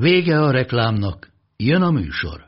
[0.00, 1.18] Vége a reklámnak,
[1.56, 2.38] jön a műsor.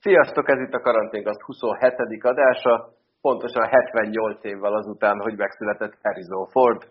[0.00, 1.94] Sziasztok, ez itt a Karanténkaszt 27.
[2.22, 2.88] adása,
[3.20, 6.82] pontosan 78 évvel azután, hogy megszületett Harrison Ford,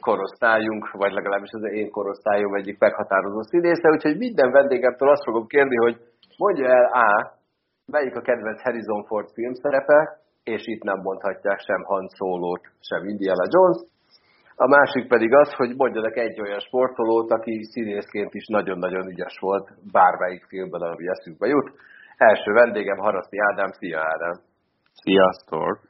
[0.00, 5.76] korosztályunk, vagy legalábbis az én korosztályom egyik meghatározó színésze, úgyhogy minden vendégemtől azt fogom kérni,
[5.76, 5.96] hogy
[6.36, 7.38] mondja el A,
[7.90, 10.00] melyik a kedvenc Harrison Ford filmszerepe,
[10.44, 13.80] és itt nem mondhatják sem Han Solo-t, sem Indiana Jones.
[14.54, 19.66] A másik pedig az, hogy mondjanak egy olyan sportolót, aki színészként is nagyon-nagyon ügyes volt
[19.92, 21.70] bármelyik filmben, ami eszükbe jut.
[22.16, 23.70] Első vendégem Haraszti Ádám.
[23.70, 24.36] Szia Ádám!
[24.92, 25.88] Sziasztok!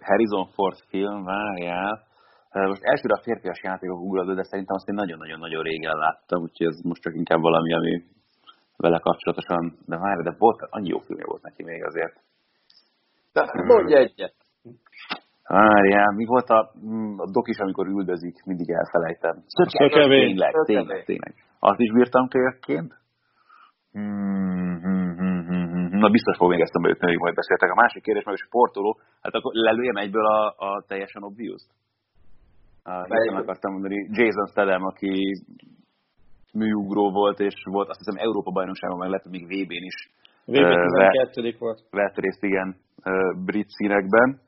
[0.00, 2.02] Harrison Ford film, várjál.
[2.52, 6.80] Most elsőre a férfias játékok ugradó, de szerintem azt én nagyon-nagyon-nagyon régen láttam, úgyhogy ez
[6.82, 8.02] most csak inkább valami, ami
[8.84, 12.14] vele kapcsolatosan, de várj, de volt, annyi jó filmje volt neki még azért.
[13.32, 14.34] Na, mondj egyet!
[15.46, 19.36] Várjál, mi volt a, mm, a dokis, amikor üldözik, mindig elfelejtem.
[19.46, 20.26] Szökevény.
[20.26, 21.34] Tényleg, tényleg, tényleg.
[21.58, 22.92] Azt is bírtam kölyökként.
[23.92, 25.98] Hmm, hmm, hmm, hmm, hmm.
[25.98, 27.70] Na biztos fog még eszembe jutni, hogy majd beszéltek.
[27.70, 31.62] A másik kérdés meg a sportoló, hát akkor lelőjem egyből a, a teljesen obvious
[32.84, 35.42] Uh, akartam mondani, Jason Statham, aki
[36.52, 40.10] műugró volt, és volt azt hiszem Európa bajnokságon, meg lett még VB-n is.
[40.44, 41.80] VB 12 volt.
[41.90, 42.76] Vett részt, igen,
[43.44, 44.40] brit színekben.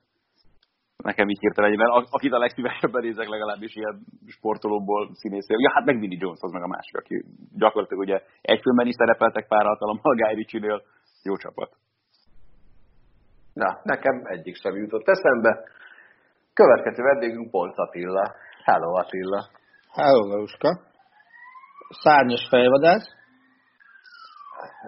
[0.96, 5.58] Nekem így hirtelen egyben, akit a legszívesebben nézek legalábbis ilyen sportolóból színészél.
[5.58, 7.24] Ja, hát meg Vinnie Jones az meg a másik, aki
[7.56, 10.83] gyakorlatilag ugye egy filmben is szerepeltek pár alkalommal Guy Ritchie-nél.
[11.23, 11.70] Jó csapat.
[13.52, 15.64] Na, nekem egyik sem jutott eszembe.
[16.55, 18.34] Következő vendégünk Polc Attila.
[18.64, 19.48] Hello Attila.
[19.90, 20.80] Hello, Laruska.
[22.02, 23.08] Szárnyas fejvadász.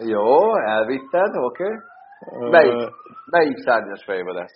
[0.05, 1.65] Jó, elvitted, oké.
[1.65, 2.50] Okay.
[2.50, 2.91] Melyik,
[3.31, 4.53] melyik szárnyas fejvadász?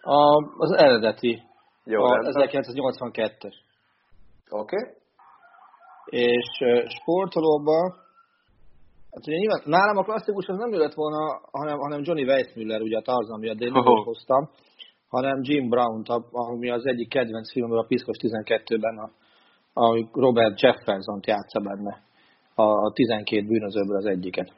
[0.00, 0.20] A,
[0.58, 1.42] az eredeti.
[1.84, 2.48] Jó, a rendben.
[2.48, 3.54] 1982-es.
[4.48, 4.76] Oké.
[4.76, 4.98] Okay.
[6.04, 6.46] És
[7.00, 7.90] sportolóban,
[9.10, 12.96] hát ugye nyilván nálam a klasszikus az nem jött volna, hanem, hanem Johnny Weissmuller, ugye
[12.96, 14.04] a Tarzan miatt, de én nem Oh.
[14.04, 14.50] hoztam,
[15.08, 19.10] hanem Jim Brown, ami az egyik kedvenc filmről a Piszkos 12-ben, a,
[19.74, 21.98] a Robert Jefferson-t játsza benne.
[22.54, 24.48] A, a 12 bűnözőből az egyiket.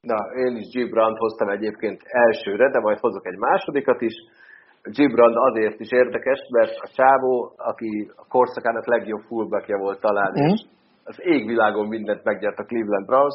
[0.00, 0.16] Na,
[0.46, 4.14] én is Gibrant hoztam egyébként elsőre, de majd hozok egy másodikat is.
[4.82, 10.52] Gibrand azért is érdekes, mert a csávó, aki a korszakának legjobb fullbackja volt talán, Mhm.
[10.52, 10.60] és
[11.04, 13.34] az égvilágon mindent megnyert a Cleveland browns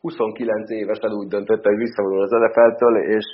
[0.00, 3.24] 29 évesen úgy döntött, hogy visszavonul az NFL-től, és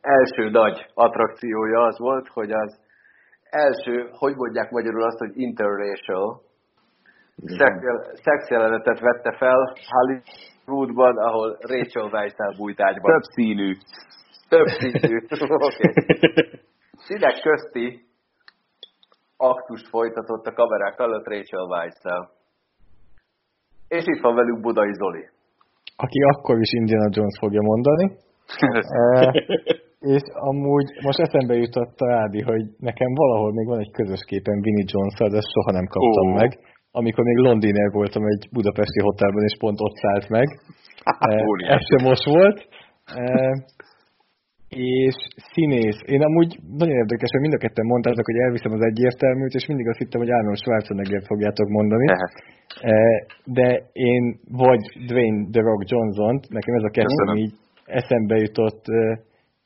[0.00, 2.78] első nagy attrakciója az volt, hogy az
[3.50, 6.40] első, hogy mondják magyarul azt, hogy interracial,
[7.36, 9.72] szex- szexjelenetet vette fel
[10.64, 13.12] Hollywoodban, ahol Rachel Weisz-el bújt ágyban.
[13.12, 13.76] Több színű.
[14.48, 15.16] Több szintű.
[15.48, 15.92] Oké.
[17.06, 18.04] Színek közti
[19.36, 22.02] aktust folytatott a kamerák előtt Rachel weisz
[23.88, 25.28] És itt van velünk Budai Zoli.
[25.96, 28.16] aki akkor is Indiana Jones fogja mondani.
[29.98, 34.60] És amúgy most eszembe jutott a Ádi, hogy nekem valahol még van egy közös képen
[34.60, 36.34] Vinnie jones de ezt soha nem kaptam Ó.
[36.34, 36.58] meg.
[36.90, 40.46] Amikor még londiner voltam egy budapesti hotelben, és pont ott szállt meg.
[41.18, 41.72] E, Óriási.
[41.74, 42.68] ez sem most volt.
[43.04, 43.24] E,
[44.68, 45.16] és
[45.52, 46.00] színész.
[46.14, 49.88] Én amúgy nagyon érdekes, hogy mind a ketten mondtátok, hogy elviszem az egyértelműt, és mindig
[49.88, 52.06] azt hittem, hogy Arnold Schwarzenegger fogjátok mondani.
[52.80, 58.82] Eh, De én vagy Dwayne The Rock johnson nekem ez a kettő, így eszembe jutott
[58.84, 59.18] eh,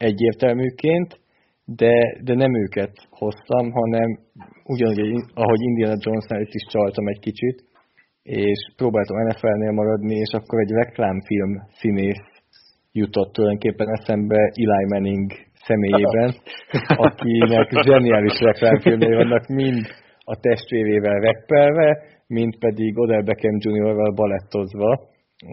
[0.08, 1.20] egyértelműként,
[1.64, 1.94] de,
[2.26, 4.18] de nem őket hoztam, hanem
[4.64, 7.56] ugyanúgy, ahogy Indiana Jonesnál is csaltam egy kicsit,
[8.22, 12.26] és próbáltam NFL-nél maradni, és akkor egy reklámfilm színész
[12.92, 15.30] jutott tulajdonképpen eszembe Eli Manning
[15.66, 16.34] személyében,
[16.88, 19.86] akinek zseniális reklámfilmjei vannak, mind
[20.24, 25.00] a testvérével reppelve, mind pedig Odell Beckham Jr.-val balettozva,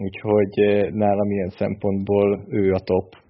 [0.04, 3.27] úgyhogy eh, nálam ilyen szempontból ő a top.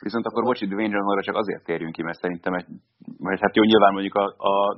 [0.00, 2.66] Viszont akkor bocsi, Dwayne Johnsonra csak azért térjünk ki, mert szerintem egy,
[3.18, 4.76] vagy hát jó, nyilván mondjuk a, a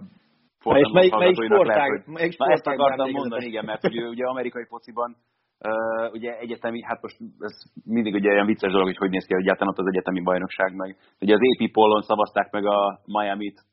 [0.75, 4.25] és melyik- melyik sportág- lehet, melyik Na ezt sportág akartam mondani, igen, mert ugye, ugye
[4.25, 5.17] amerikai fociban
[5.65, 7.53] Uh, ugye egyetemi, hát most ez
[7.85, 10.97] mindig ugye olyan vicces dolog, hogy hogy néz ki egyáltalán ott az egyetemi bajnokság meg.
[11.21, 13.65] Ugye az AP pollon szavazták meg a Miami-t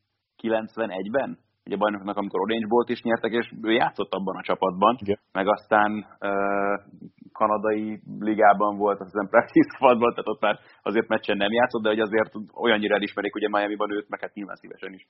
[0.42, 5.20] 91-ben, ugye bajnoknak, amikor Orange Bolt is nyertek, és ő játszott abban a csapatban, Igen.
[5.32, 6.76] meg aztán uh,
[7.32, 11.90] kanadai ligában volt, azt hiszem practice squadban, tehát ott már azért meccsen nem játszott, de
[11.90, 15.08] hogy azért olyannyira elismerik ugye Miami-ban őt, meg hát nyilván szívesen is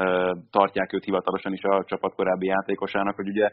[0.00, 3.50] uh, tartják őt hivatalosan is a csapat korábbi játékosának, hogy ugye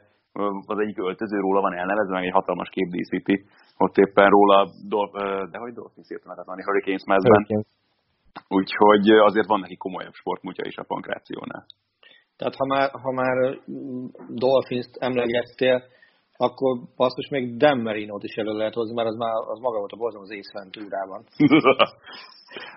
[0.65, 3.45] az egyik öltöző róla van elnevezve, meg egy hatalmas kép díszíti,
[3.77, 5.11] ott éppen róla, Dol-
[5.51, 7.65] de hogy Dolphins hát van Hurricanes mezben.
[8.47, 11.65] Úgyhogy azért van neki komolyabb sportmutya is a pankrációnál.
[12.41, 13.37] Tehát ha már, ha már
[14.43, 15.83] Dolphins-t emlegettél,
[16.37, 19.91] akkor basszus még Dan Marino-t is elő lehet hozni, mert az, már, az maga volt
[19.91, 21.21] a borzom az Ace Venturában.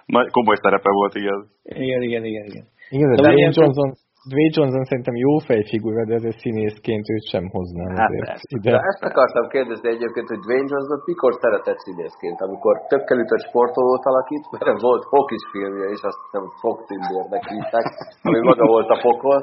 [0.07, 1.41] Nagy, komoly szerepe volt, igen.
[1.63, 2.45] Igen, igen, igen.
[2.45, 2.67] igen.
[2.91, 3.95] Igen, de Johnson,
[4.31, 8.41] Dwayne Johnson szerintem jó fejfigura, de egy színészként őt sem hoznám hát azért.
[8.57, 8.71] Ide.
[8.71, 14.05] De ezt akartam kérdezni egyébként, hogy Dwayne Johnson mikor szeretett színészként, amikor tökkel ütött sportolót
[14.11, 17.87] alakít, mert volt Fokis filmje, és azt hiszem Fok Tindernek hívták,
[18.27, 19.39] ami maga volt a pokol,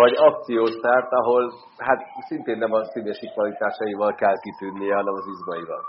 [0.00, 1.42] vagy akciószárt, ahol
[1.86, 5.82] hát szintén nem a színési kvalitásaival kell kitűnnie, hanem az izmaival.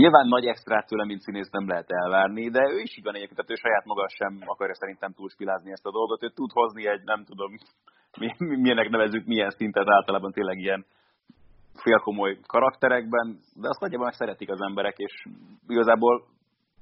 [0.00, 3.38] Nyilván nagy extrát tőle, mint színész nem lehet elvárni, de ő is így van egyébként,
[3.38, 6.22] tehát ő saját maga sem akarja szerintem túlspilázni ezt a dolgot.
[6.22, 7.50] Ő tud hozni egy, nem tudom,
[8.20, 10.84] mi, milyenek nevezük, milyen szintet általában tényleg ilyen
[11.74, 15.26] félkomoly karakterekben, de azt nagyjából meg szeretik az emberek, és
[15.68, 16.24] igazából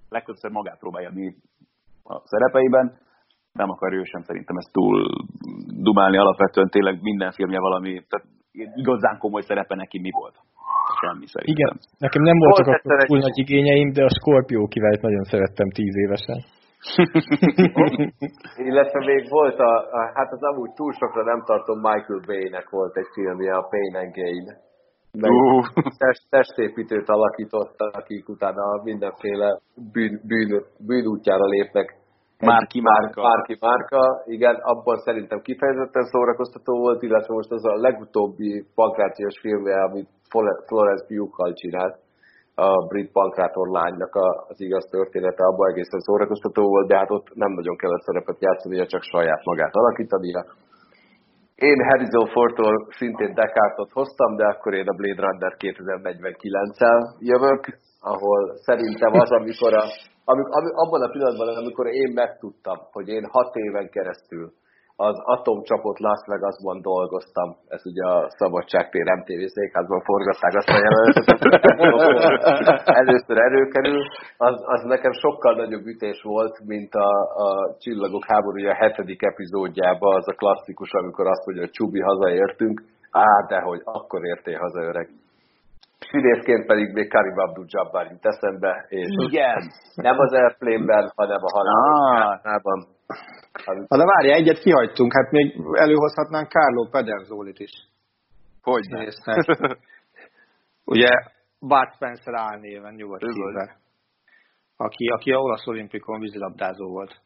[0.09, 1.35] legtöbbször magát próbálja mi
[2.03, 2.99] a szerepeiben,
[3.53, 5.07] nem akarja ő sem szerintem ezt túl
[5.83, 8.27] dumálni, alapvetően tényleg minden filmje valami, tehát
[8.75, 10.37] igazán komoly szerepe neki mi volt?
[11.03, 11.55] Semmi szerintem.
[11.55, 11.73] Igen,
[12.05, 16.39] nekem nem voltak a túl nagy igényeim, de a Scorpio kivált nagyon szerettem tíz évesen.
[18.69, 22.97] Illetve még volt a, a, hát az amúgy túl sokra nem tartom, Michael Bay-nek volt
[22.97, 24.47] egy filmje, a Pain and Gain.
[25.13, 25.67] uh.
[25.99, 29.61] test, testépítőt alakította, akik utána mindenféle
[29.93, 32.02] bűn, bűn, bűnútjára lépnek
[32.51, 33.23] Márki Márka.
[33.23, 39.83] Márki Márka, igen, abban szerintem kifejezetten szórakoztató volt, illetve most az a legutóbbi pankrációs filmje,
[39.83, 40.09] amit
[40.67, 41.95] Florence Pugh-kal csinált,
[42.55, 44.15] a brit pankrátor lánynak
[44.49, 48.87] az igaz története, abban egészen szórakoztató volt, de hát ott nem nagyon kellett szerepet játszani,
[48.87, 50.45] csak saját magát alakítania.
[51.55, 57.63] Én Harrison Fordtól szintén Descartot hoztam, de akkor én a Blade Runner 2049-el jövök,
[58.03, 59.85] ahol szerintem az, amikor a
[60.25, 64.53] amik, ami, abban a pillanatban, amikor én megtudtam, hogy én hat éven keresztül
[64.97, 71.41] az atomcsapot Las Vegasban dolgoztam, ez ugye a Szabadságtér MTV székházban forgatták azt a jelenetet,
[73.03, 74.03] először erőkerül,
[74.37, 77.11] az, az nekem sokkal nagyobb ütés volt, mint a,
[77.47, 83.47] a Csillagok háborúja hetedik epizódjában, az a klasszikus, amikor azt mondja, hogy Csubi hazaértünk, á,
[83.49, 85.09] de hogy akkor értél haza öreg.
[86.11, 89.71] Színészként pedig még Karim Abdul-Jabbar jut eszembe, és Igen.
[89.95, 92.87] nem az Airplane-ben, hanem a halálban.
[93.07, 93.77] Ah.
[93.89, 97.71] Na de várja, egyet kihagytunk, hát még előhozhatnánk Carlo Pederzolit is.
[98.63, 98.85] Hogy
[100.85, 101.09] Ugye
[101.61, 103.23] Bart Spencer álnéven nyugodt
[104.77, 107.21] aki, aki a olasz olimpikon vízilabdázó volt.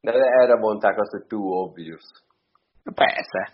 [0.00, 2.02] De erre mondták azt, hogy too obvious.
[2.94, 3.52] Persze.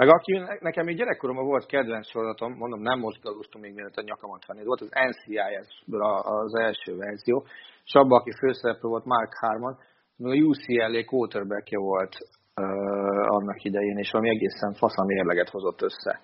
[0.00, 0.32] Meg aki
[0.68, 4.80] nekem még gyerekkoromban volt kedvenc sorozatom, mondom, nem mozgalóztam még mielőtt a nyakamat venni, volt
[4.80, 6.02] az NCIS-ből
[6.42, 7.46] az első verzió,
[7.84, 9.76] és abban, aki főszereplő volt Mark Harmon,
[10.22, 16.20] a UCLA quarterbackje volt uh, annak idején, és valami egészen faszam mérleget hozott össze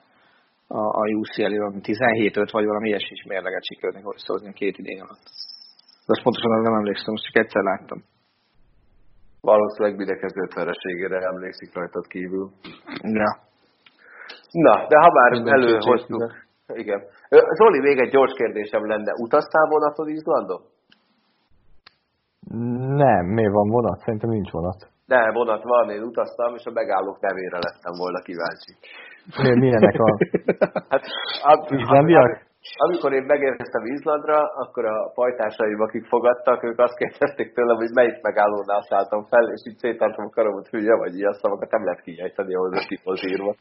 [0.66, 5.24] a, a UCLA, valami 17-5 vagy valami ilyesmi mérleget sikerülni hozni két idén alatt.
[6.06, 8.04] De azt pontosan nem emlékszem, most csak egyszer láttam.
[9.40, 12.50] Valószínűleg mindenkező vereségére emlékszik rajtad kívül.
[13.02, 13.45] Ja.
[14.64, 16.22] Na, de ha már előhoztuk.
[16.82, 17.00] Igen.
[17.58, 19.12] Zoli, még egy gyors kérdésem lenne.
[19.26, 20.62] Utaztál vonaton Izlandon?
[23.02, 23.98] Nem, miért van vonat?
[23.98, 24.88] Szerintem nincs vonat.
[25.06, 28.72] De, vonat van, én utaztam, és a megállók nevére lettem volna kíváncsi.
[29.42, 30.08] Miért, milyenek a...
[30.92, 31.04] hát,
[31.42, 32.44] ab, Izlandiak?
[32.76, 38.20] Amikor én megérkeztem Izlandra, akkor a pajtásaim, akik fogadtak, ők azt kérdezték tőlem, hogy melyik
[38.22, 42.54] megállónál szálltam fel, és így széttartom a karomat, hülye vagy ilyen szavakat nem lehet kiejteni,
[42.54, 42.72] ahhoz
[43.04, 43.54] a írva.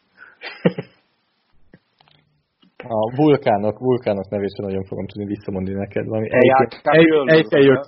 [2.88, 6.06] A vulkánok, vulkánok nevét sem nagyon fogom tudni visszamondani neked.
[6.08, 7.86] Valami Eiffel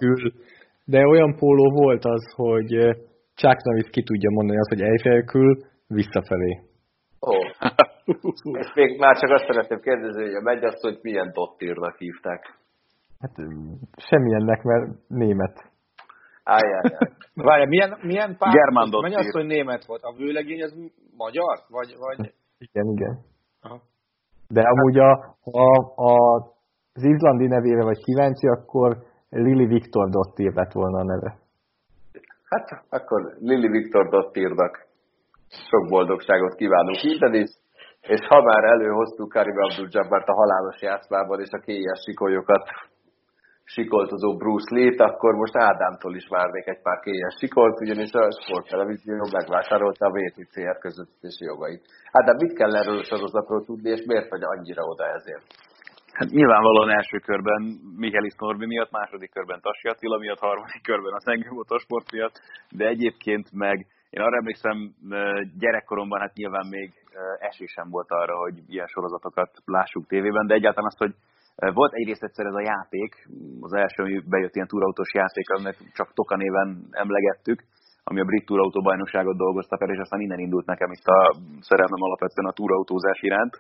[0.86, 2.70] de olyan póló volt az, hogy
[3.36, 5.24] Chuck Norris ki tudja mondani azt, hogy Eiffel
[5.88, 6.62] visszafelé.
[7.28, 7.36] Ó.
[8.10, 8.60] Oh.
[8.60, 12.58] És még már csak azt szeretném kérdezni, hogy a mennyasszonyt milyen dottírnak hívták?
[13.20, 13.36] Hát
[14.10, 15.72] semmilyennek, mert német.
[16.44, 16.98] Ájjájá.
[17.34, 18.54] Várja, milyen, milyen pár?
[18.54, 19.10] Germán dottír.
[19.10, 20.02] Mennyasszony német volt.
[20.04, 20.74] A vőlegény az
[21.18, 21.58] magyar?
[21.68, 22.34] Vagy, vagy...
[22.58, 23.20] Igen, igen.
[23.62, 23.82] Aha.
[24.48, 25.12] De amúgy a,
[25.44, 26.36] a, a,
[26.94, 28.98] az izlandi nevére vagy kíváncsi, akkor
[29.30, 31.38] Lili Viktor Dottir lett volna a neve.
[32.44, 34.86] Hát akkor Lili Viktor Dottirnak
[35.70, 37.50] sok boldogságot kívánunk innen is,
[38.02, 42.64] és ha már előhoztuk Karim Abdul-Jabbart a halálos játszmában és a kélyes sikolyokat
[43.76, 49.28] sikoltozó Bruce Lee-t, akkor most Ádámtól is várnék egy pár kélyes sikolt, ugyanis a sporttelevízió
[49.32, 51.84] megvásárolta a VTCR közvetítési jogait.
[52.12, 55.46] Ádám, mit kell erről a sorozatról tudni, és miért vagy annyira oda ezért?
[56.12, 57.62] Hát nyilvánvalóan első körben
[57.98, 62.86] Michelis Norbi miatt, második körben Tassi Attila miatt, harmadik körben a Szengő Motorsport miatt, de
[62.88, 64.78] egyébként meg én arra emlékszem,
[65.60, 66.94] gyerekkoromban hát nyilván még
[67.40, 71.14] esésem volt arra, hogy ilyen sorozatokat lássuk tévében, de egyáltalán azt, hogy
[71.74, 73.28] volt egyrészt egyszer ez a játék,
[73.60, 77.64] az első, ami bejött ilyen túrautós játék, aminek csak Toka néven emlegettük,
[78.04, 82.48] ami a brit túrautóbajnokságot dolgozta fel, és aztán innen indult nekem itt a szerelmem alapvetően
[82.48, 83.54] a túrautózás iránt.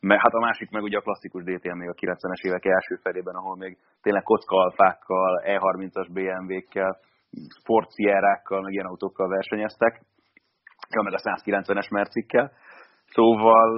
[0.00, 3.34] Mert hát a másik meg ugye a klasszikus DTM még a 90-es évek első felében,
[3.34, 6.98] ahol még tényleg kockaalfákkal, E30-as BMW-kkel,
[7.64, 7.88] Ford
[8.62, 10.00] meg ilyen autókkal versenyeztek,
[11.02, 12.52] meg a 190-es mercikkel.
[13.16, 13.70] Szóval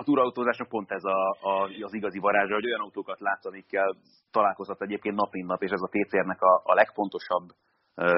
[0.00, 1.20] a túrautózásnak pont ez a,
[1.50, 1.54] a,
[1.88, 3.88] az igazi varázsa, hogy olyan autókat látsz, amikkel
[4.30, 7.46] találkozhat egyébként nap mint nap, és ez a TCR-nek a, a legfontosabb
[7.94, 8.08] ö,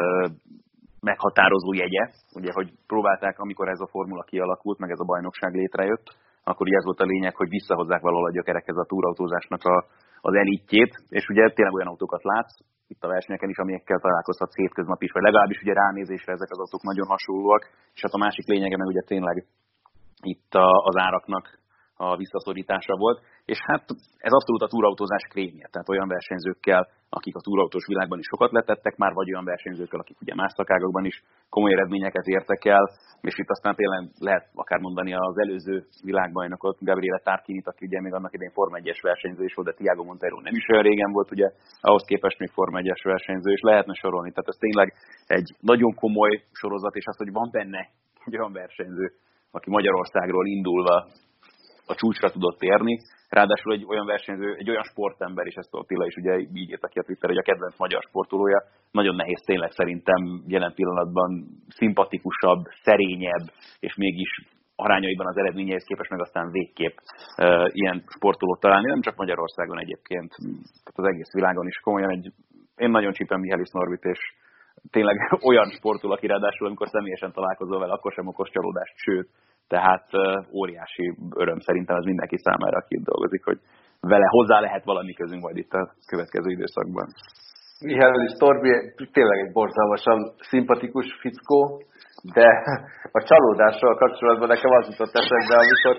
[1.00, 2.04] meghatározó jegye,
[2.38, 6.06] ugye, hogy próbálták, amikor ez a formula kialakult, meg ez a bajnokság létrejött,
[6.44, 9.84] akkor ugye ez volt a lényeg, hogy visszahozzák valahol a gyökerekhez a túrautózásnak a,
[10.20, 15.02] az elitjét, és ugye tényleg olyan autókat látsz, itt a versenyeken is, amikkel találkozhatsz hétköznap
[15.02, 17.62] is, vagy legalábbis ugye ránézésre ezek az autók nagyon hasonlóak,
[17.94, 19.46] és hát a másik lényege meg ugye tényleg
[20.22, 21.58] itt a, az áraknak
[21.96, 23.84] a visszaszorítása volt, és hát
[24.26, 26.82] ez abszolút a túrautózás krémje, tehát olyan versenyzőkkel,
[27.18, 31.04] akik a túrautós világban is sokat letettek már, vagy olyan versenyzőkkel, akik ugye más szakágokban
[31.04, 32.84] is komoly eredményeket értek el,
[33.20, 38.12] és itt aztán tényleg lehet akár mondani az előző világbajnokot, Gabriele Tarkinit, aki ugye még
[38.12, 41.30] annak idején Form 1-es versenyző is volt, de Tiago Montero nem is olyan régen volt,
[41.30, 41.48] ugye
[41.80, 44.30] ahhoz képest még Form 1-es versenyző, és lehetne sorolni.
[44.30, 44.94] Tehát ez tényleg
[45.26, 47.88] egy nagyon komoly sorozat, és az, hogy van benne
[48.24, 49.06] egy olyan versenyző,
[49.50, 51.06] aki Magyarországról indulva
[51.86, 52.98] a csúcsra tudott érni.
[53.28, 56.98] Ráadásul egy olyan versenyző, egy olyan sportember, és ezt Attila is ugye így írta ki
[56.98, 63.46] a Twitter, hogy a kedvenc magyar sportolója, nagyon nehéz tényleg szerintem jelen pillanatban szimpatikusabb, szerényebb,
[63.80, 64.30] és mégis
[64.76, 66.96] arányaiban az eredményeihez képest meg aztán végképp
[67.36, 70.30] e, ilyen sportolót találni, nem csak Magyarországon egyébként,
[70.84, 72.10] tehát az egész világon is komolyan.
[72.10, 72.32] Egy,
[72.76, 74.18] én nagyon csípem Mihály Norbit, és
[74.90, 75.16] tényleg
[75.50, 79.28] olyan sportoló, aki ráadásul, amikor személyesen találkozol vele, akkor sem okos csalódást, sőt,
[79.68, 80.06] tehát
[80.52, 83.58] óriási öröm szerintem az mindenki számára, aki itt dolgozik, hogy
[84.00, 87.06] vele hozzá lehet valami közünk majd itt a következő időszakban.
[87.84, 88.70] Mihály Torbi
[89.12, 91.82] tényleg egy borzalmasan szimpatikus fickó,
[92.34, 92.48] de
[93.12, 95.96] a csalódással kapcsolatban nekem az jutott eszembe, amikor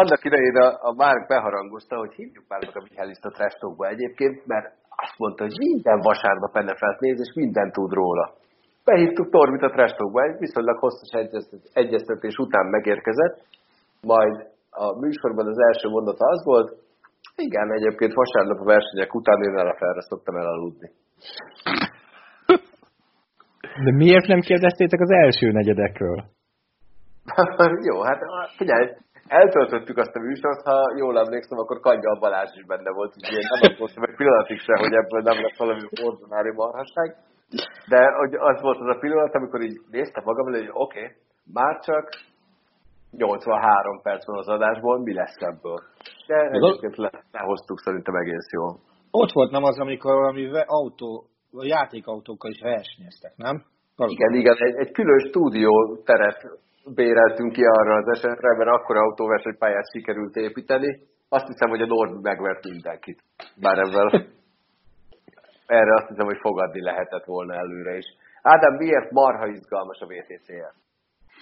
[0.00, 4.46] annak idején a, a Márk beharangozta, hogy hívjuk már meg a Mihályiszt a Trestokba egyébként,
[4.46, 4.66] mert
[5.04, 8.38] azt mondta, hogy minden vasárnap NFL-t néz, és mindent tud róla
[8.84, 11.12] behívtuk Tormit a Trestokba, egy viszonylag hosszas
[11.72, 13.34] egyeztetés után megérkezett,
[14.00, 14.34] majd
[14.70, 16.68] a műsorban az első mondata az volt,
[17.36, 20.90] igen, egyébként vasárnap a versenyek után én felre szoktam elaludni.
[23.84, 26.24] De miért nem kérdeztétek az első negyedekről?
[27.88, 28.20] Jó, hát
[28.56, 28.86] figyelj,
[29.38, 33.48] eltöltöttük azt a műsort, ha jól emlékszem, akkor Kanya Balázs is benne volt, úgyhogy én
[33.60, 37.08] nem azt meg pillanatig se, hogy ebből nem lesz valami ordinári marhaság.
[37.88, 41.16] De hogy az volt az a pillanat, amikor így néztem magam, hogy oké, okay,
[41.52, 42.08] már csak
[43.10, 45.78] 83 perc van az adásból, mi lesz ebből?
[46.26, 48.78] De egyébként le, lehoztuk szerintem egész jól.
[49.10, 51.24] Ott volt nem az, amikor valami autó,
[51.60, 53.64] játékautókkal is versenyeztek, nem?
[53.96, 54.14] Valami.
[54.16, 56.40] Igen, igen, egy, egy külön stúdió teret
[56.84, 60.98] béreltünk ki arra az esetre, mert akkor autóversenypályát sikerült építeni.
[61.28, 63.22] Azt hiszem, hogy a Nord megvert mindenkit.
[63.60, 64.08] Bár ebben
[65.80, 68.06] erre azt hiszem, hogy fogadni lehetett volna előre is.
[68.42, 70.72] Ádám, miért marha izgalmas a VTCR?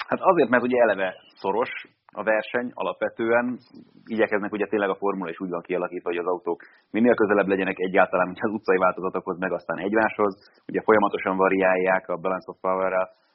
[0.09, 1.71] Hát azért, mert ugye eleve szoros
[2.13, 3.59] a verseny alapvetően,
[4.05, 7.79] igyekeznek ugye tényleg a formula is úgy van kialakítva, hogy az autók minél közelebb legyenek
[7.79, 10.63] egyáltalán, mint az utcai változatokhoz, meg aztán egymáshoz.
[10.69, 13.28] Ugye folyamatosan variálják a Balance of Power-rel, Uh,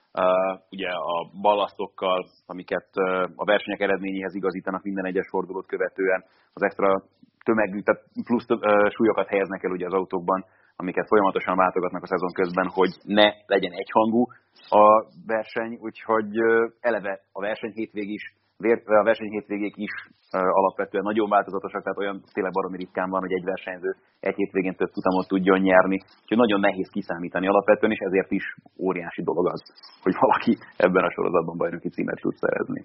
[0.70, 2.90] ugye a ballasztokkal, amiket
[3.36, 7.04] a versenyek eredményéhez igazítanak minden egyes fordulót követően, az extra
[7.44, 8.46] tömegű, tehát plusz
[8.90, 13.72] súlyokat helyeznek el ugye az autókban, amiket folyamatosan váltogatnak a szezon közben, hogy ne legyen
[13.72, 14.28] egyhangú
[14.70, 16.38] a verseny, úgyhogy
[16.80, 18.34] eleve a verseny hétvég is
[18.72, 19.94] a verseny hétvégék is
[20.32, 24.92] alapvetően nagyon változatosak, tehát olyan tényleg baromi ritkán van, hogy egy versenyző egy hétvégén több
[24.94, 29.62] futamot tudjon nyerni, úgyhogy nagyon nehéz kiszámítani alapvetően, és ezért is óriási dolog az,
[30.02, 32.84] hogy valaki ebben a sorozatban bajnoki címet tud szerezni.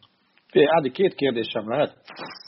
[0.76, 1.90] Ádi, két kérdésem lehet.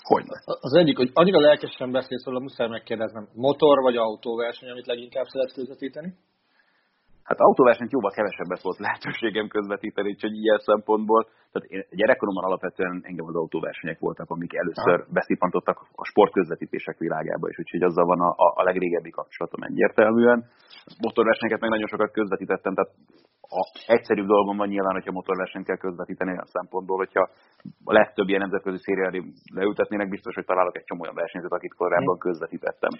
[0.03, 0.25] Hogy?
[0.61, 5.55] Az egyik, hogy annyira lelkesen beszélsz róla, muszáj megkérdeznem, motor vagy autóverseny, amit leginkább szeretsz
[5.55, 6.15] közvetíteni?
[7.31, 11.21] Hát autóversenyt jóval kevesebbet volt lehetőségem közvetíteni, úgyhogy ilyen szempontból,
[11.53, 15.13] tehát én gyerekkoromban alapvetően engem az autóversenyek voltak, amik először ha.
[15.17, 20.39] beszippantottak a sportközvetítések világába is, úgyhogy azzal van a, a, legrégebbi kapcsolatom egyértelműen.
[21.07, 22.93] Motorversenyeket meg nagyon sokat közvetítettem, tehát
[23.59, 23.63] a
[23.97, 27.29] egyszerűbb dolgom van nyilván, hogyha motorversenyt kell közvetíteni a szempontból, hogyha
[27.85, 29.19] a legtöbb ilyen nemzetközi szériára
[29.55, 32.27] leültetnének, biztos, hogy találok egy csomó olyan versenyzőt, akit korábban hm.
[32.27, 32.93] közvetítettem.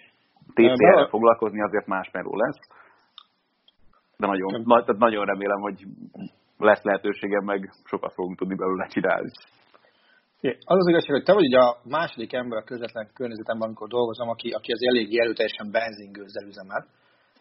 [0.55, 2.61] TCR-re foglalkozni azért más merő lesz,
[4.21, 5.79] de nagyon, na, tehát nagyon remélem, hogy
[6.59, 9.31] lesz lehetőségem, meg sokat fogunk tudni belőle csinálni.
[10.43, 14.29] Az az igazság, hogy te vagy ugye a második ember a közvetlen környezetemben, amikor dolgozom,
[14.29, 16.87] aki, aki az elég erőteljesen benzingőzzel üzemel,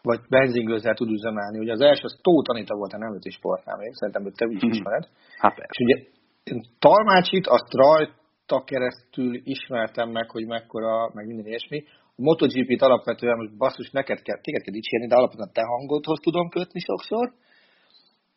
[0.02, 1.60] vagy benzingőzzel tud üzemelni.
[1.60, 4.64] Ugye az első az Tóth Anita volt a nemzeti sportnál még, szerintem hogy te úgy
[4.64, 5.08] is ismered.
[5.38, 5.98] Hát És ugye
[6.44, 11.84] én Talmácsit azt rajta keresztül ismertem meg, hogy mekkora, meg minden ilyesmi.
[12.28, 16.80] MotoGP-t alapvetően most basszus, neked kell, téged kell dicsérni, de alapvetően te hangodhoz tudom kötni
[16.80, 17.32] sokszor.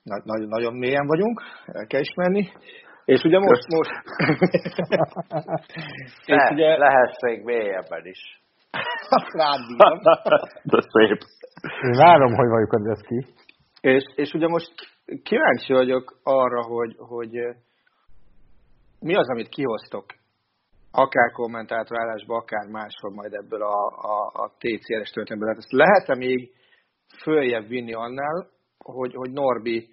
[0.03, 2.53] Nagy, nagyon, nagyon mélyen vagyunk, el kell ismerni.
[3.05, 3.91] És ugye most, most...
[6.33, 6.77] és ugye...
[6.77, 8.43] Lehetsz még mélyebben is.
[9.33, 9.99] Rád bírom.
[10.73, 11.21] De szép.
[11.83, 13.27] Én várom, hogy vagyok az ki.
[13.81, 14.73] És, és ugye most
[15.23, 17.31] kíváncsi vagyok arra, hogy, hogy
[19.01, 20.05] mi az, amit kihoztok
[20.93, 25.49] akár kommentátorálásba, akár máshol majd ebből a, a, a TCR-es történetből.
[25.49, 26.53] Hát ezt lehet-e még
[27.23, 29.89] följebb vinni annál, hogy, hogy Norbi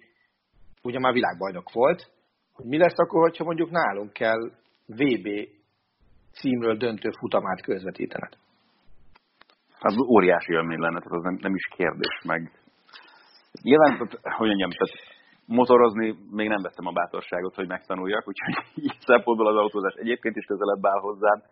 [0.82, 2.10] ugye már világbajnok volt,
[2.52, 4.50] hogy mi lesz akkor, hogyha mondjuk nálunk kell
[4.86, 5.28] VB
[6.32, 8.32] címről döntő futamát közvetítened?
[9.78, 12.52] Az óriási élmény lenne, tehát az nem, nem is kérdés meg.
[13.62, 15.09] Nyilván, tehát, hogy mondjam, tehát
[15.58, 18.54] motorozni még nem vettem a bátorságot, hogy megtanuljak, úgyhogy
[18.84, 21.42] így szempontból az autózás egyébként is közelebb áll hozzám.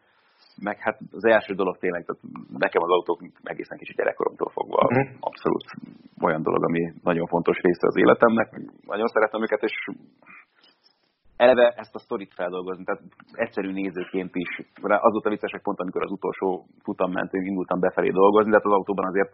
[0.62, 2.22] Meg hát az első dolog tényleg, tehát
[2.64, 5.06] nekem az autók egészen kicsit gyerekkoromtól fogva mm.
[5.20, 5.64] abszolút
[6.20, 8.48] olyan dolog, ami nagyon fontos része az életemnek.
[8.86, 9.74] Nagyon szeretem őket, és
[11.38, 14.50] eleve ezt a sztorit feldolgozni, tehát egyszerű nézőként is.
[15.08, 16.48] Azóta vicces, hogy pont amikor az utolsó
[16.82, 19.32] futam mentén indultam befelé dolgozni, de hát az autóban azért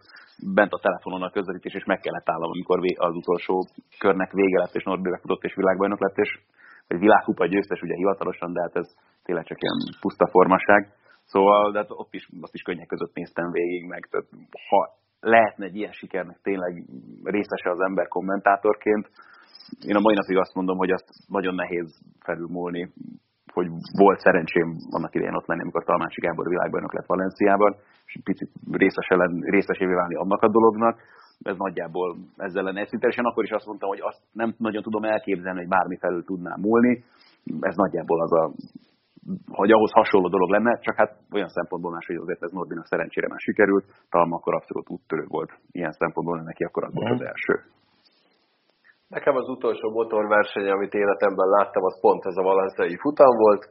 [0.53, 3.55] bent a telefonon a közvetítés, és meg kellett állnom, amikor az utolsó
[3.99, 6.31] körnek vége lett, és Norbi futott, és világbajnok lett, és
[6.87, 8.87] egy világkupa győztes ugye hivatalosan, de hát ez
[9.23, 10.93] tényleg csak ilyen puszta formaság.
[11.25, 14.27] Szóval de hát ott is, azt is könnyek között néztem végig, meg tehát,
[14.69, 14.81] ha
[15.19, 16.83] lehetne egy ilyen sikernek tényleg
[17.23, 19.09] részese az ember kommentátorként,
[19.89, 21.89] én a mai napig azt mondom, hogy azt nagyon nehéz
[22.19, 22.93] felülmúlni,
[23.53, 28.51] hogy volt szerencsém annak idején ott lenni, amikor Talmácsi Gábor világbajnok lett Valenciában, és picit
[29.41, 30.99] részesévé válni annak a dolognak.
[31.41, 35.59] Ez nagyjából ezzel lenne egyszerűen akkor is azt mondtam, hogy azt nem nagyon tudom elképzelni,
[35.59, 37.03] hogy bármi felül tudnám múlni.
[37.59, 38.51] Ez nagyjából az a
[39.47, 43.27] hogy ahhoz hasonló dolog lenne, csak hát olyan szempontból más, hogy azért ez Norbinak szerencsére
[43.27, 47.27] már sikerült, talán akkor abszolút úttörő volt ilyen szempontból, neki akkor az volt az mhm.
[47.27, 47.63] első.
[49.07, 53.69] Nekem az utolsó motorverseny, amit életemben láttam, az pont ez a valenciai futam volt,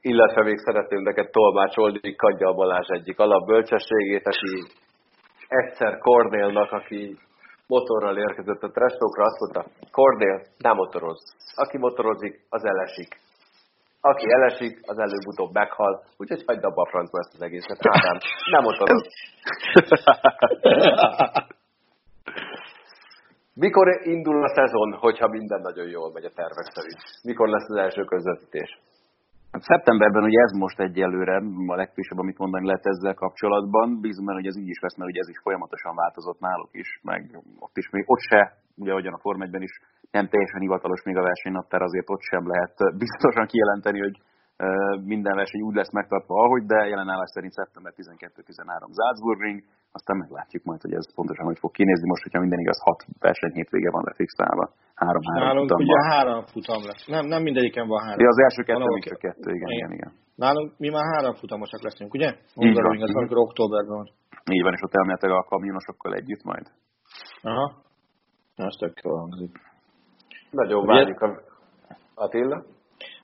[0.00, 4.66] illetve még szeretném neked tolmácsolni Kadja Balázs egyik alapbölcsességét, aki
[5.48, 7.18] egyszer Kornélnak, aki
[7.66, 11.20] motorral érkezett a trestokra, azt mondta, Kornél, nem motoroz.
[11.54, 13.20] Aki motorozik, az elesik.
[14.00, 17.78] Aki elesik, az előbb-utóbb meghal, úgyhogy hagyd abba a francba ezt az egészet.
[17.80, 18.18] Ádám,
[18.50, 19.06] nem motoroz.
[23.66, 27.00] Mikor indul a szezon, hogyha minden nagyon jól megy a tervek szerint?
[27.22, 28.70] Mikor lesz az első közvetítés?
[29.52, 31.36] Hát szeptemberben ugye ez most egyelőre
[31.74, 34.00] a legfrissebb, amit mondani lehet ezzel kapcsolatban.
[34.00, 36.88] Bízom benne, hogy ez így is lesz, mert ugye ez is folyamatosan változott náluk is,
[37.02, 37.20] meg
[37.58, 38.42] ott is még ott se,
[38.76, 39.74] ugye ahogyan a Form ben is
[40.10, 44.16] nem teljesen hivatalos még a versenynaptár, azért ott sem lehet biztosan kijelenteni, hogy
[45.12, 49.58] minden verseny úgy lesz megtartva, ahogy, de jelenállás szerint szeptember 12-13 Salzburgring,
[49.92, 53.52] aztán meglátjuk majd, hogy ez pontosan hogy fog kinézni most, hogyha minden igaz, hat verseny
[53.52, 54.64] hétvége van lefixálva.
[54.94, 57.04] Három, három Nálunk futam ugye három futam lesz.
[57.14, 58.20] Nem, nem mindegyiken van három.
[58.24, 60.12] Ja, az első kettő, még csak kettő, igen, igen, igen.
[60.44, 62.28] Nálunk mi már három futamosak leszünk, ugye?
[62.54, 64.08] Hungaroring, az amikor októberben van.
[64.54, 66.66] Így van, és ott elméletek a kamionosokkal együtt majd.
[67.42, 67.66] Aha.
[68.56, 69.52] Na, az tök jól hangzik.
[70.50, 71.28] Nagyon várjuk a
[72.14, 72.64] Attila.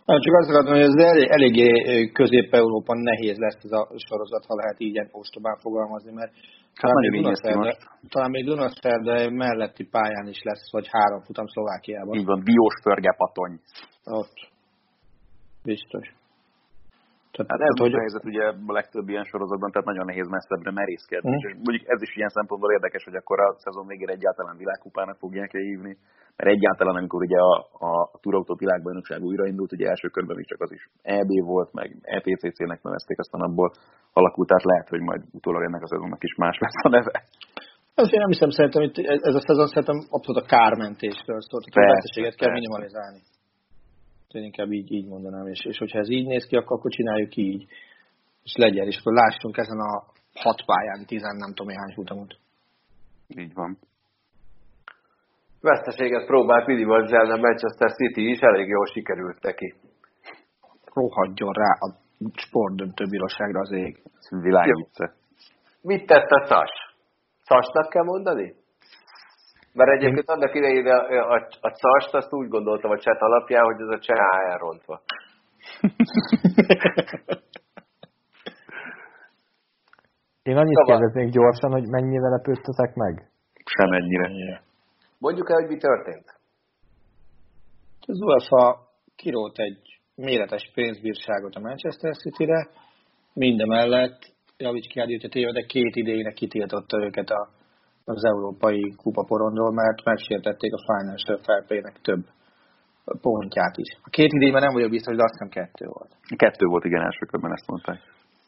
[0.07, 1.69] Nem, csak azt akarom, hogy ez elég, eléggé
[2.13, 6.33] közép-európa nehéz lesz ez a sorozat, ha lehet így ostobán fogalmazni, mert
[6.75, 7.77] hát talán, még Dunaszerde,
[8.09, 12.19] talán még Dunaszerde melletti pályán is lesz, vagy három futam Szlovákiában.
[12.19, 13.61] Így van, Biós Pörge Patony.
[14.05, 14.37] Ott.
[15.63, 16.15] Biztos.
[17.37, 17.95] Tehát, hát ez hogy...
[17.99, 21.31] a helyzet ugye a legtöbb ilyen sorozatban, tehát nagyon nehéz messzebbre merészkedni.
[21.31, 21.39] Mm.
[21.39, 25.51] És mondjuk ez is ilyen szempontból érdekes, hogy akkor a szezon végére egyáltalán világkupának fogják
[25.51, 25.93] hívni.
[26.37, 27.55] Mert egyáltalán, amikor ugye a,
[27.89, 31.89] a, a Turautó világbajnokság újraindult, ugye első körben is csak az is EB volt, meg
[32.03, 33.71] ETCC-nek nevezték, aztán abból
[34.13, 37.23] alakult, tehát lehet, hogy majd utólag ennek a szezonnak is más lesz a neve.
[37.95, 38.97] Ez én nem hiszem, szerintem itt
[39.31, 43.21] ez a szezon szerintem abszolút a kármentésről szólt, a veszteséget kell minimalizálni.
[44.37, 47.37] Én inkább így, így mondanám, és, és hogyha ez így néz ki, akkor, akkor csináljuk
[47.37, 47.67] így,
[48.43, 52.37] és legyen, és akkor lássunk ezen a hat pályán, tizen nem tudom hány futamot.
[53.29, 53.79] Így van.
[55.61, 59.75] Veszteséget próbált minimalizálni a Manchester City is, elég jól sikerült neki.
[60.85, 61.95] Rohadjon rá a
[62.35, 64.03] sportdöntőbíróságra az ég.
[64.31, 65.15] Világítse.
[65.83, 66.71] Mit tett a Szas?
[67.45, 68.55] Szasnak kell mondani?
[69.77, 70.99] Mert egyébként annak idején a,
[71.35, 75.01] a, a CAST azt úgy gondoltam a chat alapján, hogy ez a cseh elrontva.
[80.43, 80.99] Én annyit szóval...
[80.99, 83.31] kérdeznék gyorsan, hogy mennyire lepődtetek meg?
[83.65, 84.63] Semennyire.
[85.19, 86.39] Mondjuk el, hogy mi történt?
[88.07, 92.69] Az UEFA kirót egy méretes pénzbírságot a Manchester City-re,
[93.33, 94.19] mindemellett
[94.57, 97.56] javíts ki, de két idejének kitiltotta őket a
[98.15, 102.25] az európai kupaporondról, mert megsértették a Financial Fair Play-nek több
[103.21, 103.91] pontját is.
[104.03, 106.11] A két idényben nem vagyok biztos, de azt hiszem kettő volt.
[106.37, 107.99] Kettő volt, igen, első körben ezt mondták.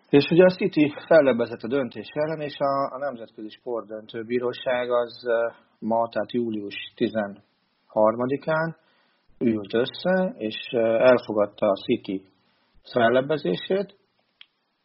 [0.08, 5.12] És ugye a City fellebbezett a döntés ellen, és a, a Nemzetközi Sportdöntőbíróság az
[5.78, 8.76] ma, tehát július 13-án
[9.38, 10.56] ült össze, és
[11.12, 12.24] elfogadta a City
[12.92, 13.96] fellebbezését,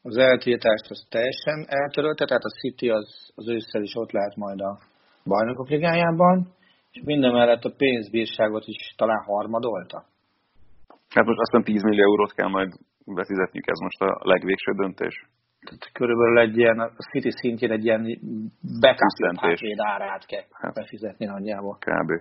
[0.03, 4.59] az eltiltást az teljesen eltörölte, tehát a City az, az ősszel is ott lehet majd
[4.59, 4.79] a
[5.25, 6.53] bajnokok ligájában,
[6.91, 10.05] és minden mellett a pénzbírságot is talán harmadolta.
[11.09, 12.71] Hát most aztán 10 millió eurót kell majd
[13.05, 15.27] befizetniük, ez most a legvégső döntés.
[15.65, 18.19] Tehát körülbelül egy ilyen, a City szintjén egy ilyen
[18.79, 20.73] backup árát kell hát.
[20.73, 21.77] befizetni nagyjából.
[21.79, 22.11] Kb.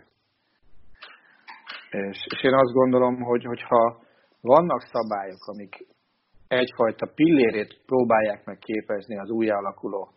[1.91, 4.03] És, és én azt gondolom, hogy hogyha
[4.41, 5.87] vannak szabályok, amik
[6.53, 10.09] egyfajta pillérét próbálják meg képezni az új alakuló,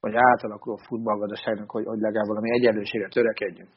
[0.00, 3.68] vagy átalakuló futballgazdaságnak, hogy, hogy legalább valami egyenlőségre törekedjünk.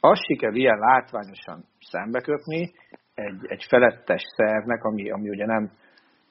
[0.00, 2.72] Azt sikerül ilyen látványosan szembeköpni
[3.14, 5.70] egy, egy felettes szervnek, ami, ami ugye nem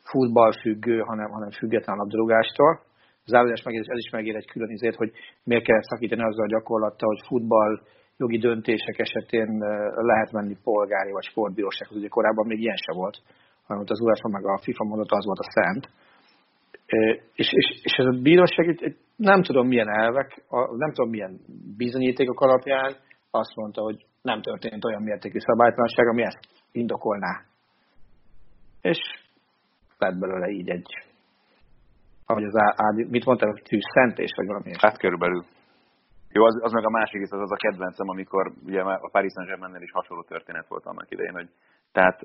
[0.03, 2.81] futballfüggő, hanem, hanem független labdarúgástól.
[3.25, 5.11] Záródás megér, ez is megér egy külön izét, hogy
[5.43, 7.81] miért kell szakítani azzal a gyakorlattal, hogy futball
[8.17, 9.57] jogi döntések esetén
[9.95, 11.97] lehet menni polgári vagy sportbírósághoz.
[11.97, 13.17] Ugye korábban még ilyen se volt
[13.67, 15.89] amit az UEFA meg a FIFA mondott, az volt a szent.
[17.33, 20.43] És, és, és ez a bíróság, nem tudom milyen elvek,
[20.77, 21.39] nem tudom milyen
[21.77, 22.95] bizonyítékok alapján
[23.31, 26.39] azt mondta, hogy nem történt olyan mértékű szabálytalanság, ami ezt
[26.71, 27.41] indokolná.
[28.81, 28.99] És
[29.97, 31.05] lett belőle így egy,
[32.25, 35.43] ahogy az Ádi, mit mondtál, hogy tűz szentés, vagy valami Hát körülbelül.
[36.29, 39.31] Jó, az, az meg a másik is, az, az a kedvencem, amikor ugye a Paris
[39.31, 41.49] Saint-Germain is hasonló történet volt annak idején, hogy
[41.97, 42.17] tehát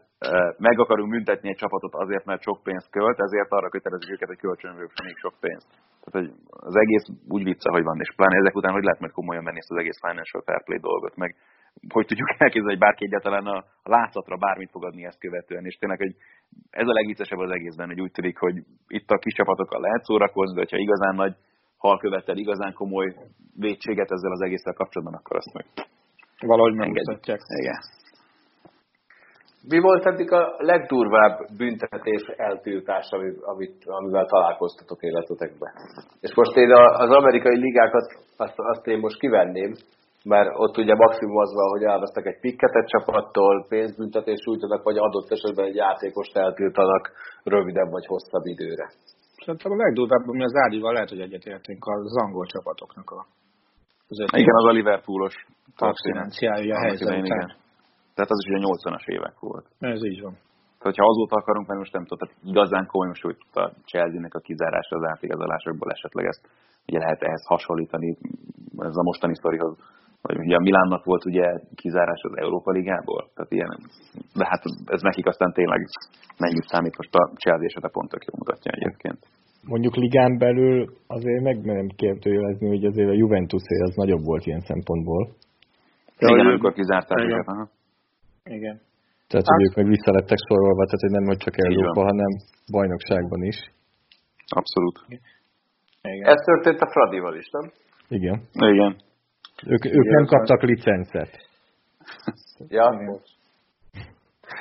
[0.58, 4.38] meg akarunk büntetni egy csapatot azért, mert sok pénzt költ, ezért arra kötelezik őket, hogy
[4.38, 5.68] kölcsönvők még sok pénzt.
[6.02, 9.12] Tehát hogy az egész úgy vicca, hogy van, és pláne ezek után, hogy lehet majd
[9.12, 11.36] komolyan menni ezt az egész financial fair play dolgot, meg
[11.88, 16.14] hogy tudjuk elképzelni, hogy bárki egyáltalán a, látszatra bármit fogadni ezt követően, és tényleg, hogy
[16.70, 20.60] ez a legviccesebb az egészben, hogy úgy tűnik, hogy itt a kis csapatokkal lehet szórakozni,
[20.60, 21.34] de ha igazán nagy
[21.76, 23.14] hal követel, igazán komoly
[23.56, 25.66] vétséget ezzel az egésszel kapcsolatban, akkor azt meg
[26.40, 27.40] valahogy megmutatják.
[27.62, 27.97] Igen.
[29.72, 33.06] Mi volt eddig a legdurvább büntetés eltiltás,
[33.52, 35.72] amit, amivel találkoztatok életetekben?
[36.20, 36.70] És most én
[37.04, 39.72] az amerikai ligákat, azt, azt én most kivenném,
[40.24, 44.98] mert ott ugye maximum az van, hogy elvesztek egy pikket egy csapattól, pénzbüntetés sújtanak, vagy
[44.98, 47.10] adott esetben egy játékost eltiltanak
[47.42, 48.86] rövidebb vagy hosszabb időre.
[49.44, 53.26] Szerintem a legdurvább, ami az Ádival lehet, hogy egyetértünk az angol csapatoknak a
[54.10, 55.34] az Igen, az a Liverpoolos
[55.76, 57.66] abstinenciája a helyzet.
[58.18, 59.66] Tehát az is ugye 80-as évek volt.
[59.94, 60.34] Ez így van.
[60.78, 64.34] Tehát, ha azóta akarunk, mert most nem tudom, tehát igazán komoly most, hogy a Chelsea-nek
[64.34, 66.42] a kizárása az átigazolásokból esetleg ezt
[66.88, 68.08] ugye lehet ehhez hasonlítani,
[68.88, 69.74] ez a mostani sztorihoz,
[70.22, 73.70] vagy ugye a Milánnak volt ugye kizárás az Európa Ligából, tehát ilyen,
[74.38, 74.62] de hát
[74.94, 75.80] ez nekik aztán tényleg
[76.38, 79.20] mennyit számít, most a Chelsea esete pont tök jól mutatja egyébként.
[79.62, 85.22] Mondjuk ligán belül azért megmerem kérdőjelezni, hogy azért a Juventus az nagyobb volt ilyen szempontból.
[86.18, 87.76] Ja, igen, amikor kizárták őket.
[88.56, 88.76] Igen.
[89.28, 92.30] Tehát, hát, hogy ők meg vissza lettek sorolva, tehát hogy nem hogy csak Európa, hanem
[92.70, 93.58] bajnokságban is.
[94.60, 94.96] Abszolút.
[96.02, 96.28] Igen.
[96.32, 97.66] Ez történt a Fradival is, nem?
[98.08, 98.36] Igen.
[98.52, 98.92] Igen.
[99.66, 101.32] Ők, ők Igen, nem kaptak licencet.
[102.78, 102.86] ja,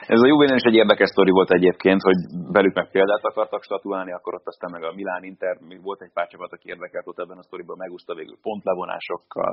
[0.08, 2.19] Ez a Juventus is egy érdekes sztori volt egyébként, hogy
[2.52, 6.28] velük meg példát akartak statuálni, akkor ott aztán meg a Milán Inter, volt egy pár
[6.28, 9.52] csapat, aki érdekelt ott ebben a sztoriban, megúszta végül pontlevonásokkal.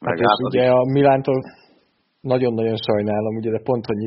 [0.00, 1.40] Meg hát és ugye a Milántól
[2.32, 4.02] nagyon-nagyon sajnálom, ugye, de pont, hogy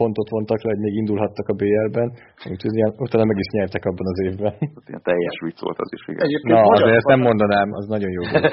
[0.00, 2.08] pontot vontak le, hogy még indulhattak a BL-ben,
[2.52, 4.52] úgyhogy ilyen, utána meg is nyertek abban az évben.
[4.76, 6.24] Hát ilyen teljes vicc volt az is, igen.
[6.26, 8.52] Egyébként Na, azért ezt nem mondanám, az nagyon jó volt.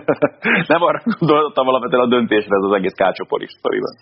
[0.72, 3.94] nem arra gondoltam alapvetően a döntésre, ez az egész kácsopor sztoriban.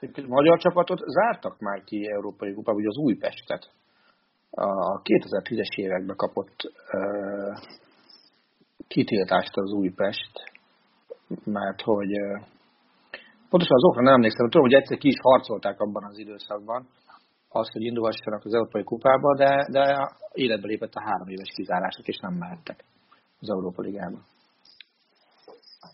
[0.00, 3.62] Egy magyar csapatot zártak már ki Európai Kupában, ugye az Újpestet.
[4.50, 6.56] A 2010-es években kapott
[6.92, 7.56] uh,
[8.88, 10.32] kitiltást az Újpest,
[11.44, 12.40] mert hogy uh,
[13.50, 16.88] Pontosan az okra nem emlékszem, tudom, hogy egyszer ki is harcolták abban az időszakban,
[17.48, 22.18] azt, hogy indulhassanak az Európai Kupába, de, de életbe lépett a három éves kizárások, és
[22.18, 22.84] nem mehettek
[23.40, 24.18] az Európa Ligába.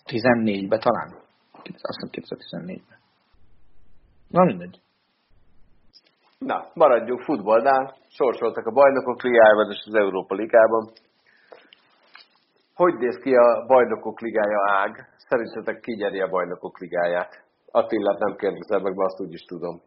[0.06, 1.08] 14-be talán?
[1.52, 2.98] Azt hiszem 2014-ben.
[4.28, 4.80] Na mindegy.
[6.38, 7.96] Na, maradjunk futballnál.
[8.08, 10.92] Sorsoltak a bajnokok ligájában és az Európa Ligában.
[12.74, 15.08] Hogy néz ki a bajnokok ligája ág?
[15.16, 17.45] Szerintetek ki nyeri a bajnokok ligáját?
[17.80, 19.80] Attilát nem kérdezem meg, mert azt úgy is tudom.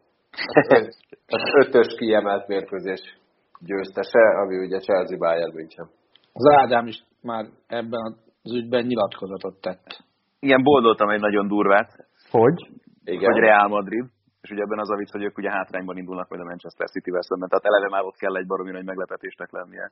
[1.38, 3.02] Az ötös kiemelt mérkőzés
[3.60, 5.90] győztese, ami ugye Chelsea Bayern München.
[6.34, 9.88] Az Ádám is már ebben az ügyben nyilatkozatot tett.
[10.40, 12.08] Igen, boldoltam egy nagyon durvát.
[12.30, 12.58] Hogy?
[13.04, 13.32] Igen.
[13.32, 14.06] Hogy Real Madrid.
[14.42, 17.22] És ugye ebben az a vicc, hogy ők ugye hátrányban indulnak majd a Manchester City-vel
[17.22, 17.50] szemben.
[17.50, 19.92] Tehát eleve már ott kell egy baromi nagy meglepetésnek lennie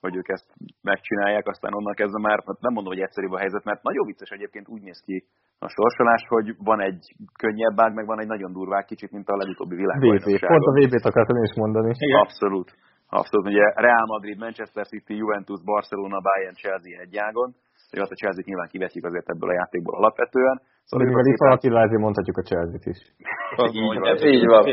[0.00, 0.46] hogy ők ezt
[0.82, 4.30] megcsinálják, aztán onnan kezdve már, hát nem mondom, hogy egyszerűbb a helyzet, mert nagyon vicces
[4.30, 5.24] egyébként úgy néz ki
[5.58, 7.02] a sorsolás, hogy van egy
[7.42, 10.48] könnyebb ág, meg van egy nagyon durvák, kicsit, mint a legutóbbi világbajnokságon.
[10.48, 11.90] Pont a VB-t akartam is mondani.
[11.98, 12.20] Igen.
[12.20, 12.68] Abszolút.
[13.08, 13.46] Abszolút.
[13.46, 17.54] Ugye Real Madrid, Manchester City, Juventus, Barcelona, Bayern, Chelsea egy ágon.
[17.90, 20.56] Hogy hát a Chelsea nyilván kivetjük azért ebből a játékból alapvetően.
[20.84, 23.00] Szóval De mivel itt van Attila, mondhatjuk a Chelsea-t is.
[24.34, 24.64] így van.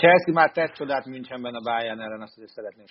[0.00, 2.86] Chelsea már tett csodát Münchenben a Bayern ellen, azt azért szeretném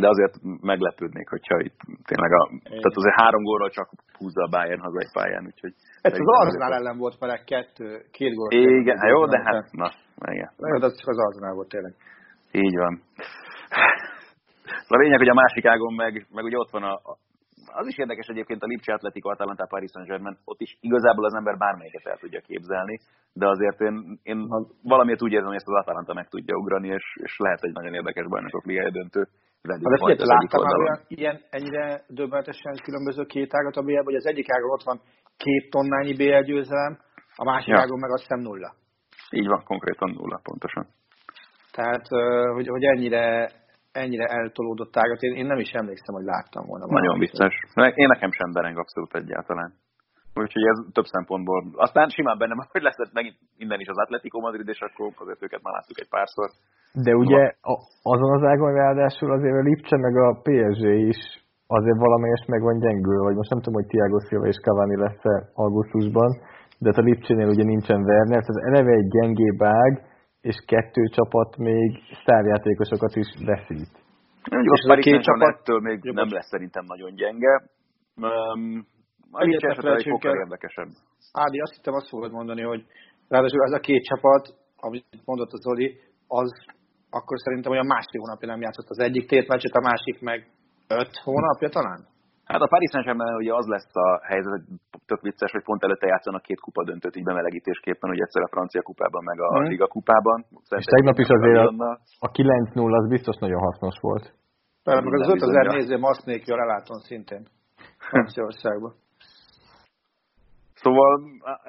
[0.00, 4.80] de azért meglepődnék, hogyha itt tényleg a, tehát azért három gólról csak húzza a Bayern
[4.80, 5.74] haza egy pályán, úgyhogy...
[6.00, 8.50] Ez az Arsenal ellen volt vele kettő, két gól.
[8.52, 9.90] Igen, hát jó, de hát, na,
[10.32, 10.50] igen.
[10.56, 11.94] Jó, de az csak az Arsenal volt tényleg.
[12.52, 13.00] Így van.
[14.88, 17.00] A lényeg, hogy a másik ágon meg, meg ugye ott van a,
[17.66, 21.56] az is érdekes egyébként a Lipcse Atletico Atalanta Paris Saint-Germain, ott is igazából az ember
[21.56, 22.98] bármelyiket el tudja képzelni,
[23.32, 24.48] de azért én, én
[24.82, 27.94] valamiért úgy érzem, hogy ezt az Atalanta meg tudja ugrani, és, és lehet egy nagyon
[27.94, 29.28] érdekes bajnokok ligája döntő
[29.62, 34.26] De figyelj, láttam már olyan ilyen, ennyire döbbenetesen különböző két ágat a BL, hogy az
[34.26, 35.00] egyik ágon ott van
[35.36, 36.98] két tonnányi BL győzelem,
[37.36, 37.80] a másik ja.
[37.80, 38.74] ágon meg azt hiszem nulla.
[39.30, 40.86] Így van, konkrétan nulla, pontosan.
[41.72, 42.06] Tehát,
[42.54, 43.50] hogy, hogy ennyire,
[43.92, 46.86] ennyire eltolódott ágat, én, én nem is emlékszem, hogy láttam volna.
[46.86, 47.54] Nagyon biztos.
[47.74, 49.74] Én nekem sem bereng abszolút egyáltalán.
[50.34, 51.64] Úgyhogy ez több szempontból.
[51.74, 55.62] Aztán simán bennem, hogy lesz megint minden is az Atletico Madrid, és akkor azért őket
[55.62, 56.50] már láttuk egy párszor.
[56.94, 61.20] De ugye a, azon az ágon ráadásul azért a Lipcse meg a PSG is
[61.66, 65.50] azért valamelyest meg van gyengül, vagy most nem tudom, hogy Thiago Silva és Cavani lesz-e
[65.54, 66.30] augusztusban,
[66.78, 69.92] de hát a Lipcsénél ugye nincsen Werner, tehát eleve egy gyengébb ág,
[70.40, 73.92] és kettő csapat még sztárjátékosokat is veszít.
[74.74, 76.14] És a két csapat ettől még jobb.
[76.14, 77.62] nem lesz szerintem nagyon gyenge.
[78.16, 78.86] Um,
[79.30, 80.88] a Lipcse esetleg egy fokkal érdekesebb.
[81.32, 82.84] Ádi, azt hittem azt fogod mondani, hogy
[83.28, 84.44] ráadásul ez a két csapat,
[84.76, 86.50] amit mondott az Zoli, az
[87.18, 90.38] akkor szerintem olyan másfél hónapja nem játszott az egyik tétmeccset, a másik meg
[91.00, 92.00] öt hónapja talán?
[92.52, 94.66] Hát a Paris Saint-Germain ugye az lesz a helyzet, hogy
[95.10, 98.82] tök vicces, hogy pont előtte játszanak két kupa döntőt így bemelegítésképpen, hogy egyszer a francia
[98.82, 99.68] kupában, meg a hmm.
[99.68, 100.38] Liga kupában.
[100.80, 104.24] És tegnap is azért a, a 9-0 az biztos nagyon hasznos volt.
[104.82, 107.42] Persze, meg az 5000 néző maszt nélkül eláton szintén
[108.08, 108.92] Franciaországban.
[110.74, 111.20] Szóval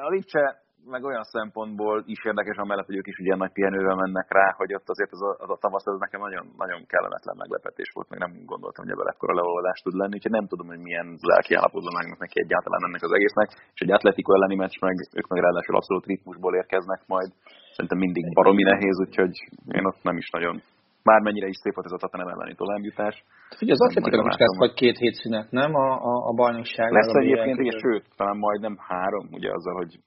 [0.08, 4.28] a Lipcse meg olyan szempontból is érdekes, amellett, hogy ők is ugye nagy pihenővel mennek
[4.38, 7.90] rá, hogy ott azért az a, az a tavasz az nekem nagyon, nagyon kellemetlen meglepetés
[7.94, 11.08] volt, meg nem gondoltam, hogy ebből ekkora leolvadás tud lenni, úgyhogy nem tudom, hogy milyen
[11.32, 15.28] lelki állapotban megnek neki egyáltalán ennek az egésznek, és egy Atletico elleni meccs, meg ők
[15.28, 17.30] meg ráadásul abszolút ritmusból érkeznek majd,
[17.76, 19.34] szerintem mindig baromi nehéz, úgyhogy
[19.78, 20.56] én ott nem is nagyon
[21.04, 23.16] bármennyire is szép volt ez a Tottenham elleni továbbjutás.
[23.62, 25.76] Ugye az Atletico is lesz vagy két hét szünet, nem?
[25.76, 26.92] A, a, a bajnokság.
[26.92, 30.00] Lesz egyébként, igen, sőt, talán majdnem három, ugye azzal, hogy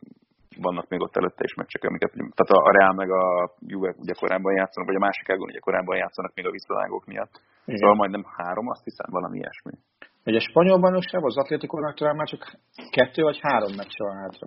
[0.61, 4.55] vannak még ott előtte is meccsek, amiket, tehát a Real meg a Juve ugye korábban
[4.55, 7.35] játszanak, vagy a másik ágon ugye korábban játszanak még a visszavágók miatt.
[7.65, 7.79] Igen.
[7.79, 9.73] Szóval majdnem három, azt hiszem, valami ilyesmi.
[10.25, 12.43] Hogy a spanyol bajnokság az Atlétikónak talán már csak
[12.91, 14.47] kettő vagy három meccs van hátra?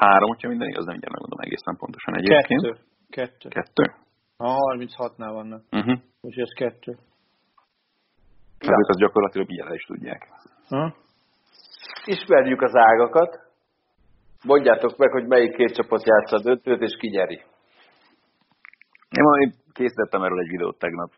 [0.00, 2.62] Három, hogyha minden igaz, nem mindjárt megmondom egészen pontosan egyébként.
[2.62, 2.78] Kettő.
[3.10, 3.48] Kettő.
[3.48, 3.84] Kettő?
[4.36, 5.62] A 36-nál vannak.
[5.70, 5.98] Uh-huh.
[6.20, 6.92] Úgyhogy ez kettő.
[8.58, 10.28] Hát ők az gyakorlatilag így is tudják.
[10.68, 10.94] Ha?
[12.04, 13.47] Ismerjük az ágakat,
[14.44, 17.40] Mondjátok meg, hogy melyik két csapat játsza a döntőt, és ki nyeri.
[19.16, 21.10] Én valami készítettem erről egy videót tegnap,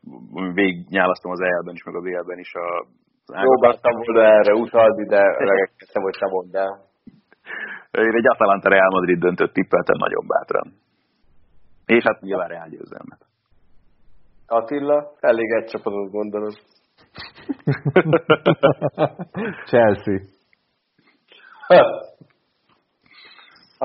[0.52, 2.86] végignyálasztom az EL-ben is, meg az EL-ben is a
[3.26, 6.88] Próbáltam volna erre utalni, de regekedtem, hogy te mondd el.
[7.90, 10.72] Én egy Atalanta Real Madrid döntött tippeltem nagyon bátran.
[11.86, 13.26] És hát nyilván Real győzelmet.
[14.46, 16.54] Attila, elég egy csapatot gondolod.
[19.70, 20.18] Chelsea.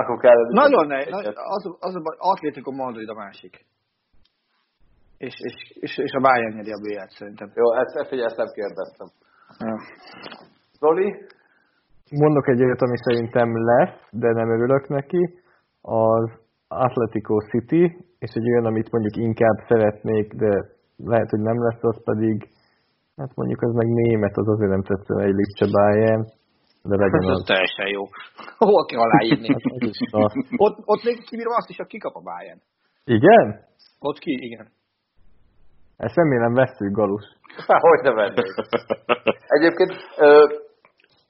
[0.00, 0.40] Akkor kell...
[0.64, 1.12] Nagyon nehéz.
[1.56, 2.00] Az, az a
[2.32, 3.54] Atlético Madrid a másik.
[5.18, 5.54] És, és,
[5.84, 7.48] és, és a Bayern nyeri a B-t szerintem.
[7.54, 9.08] Jó, ezt, ezt, ezt nem kérdeztem.
[9.58, 9.76] Ja.
[10.80, 11.08] Zoli?
[12.10, 15.22] Mondok egy olyat, ami szerintem lesz, de nem örülök neki.
[15.80, 16.30] Az
[16.68, 17.84] Atletico City,
[18.18, 20.52] és egy olyan, amit mondjuk inkább szeretnék, de
[20.96, 22.48] lehet, hogy nem lesz, az pedig,
[23.16, 26.24] hát mondjuk az meg német, az azért nem tetszene egy Lipcse Bayern,
[26.88, 27.38] de legyen az.
[27.38, 28.02] az teljesen jó.
[28.72, 29.48] Hol kell aláírni?
[30.56, 32.60] ott, ott még kibírom azt is, hogy kikap a Bayern.
[33.04, 33.46] Igen?
[33.98, 34.66] Ott ki, igen.
[35.96, 37.24] Ezt remélem veszük, Galus.
[37.66, 38.54] Há, hogy ne vennék.
[39.46, 40.46] Egyébként ö,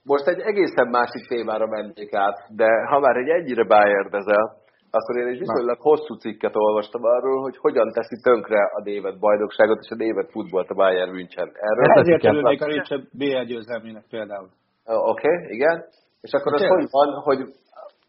[0.03, 5.27] most egy egészen másik témára mennék át, de ha már egy ennyire bájérdezel, akkor én
[5.27, 9.95] egy viszonylag hosszú cikket olvastam arról, hogy hogyan teszi tönkre a német bajnokságot és a
[9.95, 11.51] német futballt a Bayern München.
[11.55, 14.49] Erről ezért örülnék a Ricse BL győzelmének például.
[14.87, 15.85] Oké, okay, igen.
[16.21, 17.41] És akkor az hogy van, hogy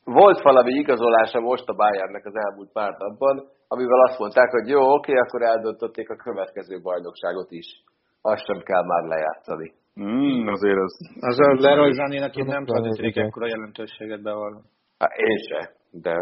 [0.03, 3.35] volt valami igazolása most a Bayernnek az elmúlt pár napban,
[3.67, 7.83] amivel azt mondták, hogy jó, oké, okay, akkor eldöntötték a következő bajnokságot is.
[8.21, 9.73] Azt sem kell már lejátszani.
[10.01, 10.93] Mm, azért az...
[11.19, 14.63] Az a Leroy Zanének én nem tartotték ekkora jelentőséget bevallom.
[14.97, 16.13] Hát én se, de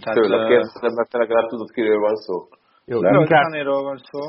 [0.00, 2.48] Tehát, tőle kérdezem, mert te legalább tudod, kiről van szó.
[2.84, 3.42] Jó, Leroy inkább...
[3.42, 4.20] Zanéről van szó.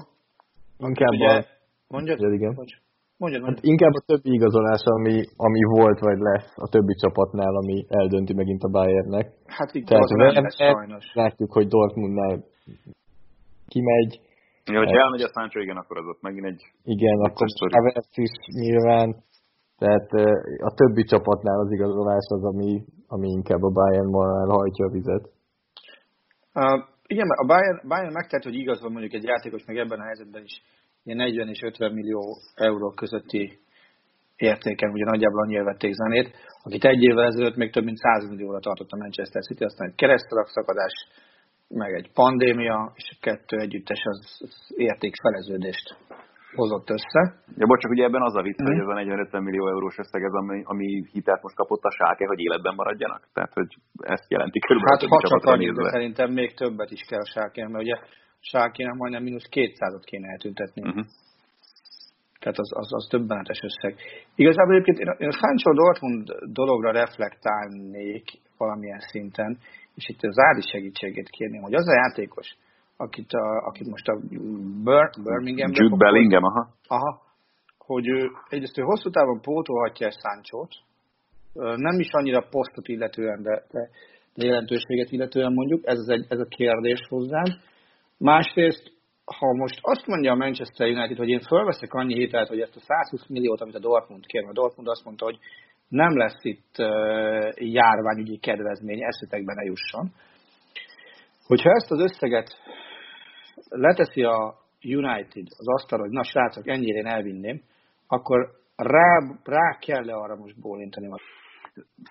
[0.77, 1.45] Inkább ugye, a...
[1.87, 2.19] Mondjad?
[2.19, 2.53] Ja, igen.
[2.55, 2.79] Mondjad.
[3.17, 3.43] Mondjad.
[3.45, 8.33] Hát inkább a többi igazolás, ami, ami volt vagy lesz a többi csapatnál, ami eldönti
[8.33, 9.25] megint a Bayernnek.
[9.45, 11.05] Hát így Tehát nem lesz, sajnos.
[11.13, 12.43] Látjuk, hogy Dortmundnál
[13.67, 14.11] kimegy.
[14.65, 16.61] Ja, hogyha elmegy a Sancho, igen, akkor az ott megint egy...
[16.83, 19.15] Igen, akkor Havertz is nyilván.
[19.77, 20.09] Tehát
[20.69, 25.29] a többi csapatnál az igazolás az, ami, ami inkább a Bayern morál hajtja a vizet.
[26.53, 30.43] Uh, igen, a Bayern, Bayern megtett, hogy igazol mondjuk egy játékos meg ebben a helyzetben
[30.43, 30.61] is
[31.03, 33.59] ilyen 40 és 50 millió euró közötti
[34.35, 38.59] értéken, ugye nagyjából annyira vették zenét, akit egy évvel ezelőtt még több mint 100 millióra
[38.59, 40.93] tartott a Manchester City, aztán egy keresztalak szakadás,
[41.67, 45.95] meg egy pandémia, és a kettő együttes az, az értékfeleződést
[46.55, 47.21] hozott össze.
[47.57, 48.65] Ja, bocs, csak ugye ebben az a vicc, mm.
[48.65, 52.25] hogy ez a 40-50 millió eurós összeg, ez ami, ami hitelt most kapott a sáke,
[52.27, 53.27] hogy életben maradjanak.
[53.33, 54.97] Tehát, hogy ezt jelenti körülbelül.
[54.99, 57.97] Hát ha csak annyi, de szerintem még többet is kell a sákén, mert ugye
[58.51, 60.81] sákének majdnem mínusz 200-at kéne eltüntetni.
[60.81, 61.05] Uh-huh.
[62.39, 63.99] Tehát az, az, az többenetes összeg.
[64.35, 66.27] Igazából egyébként én, a Sancho Dortmund
[66.59, 68.25] dologra reflektálnék
[68.57, 69.57] valamilyen szinten,
[69.95, 72.47] és itt az Ádi segítségét kérném, hogy az a játékos,
[72.97, 74.19] akit, a, akit most a
[74.83, 76.69] Bir- birmingham Jude Bellingham, aha.
[76.87, 77.21] aha.
[77.77, 80.73] hogy ő, egyrészt ő hosszú távon pótolhatja ezt Sanchót,
[81.53, 83.89] nem is annyira posztot illetően, de, de,
[84.35, 87.45] de jelentőséget illetően mondjuk, ez, az egy, ez a kérdés hozzám.
[88.31, 88.91] Másrészt,
[89.37, 92.79] ha most azt mondja a Manchester United, hogy én fölveszek annyi hitelt, hogy ezt a
[92.79, 95.39] 120 milliót, amit a Dortmund kér, a Dortmund azt mondta, hogy
[95.87, 96.75] nem lesz itt
[97.55, 100.11] járványügyi kedvezmény, eszetekben ne jusson.
[101.47, 102.49] Hogyha ezt az összeget
[103.69, 107.61] leteszi a United az asztalra, hogy na srácok, ennyire én elvinném,
[108.07, 111.07] akkor rá, rá kell-e arra most bólintani?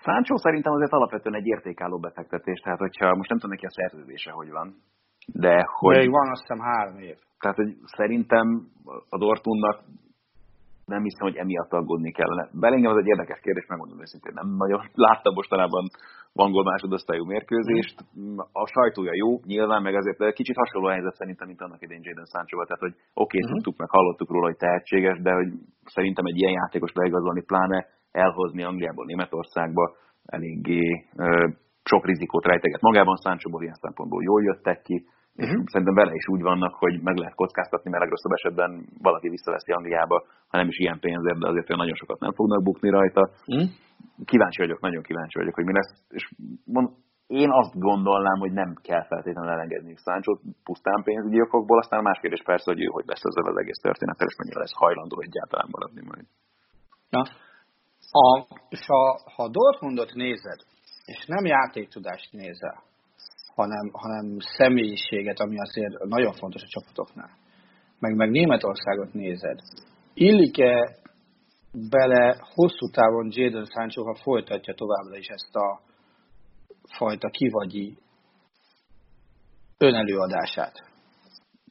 [0.03, 4.31] Sancho szerintem azért alapvetően egy értékálló befektetés, tehát hogyha most nem tudom neki a szerződése,
[4.31, 4.75] hogy van,
[5.27, 5.97] de hogy...
[5.97, 7.17] Még van azt hiszem három év.
[7.39, 8.67] Tehát, hogy szerintem
[9.09, 9.83] a Dortmundnak
[10.85, 12.49] nem hiszem, hogy emiatt aggódni kellene.
[12.51, 15.85] Belengem az egy érdekes kérdés, megmondom őszintén, nem nagyon láttam mostanában
[16.33, 17.95] angol másodosztályú mérkőzést.
[18.51, 22.63] A sajtója jó, nyilván, meg azért kicsit hasonló helyzet szerintem, mint annak idején Jadon sancho
[22.63, 23.55] Tehát, hogy oké, okay, uh-huh.
[23.55, 25.49] tudtuk meg, hallottuk róla, hogy tehetséges, de hogy
[25.83, 31.05] szerintem egy ilyen játékos leigazolni, pláne elhozni Angliából Németországba eléggé
[31.83, 35.63] sok rizikót rejteget magában, Sancho ilyen szempontból jól jöttek ki, és uh-huh.
[35.71, 40.17] szerintem vele is úgy vannak, hogy meg lehet kockáztatni, mert legrosszabb esetben valaki visszaveszi Angliába,
[40.47, 43.29] ha nem is ilyen pénzért, de azért nagyon sokat nem fognak bukni rajta.
[43.47, 43.69] Uh-huh.
[44.25, 45.91] Kíváncsi vagyok, nagyon kíváncsi vagyok, hogy mi lesz.
[46.09, 46.33] És
[46.65, 46.89] mond,
[47.27, 52.19] én azt gondolnám, hogy nem kell feltétlenül elengedni Sancho pusztán pénzügyi okokból, aztán a más
[52.19, 55.69] kérdés persze, hogy ő hogy lesz ezzel az egész történet, és mennyire lesz hajlandó egyáltalán
[55.71, 56.25] maradni majd.
[57.09, 57.21] Na,
[58.21, 58.25] a,
[58.69, 59.01] és ha,
[59.35, 60.59] ha Dortmundot nézed,
[61.05, 62.83] és nem játéktudást nézel,
[63.55, 67.29] hanem, hanem személyiséget, ami azért nagyon fontos a csapatoknál.
[67.99, 69.59] Meg, meg Németországot nézed.
[70.13, 70.97] Illik-e
[71.89, 75.81] bele hosszú távon Jadon Sancho, ha folytatja továbbra is ezt a
[76.97, 77.97] fajta kivagyi
[79.77, 80.91] önelőadását?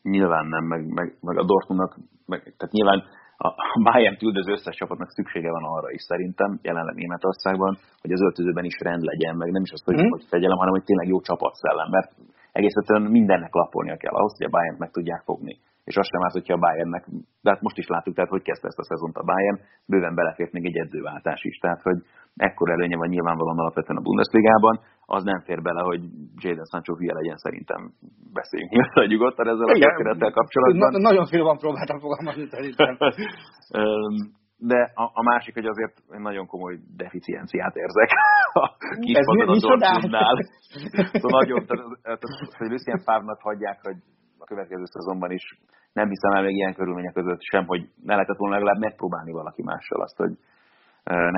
[0.02, 3.04] nyilván nem, meg, meg, meg a Dortmundnak, meg, tehát nyilván
[3.46, 8.64] a Bayern üldöző összes csapatnak szüksége van arra is szerintem, jelenleg Németországban, hogy az öltözőben
[8.64, 10.08] is rend legyen, meg nem is az, hogy, mm.
[10.08, 12.10] hogy fegyelem, hanem hogy tényleg jó csapatszellem, mert
[12.52, 16.24] egész egyszerűen mindennek lapolnia kell ahhoz, hogy a Bayern meg tudják fogni és azt sem
[16.24, 17.04] árt, hogyha a Bayernnek,
[17.42, 20.52] de hát most is láttuk, tehát hogy kezdte ezt a szezont a Bayern, bőven belefért
[20.52, 21.98] még egy edzőváltás is, tehát hogy
[22.36, 26.00] ekkor előnye van nyilvánvalóan alapvetően a Bundesligában, az nem fér bele, hogy
[26.42, 27.80] Jadon Sancho hülye legyen szerintem
[28.32, 30.90] beszéljünk nyugodtan, nyugodtan ezzel a történettel kapcsolatban.
[30.90, 32.96] Na, nagyon finoman próbáltam fogalmazni szerintem.
[34.70, 38.10] de a, a másik, hogy azért nagyon komoly deficienciát érzek
[38.62, 40.36] a kispadon a Dortmundnál.
[41.20, 42.22] Szóval nagyon, tehát, tehát,
[42.58, 43.96] hogy Lucien Favre-nak hagyják, hogy
[44.42, 45.44] a következő szezonban is
[45.92, 49.62] nem hiszem el még ilyen körülmények között sem, hogy ne lehetett volna legalább megpróbálni valaki
[49.62, 50.32] mással azt, hogy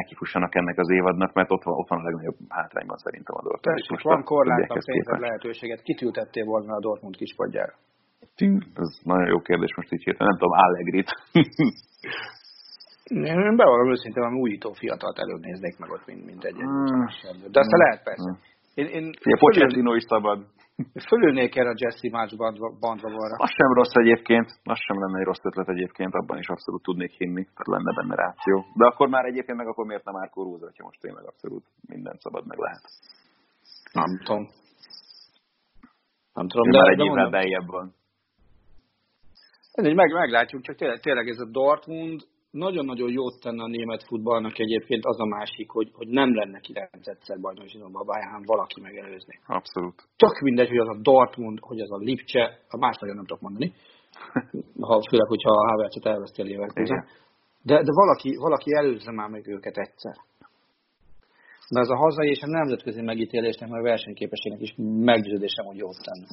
[0.00, 3.76] nekifussanak ennek az évadnak, mert ott van, ott van a legnagyobb hátrányban szerintem a Dortmund.
[3.76, 5.82] Tessék, van korlátlan pénzed lehetőséget.
[5.82, 7.74] Kit ültettél volna a Dortmund kispadjára?
[8.74, 10.28] Ez nagyon jó kérdés most így hirtelen.
[10.32, 11.10] Nem tudom, Allegrit.
[13.04, 17.04] Én bevallom őszintén, hogy újító fiatalt előbb néznék meg ott, mint, mint egy mm.
[17.52, 18.30] De aztán lehet persze.
[18.30, 18.34] Mm.
[18.74, 20.46] Én, én Ugye, Pochettino is szabad.
[21.08, 22.36] Fölülnék erre a Jesse March
[22.80, 23.36] bandvagonra.
[23.36, 27.10] Az sem rossz egyébként, az sem lenne egy rossz ötlet egyébként, abban is abszolút tudnék
[27.10, 28.64] hinni, tehát lenne benne ráció.
[28.74, 32.16] De akkor már egyébként meg akkor miért nem Márkó Róza, hogyha most tényleg abszolút minden
[32.18, 32.82] szabad meg lehet.
[33.92, 34.48] Nem tudom.
[36.34, 37.94] Nem tudom, de, már egy évvel beljebb van.
[39.82, 42.20] Meg, meglátjuk, csak tényleg, tényleg ez a Dortmund
[42.54, 47.08] nagyon-nagyon jót tenne a német futballnak egyébként az a másik, hogy, hogy nem lenne 9
[47.08, 49.38] egyszer bajnokságban a Bayern, valaki megelőzni.
[49.46, 50.02] Abszolút.
[50.16, 53.42] Tök mindegy, hogy az a Dortmund, hogy az a Lipcse, a más nagyon nem tudok
[53.42, 53.72] mondani,
[54.88, 57.04] ha, főleg, hogyha a Havertzet elveszti a Leverkusen.
[57.62, 60.16] De, de valaki, valaki előzze már meg őket egyszer.
[61.70, 64.74] De ez a hazai és a nemzetközi megítélésnek, meg a versenyképességnek is
[65.10, 66.28] meggyőződésem, hogy jót tenne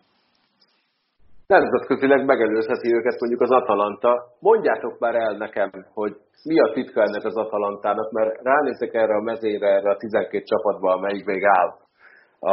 [1.56, 4.12] nemzetközileg megelőzheti őket mondjuk az Atalanta.
[4.40, 6.14] Mondjátok már el nekem, hogy
[6.50, 10.94] mi a titka ennek az Atalantának, mert ránézek erre a mezére, erre a 12 csapatba,
[10.94, 11.70] amelyik még áll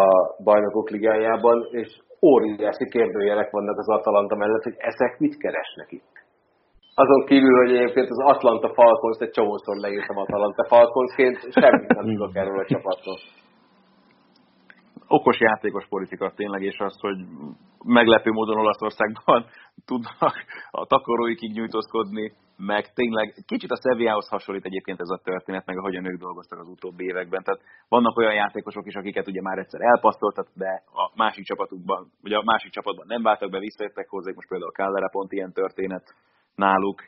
[0.01, 0.03] a
[0.45, 1.89] bajnokok ligájában, és
[2.33, 6.15] óriási kérdőjelek vannak az Atalanta mellett, hogy ezek mit keresnek itt.
[6.95, 12.37] Azon kívül, hogy egyébként az Atlanta Falcons egy csomószor leírtam Atalanta Falconsként, semmit nem tudok
[12.37, 13.19] erről a csapatról
[15.09, 17.19] okos játékos politika tényleg, és az, hogy
[17.85, 19.47] meglepő módon Olaszországban
[19.91, 20.35] tudnak
[20.71, 26.07] a takaróikig nyújtózkodni, meg tényleg kicsit a Sevillához hasonlít egyébként ez a történet, meg ahogyan
[26.07, 27.43] ők dolgoztak az utóbbi években.
[27.43, 32.37] Tehát vannak olyan játékosok is, akiket ugye már egyszer elpasztoltak, de a másik csapatukban, ugye
[32.37, 36.15] a másik csapatban nem váltak be, visszajöttek hozzá, most például a Caldera pont ilyen történet
[36.55, 37.03] náluk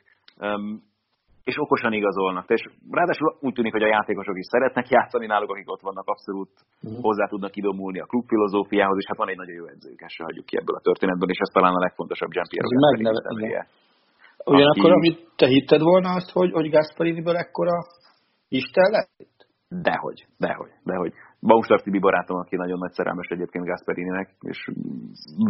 [1.43, 2.49] és okosan igazolnak.
[2.49, 6.51] És ráadásul úgy tűnik, hogy a játékosok is szeretnek játszani náluk, akik ott vannak, abszolút
[6.59, 7.01] uh-huh.
[7.01, 10.23] hozzá tudnak idomulni a klub filozófiához, és hát van egy nagyon jó edzők, ezt se
[10.23, 12.67] hagyjuk ki ebből a történetből, és ez talán a legfontosabb Jean-Pierre
[14.45, 17.77] Ugyanakkor, amit te hitted volna azt, hogy, hogy Gaspariniből ekkora
[18.47, 19.37] Isten lett?
[19.69, 21.13] Dehogy, dehogy, dehogy.
[21.41, 24.71] Baumstark Tibi barátom, aki nagyon nagy szerelmes egyébként Gasperininek, és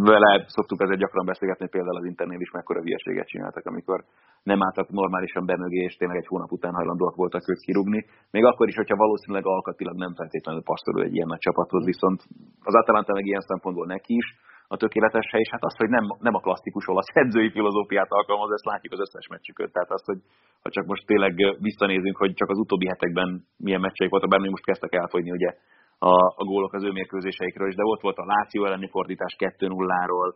[0.10, 4.04] vele szoktuk azért gyakran beszélgetni, például az internét is mekkora hülyeséget csináltak, amikor
[4.44, 8.06] nem álltak normálisan bemögé, és tényleg egy hónap után hajlandóak voltak őt kirúgni.
[8.32, 12.20] Még akkor is, hogyha valószínűleg alkatilag nem feltétlenül passzolul egy ilyen nagy csapathoz, viszont
[12.64, 14.28] az Atalanta meg ilyen szempontból neki is,
[14.74, 18.52] a tökéletes hely, és hát az, hogy nem, nem a klasszikus olasz edzői filozófiát alkalmaz,
[18.52, 19.70] ezt látjuk az összes meccsükön.
[19.72, 20.20] Tehát az, hogy
[20.64, 24.66] ha csak most tényleg visszanézünk, hogy csak az utóbbi hetekben milyen meccseik voltak, bár most
[24.66, 25.50] kezdtek elfogyni ugye
[26.00, 30.34] a, a gólok az ő mérkőzéseikről is, de ott volt a Láció elleni fordítás 2-0-ról,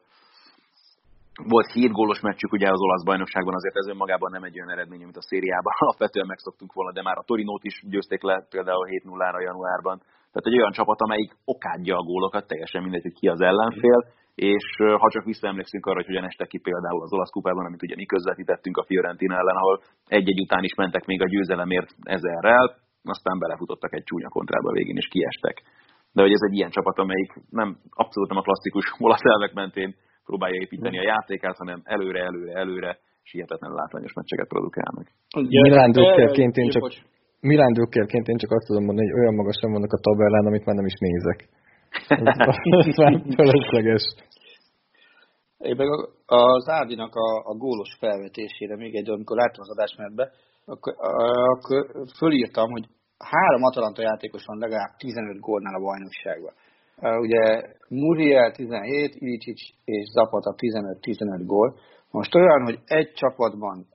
[1.43, 4.99] volt hét gólos meccsük ugye az olasz bajnokságban, azért ez önmagában nem egy olyan eredmény,
[4.99, 9.41] mint a szériában alapvetően megszoktunk volna, de már a Torinót is győzték le például 7-0-ra
[9.41, 9.97] januárban.
[10.31, 13.99] Tehát egy olyan csapat, amelyik okádja a gólokat, teljesen mindegy, hogy ki az ellenfél,
[14.35, 14.65] és
[15.01, 18.05] ha csak visszaemlékszünk arra, hogy hogyan estek ki például az olasz kupában, amit ugye mi
[18.05, 22.65] közvetítettünk a Fiorentina ellen, ahol egy-egy után is mentek még a győzelemért ezerrel,
[23.03, 25.63] aztán belefutottak egy csúnya kontrába végén, és kiestek.
[26.13, 29.95] De hogy ez egy ilyen csapat, amelyik nem, abszolút nem a klasszikus olasz elvek mentén
[30.25, 32.91] próbálja építeni a játékát, hanem előre, előre, előre,
[33.23, 35.07] és hihetetlenül látványos meccseket produkálnak.
[35.67, 35.91] Milán
[36.57, 36.83] én csak
[37.51, 40.75] Milán Drukkerként én csak azt tudom mondani, hogy olyan magasan vannak a tabellán, amit már
[40.75, 41.39] nem is nézek.
[42.07, 44.03] Ez már fölösleges.
[45.57, 45.87] Én meg
[46.25, 50.31] az Ádinak a, a gólos felvetésére még egy, amikor láttam az adásmertbe,
[50.65, 50.93] akkor,
[51.55, 51.85] akkor
[52.17, 52.85] fölírtam, hogy
[53.17, 56.53] három Atalanta játékos van legalább 15 gólnál a bajnokságban.
[57.19, 61.79] Ugye Muriel 17, Ilicic és Zapata 15-15 gól.
[62.11, 63.87] Most olyan, hogy egy csapatban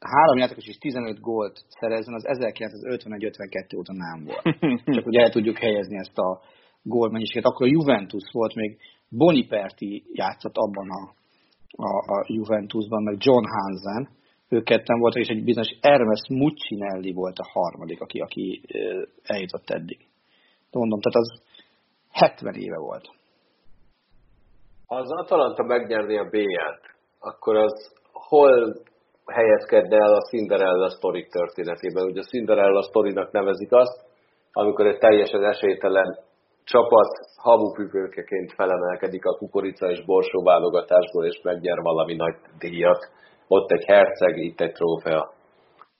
[0.00, 4.42] három játékos is 15 gólt szerezzen, az 1951-52 óta nem volt.
[4.96, 6.40] Csak ugye el tudjuk helyezni ezt a
[6.88, 7.44] gólmennyiséget.
[7.44, 8.78] Akkor a Juventus volt még
[9.08, 11.14] Boniperti játszott abban a
[11.76, 14.08] a, a Juventusban, meg John Hansen,
[14.48, 18.62] ők ketten voltak, és egy bizonyos Hermes Muccinelli volt a harmadik, aki, aki
[19.22, 19.98] eljutott eddig.
[20.70, 21.42] De mondom, tehát az
[22.10, 23.10] 70 éve volt.
[24.86, 26.80] Ha az Atalanta megnyerni a B-ját,
[27.18, 28.76] akkor az hol
[29.26, 32.04] helyezkedne el a Cinderella sztorik történetében?
[32.04, 34.04] Ugye a Cinderella sztorinak nevezik azt,
[34.52, 36.18] amikor egy teljesen esélytelen
[36.72, 37.10] csapat
[37.46, 43.02] habupüpőkeként felemelkedik a kukorica és borsó válogatásból, és megnyer valami nagy díjat.
[43.48, 45.22] Ott egy herceg, itt egy trófea.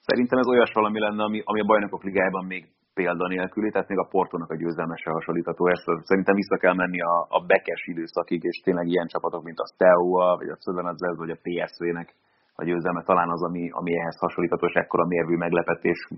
[0.09, 2.63] Szerintem ez olyas valami lenne, ami, ami a bajnokok ligájában még
[2.95, 5.67] példanélküli, tehát még a Portónak a győzelmese hasonlítható.
[5.69, 9.67] Ezt szerintem vissza kell menni a, a bekes időszakig, és tényleg ilyen csapatok, mint a
[9.73, 12.09] Steaua, vagy a Söderlandz, vagy a PSV-nek
[12.55, 16.09] a győzelme talán az, ami, ami ehhez hasonlítható, és ekkora mérvű meglepetés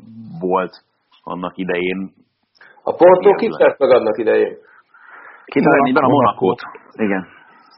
[0.41, 0.75] volt
[1.23, 2.13] annak idején.
[2.91, 4.57] A Porto kit meg annak idején?
[5.45, 6.61] Kitalált a Monakót.
[6.93, 7.27] Igen.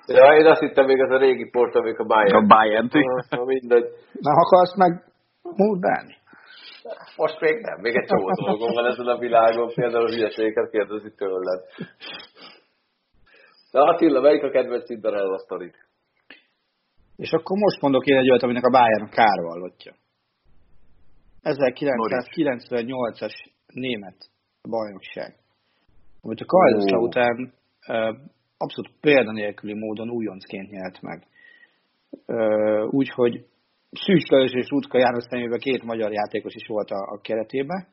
[0.06, 2.34] Ja, én azt hittem még ez a régi Porto, amik a Bayern.
[2.34, 2.88] A Bayern.
[3.30, 3.86] Ha, mindegy.
[4.12, 5.04] Na, akarsz meg
[5.56, 6.14] múltbálni?
[7.16, 11.14] Most még nem, még egy csomó dolgom van ezen a világon, például a hülyeségeket kérdezi
[11.14, 11.60] tőled.
[13.70, 15.76] Na Attila, melyik a kedvenc Cinderella sztorit?
[17.16, 19.92] És akkor most mondok én egy olyat, aminek a Bayern kárvallottja.
[21.42, 23.34] 1998-as
[23.66, 24.16] német
[24.68, 25.34] bajnokság.
[26.20, 28.16] Amit a Kaiserslautern uh,
[28.56, 31.26] abszolút példanélküli módon újoncként nyert meg.
[32.90, 33.46] Úgyhogy
[34.28, 37.86] Lajos és Rutka János szemébe két magyar játékos is volt a, a keretében.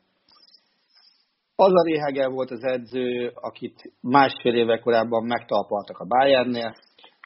[1.56, 6.76] Az a Réhegel volt az edző, akit másfél éve korábban megtalpaltak a Bayernnél.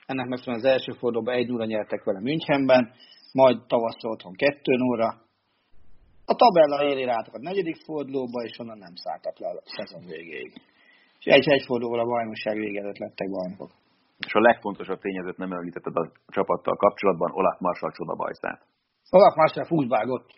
[0.05, 2.91] Ennek megfelelően az első fordulóban egy 0 nyertek vele Münchenben,
[3.31, 5.20] majd tavasszal otthon 2 0
[6.25, 10.51] A tabella élére álltak a negyedik fordulóba, és onnan nem szálltak le a szezon végéig.
[11.19, 13.71] És egy-egy fordulóval a bajnokság vége lettek bajnokok.
[14.27, 18.61] És a legfontosabb tényezőt nem említetted a csapattal kapcsolatban, Olaf Marshall csodabajszát.
[19.09, 20.29] Olaf Marshall fußballgott.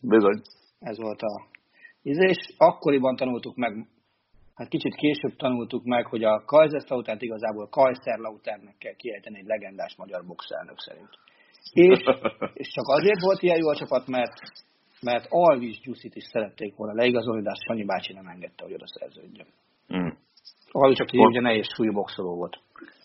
[0.00, 0.40] Bizony.
[0.80, 1.48] Ez volt a
[2.02, 3.86] és akkoriban tanultuk meg,
[4.54, 10.26] hát kicsit később tanultuk meg, hogy a Kaiserslauternt igazából Kaiserslauternnek kell kiejteni egy legendás magyar
[10.26, 11.08] boxelnök szerint.
[11.72, 11.98] És,
[12.62, 14.32] és csak azért volt ilyen jó a csapat, mert,
[15.02, 18.86] mert Alvis Gyuszit is szerették volna leigazolni, de azt Sanyi bácsi nem engedte, hogy oda
[18.86, 19.46] szerződjön.
[19.94, 20.08] Mm.
[20.70, 22.58] Alvis, aki ugye nehéz súlyú boxoló volt.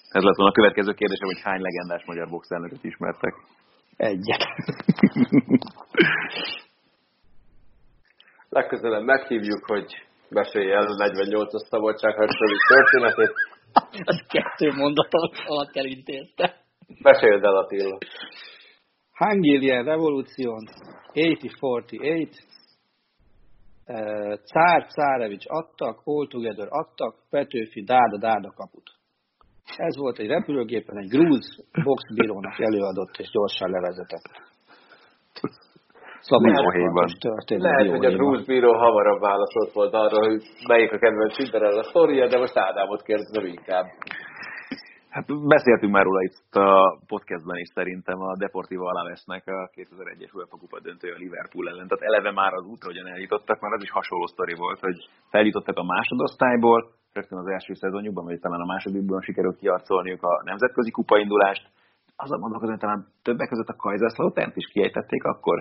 [0.10, 3.34] Ez lett volna a következő kérdésem, hogy hány legendás magyar boxelnököt ismertek?
[3.98, 4.46] Egyet.
[8.50, 9.86] Legközelebb meghívjuk, hogy
[10.30, 13.34] mesélj el a 48-as szabadságharcolik történetét.
[14.12, 15.10] Az kettő mondat
[15.46, 16.62] alatt elintézte.
[17.02, 17.98] Meséld el, Attila.
[19.18, 20.64] Hungarian Revolution
[21.14, 22.30] 8048
[24.52, 28.90] Cár Cárevics adtak, All Together adtak, Petőfi Dáda Dáda kaput.
[29.78, 34.30] Ez volt egy repülőgépen, egy grúz boxbírónak előadott és gyorsan levezetett.
[36.20, 37.08] Szabadságban
[37.48, 42.28] Lehet, hogy a grúz bíró hamarabb válaszolt volt arra, hogy melyik a kedvenc Cinderella sztoria,
[42.28, 43.86] de most Ádámot kérdezem inkább.
[45.16, 46.72] Hát beszéltünk már róla itt a
[47.12, 51.88] podcastben is szerintem a Deportivo Alavesnek a 2001-es UEFA Kupa döntője a Liverpool ellen.
[51.88, 54.98] Tehát eleve már az út, hogyan eljutottak, mert az is hasonló sztori volt, hogy
[55.34, 56.80] feljutottak a másodosztályból,
[57.14, 61.66] rögtön az első szezonjukban, vagy talán a másodikban sikerült kiarcolniuk a nemzetközi kupaindulást.
[62.16, 65.58] a gondolkozom, hogy talán többek között a Kaiserslauternt is kiejtették akkor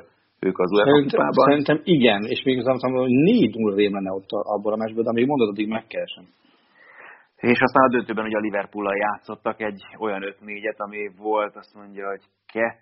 [0.47, 1.49] ők az UEFA kupában.
[1.51, 5.27] Szerintem igen, és még az hogy 4 0 lenne ott abból a meccsből, de amíg
[5.27, 6.25] mondod, addig megkeresem.
[7.53, 12.09] És aztán a döntőben ugye a Liverpool-al játszottak egy olyan 5-4-et, ami volt, azt mondja,
[12.09, 12.25] hogy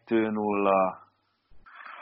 [0.06, 0.70] 2-0,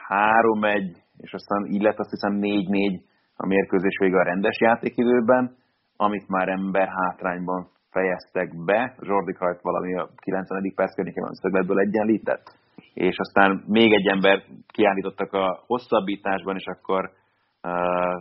[0.09, 3.01] 3-1, és aztán így lett azt hiszem 4-4
[3.37, 5.59] a mérkőzés vége a rendes játékidőben
[6.01, 8.95] amit már ember hátrányban fejeztek be.
[9.01, 10.73] Zsordi hajt valami a 90.
[10.75, 12.59] perc környékén szögletből egyenlített,
[12.95, 17.73] és aztán még egy ember kiállítottak a hosszabbításban, és akkor uh,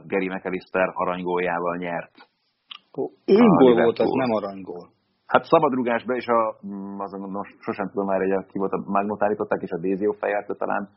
[0.07, 2.28] Gary McAllister aranygójával nyert.
[3.25, 4.89] Öngól volt, az nem aranygól.
[5.25, 9.23] Hát szabadrugásban is a, mm, azon most sosem tudom már, hogy ki volt a Magnót
[9.23, 10.89] állították, és a Dézió fejelt talán.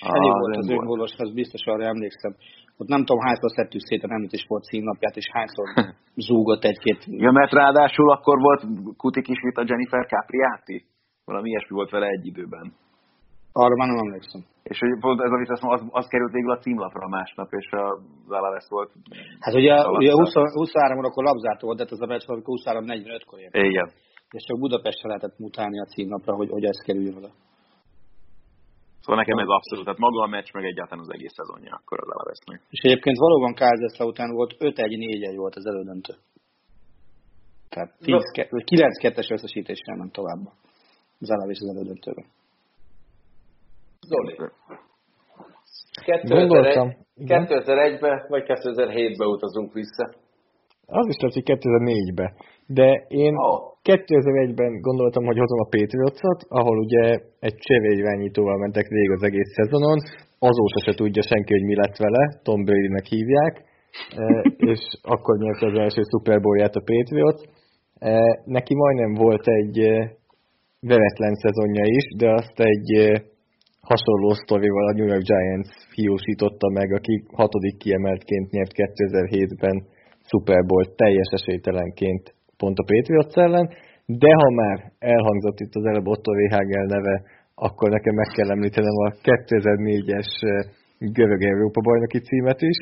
[0.00, 2.34] Elég volt az öngólos, az biztos arra emlékszem.
[2.76, 5.68] Ott nem tudom hányszor szedtük szét a nemzeti sport címnapját, és hányszor
[6.26, 7.00] zúgott egy-két...
[7.06, 8.62] Ja, mert ráadásul akkor volt
[8.96, 10.84] Kutik is, mint a Jennifer Capriati.
[11.24, 12.72] Valami ilyesmi volt vele egy időben.
[13.52, 14.42] Arra már nem emlékszem.
[14.62, 17.98] És hogy pont ez, amit azt az, az került végül a címlapra másnap, és a
[18.28, 18.90] Zalaves volt.
[19.40, 23.54] Hát ugye, ugye 20, 23 órakor labzártó volt, de ez a meccs volt 23-45-kor ért.
[23.54, 23.90] Igen.
[24.30, 27.30] És csak Budapestre lehetett mutálni a címlapra, hogy, hogy ez kerüljön oda.
[29.00, 32.10] Szóval nekem ez abszolút, tehát maga a meccs, meg egyáltalán az egész szezonja akkor az
[32.14, 32.60] Alavesnek.
[32.70, 36.14] És egyébként valóban Kázeszla után volt 5-1-4-1 volt az elődöntő.
[37.68, 40.40] Tehát 9-2-es összesítéssel nem tovább.
[41.20, 42.26] Az Alaves az elődöntőben.
[44.10, 44.34] Zoli.
[46.22, 46.88] Gondoltam.
[47.16, 50.04] 2001-ben vagy 2007-ben utazunk vissza.
[50.86, 52.30] Az is lehet, hogy 2004-ben.
[52.66, 53.72] De én Oh.
[53.82, 57.04] 2001-ben gondoltam, hogy hozom a Patriots-ot, ahol ugye
[57.40, 59.98] egy csevélyirányítóval mentek végig az egész szezonon,
[60.38, 63.54] azóta se tudja senki, hogy mi lett vele, Tom Brady-nek hívják,
[64.16, 64.24] e,
[64.72, 67.42] és akkor nyerte az első Super Bowl-ját a Patriots.
[67.98, 70.16] E, Neki majdnem volt egy e,
[70.80, 72.88] veretlen szezonja is, de azt egy
[73.90, 79.76] hasonló sztorival a New York Giants fiúsította meg, aki hatodik kiemeltként nyert 2007-ben
[80.30, 83.66] Super Bowl teljes esélytelenként pont a Patriots ellen,
[84.06, 87.22] de ha már elhangzott itt az előbb Otto Rehagel neve,
[87.54, 92.80] akkor nekem meg kell említenem a 2004-es eh, görög Európa bajnoki címet is,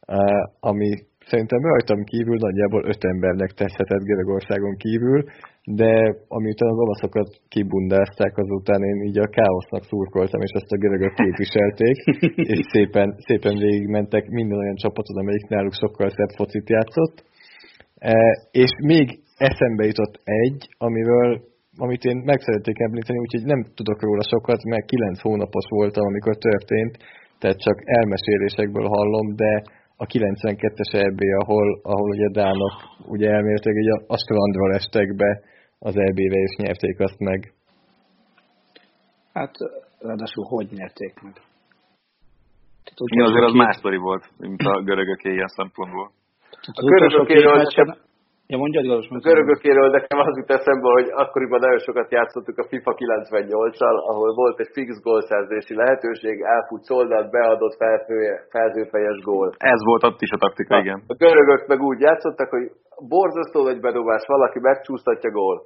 [0.00, 0.88] eh, ami
[1.26, 5.24] szerintem rajtam kívül nagyjából öt embernek teszhetett Görögországon kívül,
[5.64, 5.92] de
[6.28, 11.96] amiután az olaszokat kibundázták, azután én így a káosznak szurkoltam, és ezt a görögök képviselték,
[12.52, 17.24] és szépen, szépen végigmentek minden olyan csapaton, amelyik náluk sokkal szebb focit játszott.
[17.98, 18.14] E,
[18.50, 24.22] és még eszembe jutott egy, amiről amit én meg szeretnék említeni, úgyhogy nem tudok róla
[24.22, 26.94] sokat, mert 9 hónapos voltam, amikor történt,
[27.38, 29.62] tehát csak elmesélésekből hallom, de
[29.96, 35.40] a 92-es EB, ahol, ahol ugye Dánok ugye elméletileg ugye a strandra lestek be
[35.88, 37.52] az EB-re, és nyerték azt meg.
[39.32, 39.54] Hát,
[39.98, 41.32] ráadásul hogy nyerték meg?
[42.84, 46.10] Tehát Igen, azért az két- más sztori volt, mint a görögök ilyen szempontból.
[46.50, 47.96] tehát A görögökéről nekem-
[48.50, 52.68] Ja, mondjad, Galos, A görögökéről nekem az jut eszembe, hogy akkoriban nagyon sokat játszottuk a
[52.70, 59.48] FIFA 98-al, ahol volt egy fix gólszerzési lehetőség, elfut szoldat, beadott felfő- felzőfejes gól.
[59.74, 60.98] Ez volt ott is a taktika, igen.
[61.06, 62.66] A görögök meg úgy játszottak, hogy
[63.14, 65.56] borzasztó egy bedobás, valaki megcsúsztatja gól.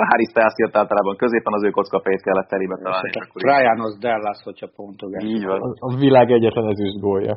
[0.00, 3.08] A Harry Styles jött általában középen, az ő kockapejét kellett telébe találni.
[3.08, 5.22] így- Trajános Dallas, hogyha pontogás.
[5.24, 5.60] Így van.
[5.62, 7.34] A, a világ egyetlen ezüst gólja.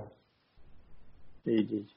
[1.44, 1.92] Így, így.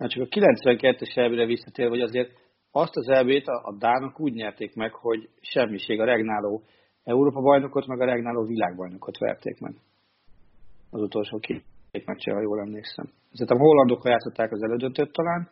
[0.00, 2.30] Hát csak a 92-es elvére visszatér, hogy azért
[2.70, 6.62] azt az elvét a, a Dánok úgy nyerték meg, hogy semmiség a regnáló
[7.04, 9.74] Európa bajnokot, meg a regnáló világbajnokot verték meg.
[10.90, 11.64] Az utolsó két
[12.04, 13.06] meccsen, ha jól emlékszem.
[13.32, 15.50] Ezért a hollandok játszották az elődöntőt talán,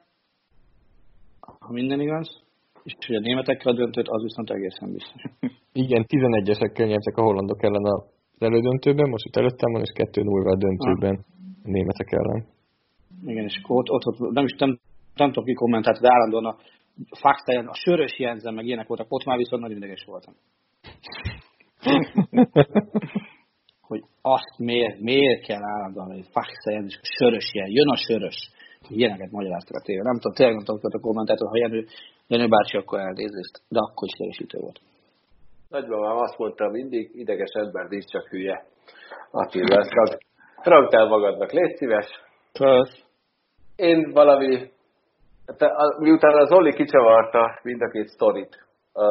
[1.40, 2.42] ha minden igaz,
[2.82, 5.22] és hogy a németekkel a döntőt, az viszont egészen biztos.
[5.84, 10.50] Igen, 11-esekkel nyertek a hollandok ellen az elődöntőben, most itt előttem van, és 2 0
[10.50, 11.24] a döntőben
[11.64, 12.56] a németek ellen.
[13.26, 14.78] Igen, és akkor ott, ott, ott nem is nem,
[15.14, 16.56] nem tudom ki kommentált, de állandóan a
[17.10, 20.34] Faxtejen, a sörös Jensen, meg ilyenek voltak, ott már viszont nagyon ideges voltam.
[23.88, 28.50] hogy azt miért, miért kell állandóan, hogy Faxtejen és a sörös ilyen, jön a sörös.
[28.88, 29.98] Ilyeneket magyaráztak a tévé.
[29.98, 31.86] Nem tudom, tényleg nem tudom, a kommentátor, ha Jenő,
[32.26, 34.80] Jenő bácsi, akkor elnézést, de akkor is idegesítő volt.
[35.68, 38.66] Nagymamám azt mondta mindig, ideges ember nincs csak hülye.
[39.30, 40.18] Rag-
[40.62, 42.06] ragd el magadnak, légy szíves.
[42.52, 43.07] Kösz.
[43.86, 44.70] Én valami,
[45.58, 48.66] te, a, miután az Oli kicsavarta mind a két sztorit.
[48.92, 49.04] A,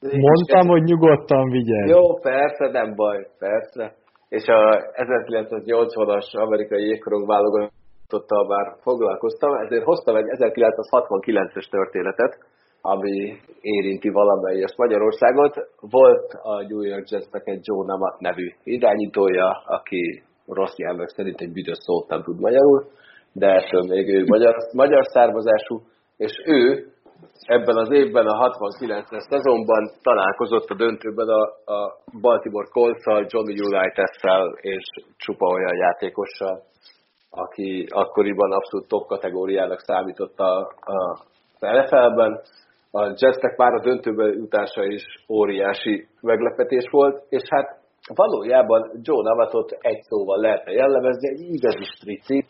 [0.00, 1.90] Mondtam, hogy nyugodtan vigyázz.
[1.90, 3.94] Jó, persze, nem baj, persze.
[4.28, 4.60] És a
[4.92, 12.38] 1980-as amerikai jégkorong válogatottal már foglalkoztam, ezért hoztam egy 1969-es történetet,
[12.80, 15.54] ami érinti valamelyes Magyarországot.
[15.80, 21.52] Volt a New York Jetsnek egy Joe Namath nevű irányítója, aki rossz nyelvek szerint egy
[21.52, 22.86] büdös szót nem tud magyarul,
[23.34, 25.80] de ettől még ő magyar, magyar származású,
[26.16, 26.86] és ő
[27.46, 34.54] ebben az évben, a 69-es szezonban találkozott a döntőben a, a Baltimore Colts-szal, Johnny Unitas-szel
[34.60, 34.84] és
[35.16, 36.62] csupa olyan játékossal,
[37.30, 41.18] aki akkoriban abszolút top kategóriának számított a, a,
[41.60, 42.40] NFL-ben.
[42.90, 47.82] A Jetsnek már a döntőben jutása is óriási meglepetés volt, és hát
[48.14, 52.46] valójában Joe Namathot egy szóval lehetne jellemezni, egy igazi strici,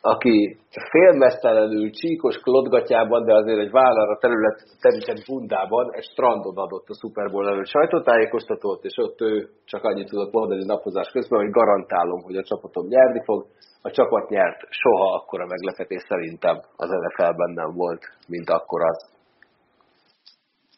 [0.00, 0.56] aki
[0.90, 7.30] félmesztelenül csíkos klodgatjában, de azért egy vállalra terület, terített bundában egy strandon adott a Super
[7.30, 12.36] Bowl előtt sajtótájékoztatót, és ott ő csak annyit tudott mondani napozás közben, hogy garantálom, hogy
[12.36, 13.46] a csapatom nyerni fog.
[13.82, 19.10] A csapat nyert, soha akkora meglepetés szerintem az NFL-ben nem volt, mint akkor az.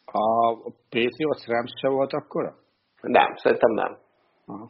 [0.05, 0.53] A
[0.89, 2.53] Patriots Rams se volt akkora?
[3.01, 3.97] Nem, szerintem nem.
[4.45, 4.69] Aha.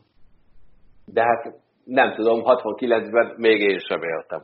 [1.05, 1.53] De hát
[1.85, 4.41] nem tudom, 69-ben még én sem éltem.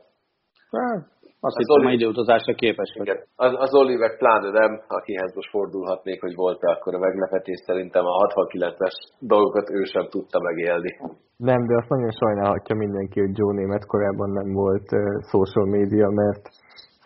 [0.71, 1.01] Hát,
[1.39, 3.07] azt Az hittem, Oli- időutazásra képes vagy.
[3.07, 3.19] Igen.
[3.35, 8.27] Az, az Oliver pláne nem, akihez most fordulhatnék, hogy volt-e akkor a meglepetés, szerintem a
[8.27, 10.91] 69-es dolgokat ő sem tudta megélni.
[11.37, 16.09] Nem, de azt nagyon sajnálhatja mindenki, hogy Joe Német korábban nem volt uh, social media,
[16.09, 16.43] mert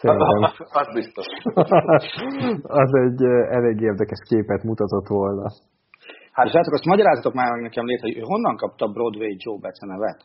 [0.02, 0.44] szerintem
[0.82, 1.26] az biztos.
[2.84, 5.46] az egy uh, elég érdekes képet mutatott volna.
[6.32, 10.20] Hát srácok, azt magyarázatok már meg nekem létre, hogy honnan kapta Broadway Joe Betts nevet?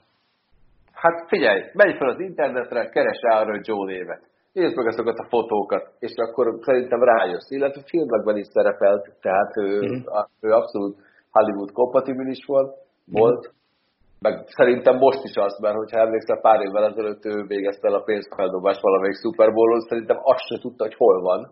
[0.92, 4.22] Hát figyelj, menj fel az internetre, keres rá arra Joe névet.
[4.52, 7.50] Nézd meg azokat a fotókat, és akkor szerintem rájössz.
[7.50, 10.02] Illetve filmekben is szerepelt, tehát ő, mm.
[10.40, 10.96] ő abszolút
[11.30, 12.70] Hollywood kompatibilis volt,
[13.04, 13.54] volt.
[14.20, 18.02] Meg szerintem most is az, mert hogyha emlékszel, pár évvel ezelőtt ő végezte el a
[18.02, 21.50] pénzfeldobást valamelyik Super Bowl-on, szerintem azt se tudta, hogy hol van.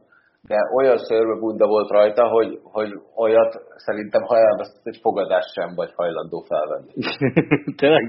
[0.49, 5.75] De olyan szörve bunda volt rajta, hogy, hogy olyat szerintem, ha elvesztett egy fogadást sem
[5.75, 6.93] vagy hajlandó felvenni.
[7.81, 8.05] Tényleg?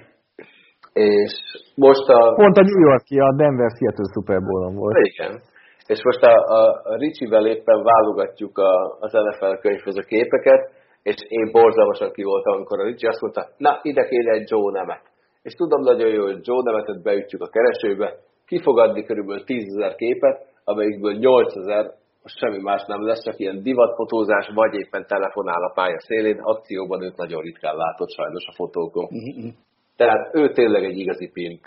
[0.93, 1.33] És
[1.75, 2.33] most a...
[2.33, 4.97] Pont a New Yorki, a Denver Seattle Super Bowl-on volt.
[4.97, 5.41] Igen.
[5.87, 10.71] És most a, a, a Ricsivel éppen válogatjuk a, az NFL könyvhöz a képeket,
[11.03, 14.71] és én borzalmasan ki voltam, amikor a Ricsi azt mondta, na, ide kéne egy Joe
[14.71, 15.01] nemet.
[15.41, 18.13] És tudom nagyon jó, hogy Joe nemetet beütjük a keresőbe,
[18.45, 21.91] ki fog adni körülbelül 10 ezer képet, amelyikből 8 ezer
[22.25, 27.15] semmi más nem lesz, csak ilyen divatfotózás, vagy éppen telefonál a pálya szélén, akcióban őt
[27.17, 29.07] nagyon ritkán látott sajnos a fotókon.
[29.15, 29.49] Mm-hmm.
[29.95, 31.63] Tehát ő tényleg egy igazi pimp.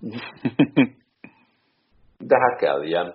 [2.28, 3.14] De hát kell ilyen.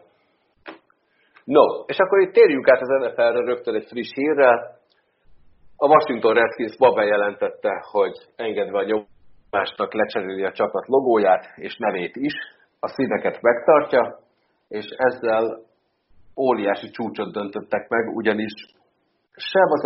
[1.44, 4.80] No, és akkor itt térjünk át az NFL-re rögtön egy friss hírrel.
[5.78, 12.16] A Washington Redskins ma bejelentette, hogy engedve a nyomásnak lecseréli a csapat logóját és nevét
[12.16, 12.34] is,
[12.80, 14.20] a színeket megtartja,
[14.68, 15.70] és ezzel
[16.36, 18.54] óriási csúcsot döntöttek meg, ugyanis
[19.36, 19.84] sem az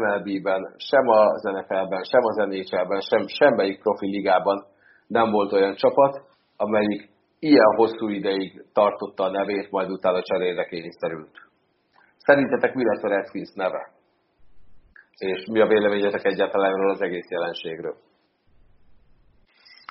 [0.00, 4.64] MLB-ben, sem az NFL-ben, sem az NHL-ben, sem semmelyik profi ligában
[5.06, 6.22] nem volt olyan csapat,
[6.56, 7.08] amelyik
[7.38, 11.34] ilyen hosszú ideig tartotta a nevét, majd utána cserére kényszerült.
[12.16, 13.90] Szerintetek mi lesz a Redskins neve?
[15.16, 17.96] És mi a véleményetek egyáltalán erről az egész jelenségről?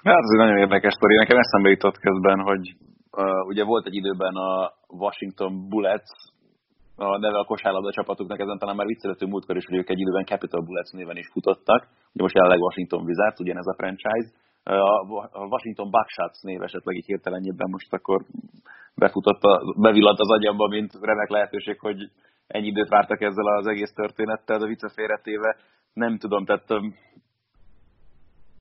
[0.03, 1.15] Hát ez egy nagyon érdekes sztori.
[1.15, 2.75] Nekem eszembe jutott közben, hogy
[3.11, 6.11] uh, ugye volt egy időben a Washington Bullets,
[6.95, 10.25] a neve a kosárlabda csapatoknak, ezen talán már viccelhető múltkor is, hogy ők egy időben
[10.25, 11.81] Capital Bullets néven is futottak.
[12.13, 14.29] Ugye most jelenleg Washington Wizards, ugyanez a franchise.
[15.31, 18.25] A Washington Buckshots név esetleg így hirtelenjében most akkor
[18.95, 22.11] befutott, a, bevillant az agyamba, mint remek lehetőség, hogy
[22.47, 25.55] ennyi időt vártak ezzel az egész történettel, de vicce félretéve
[25.93, 26.69] nem tudom, tehát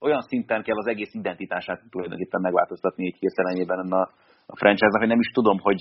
[0.00, 4.10] olyan szinten kell az egész identitását tulajdonképpen megváltoztatni így hirtelenjében a,
[4.52, 5.80] a franchise-nak, hogy nem is tudom, hogy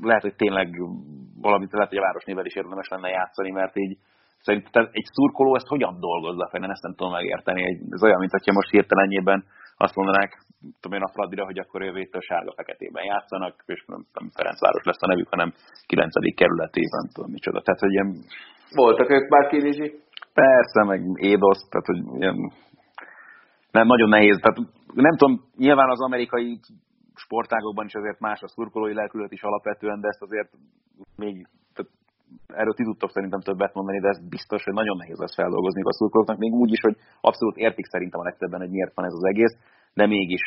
[0.00, 0.68] lehet, hogy tényleg
[1.40, 3.96] valamit lehet, hogy a városnével is érdemes lenne játszani, mert így
[4.46, 7.62] szerintem egy szurkoló ezt hogyan dolgozza fel, én ezt nem tudom megérteni.
[7.90, 9.44] Ez olyan, mint hogyha most hirtelenjében
[9.76, 10.30] azt mondanák,
[10.80, 15.06] tudom én a Fradira, hogy akkor jövőtől sárga-feketében játszanak, és nem, nem Ferencváros lesz a
[15.06, 15.52] nevük, hanem
[15.86, 16.34] 9.
[16.34, 17.60] kerületében, tudom micsoda.
[17.62, 18.10] Tehát, hogy ilyen...
[18.74, 19.88] Voltak ők már Kinizsi?
[20.34, 22.36] Persze, meg Édosz, tehát, hogy ilyen...
[23.70, 24.38] Nem, nagyon nehéz.
[24.40, 24.58] Tehát
[24.94, 26.60] nem tudom, nyilván az amerikai
[27.14, 30.50] sportágokban is azért más a szurkolói lelkület is alapvetően, de ezt azért
[31.16, 31.46] még
[32.46, 35.92] erről ti tudtok szerintem többet mondani, de ez biztos, hogy nagyon nehéz lesz feldolgozni a
[35.92, 39.24] szurkolóknak, még úgy is, hogy abszolút értik szerintem a legtöbben, hogy miért van ez az
[39.24, 39.54] egész,
[39.94, 40.44] de mégis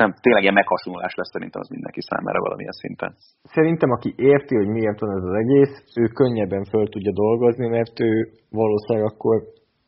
[0.00, 3.14] nem, tényleg ilyen meghasonlás lesz szerintem az mindenki számára valamilyen szinten.
[3.42, 8.00] Szerintem, aki érti, hogy miért van ez az egész, ő könnyebben föl tudja dolgozni, mert
[8.00, 8.12] ő
[8.50, 9.36] valószínűleg akkor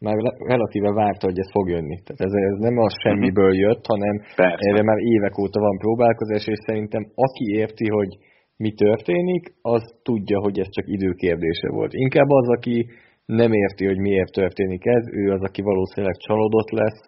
[0.04, 0.16] már
[0.52, 1.96] relatíve várta, hogy ez fog jönni.
[2.04, 4.68] Tehát ez, ez nem az semmiből jött, hanem Persze.
[4.68, 8.10] erre már évek óta van próbálkozás, és szerintem aki érti, hogy
[8.56, 11.92] mi történik, az tudja, hogy ez csak időkérdése volt.
[11.92, 12.86] Inkább az, aki
[13.26, 17.00] nem érti, hogy miért történik ez, ő az, aki valószínűleg csalódott lesz,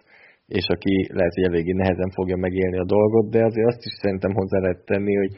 [0.46, 4.32] és aki lehet, hogy eléggé nehezen fogja megélni a dolgot, de azért azt is szerintem
[4.34, 5.32] hozzá lehet tenni, hogy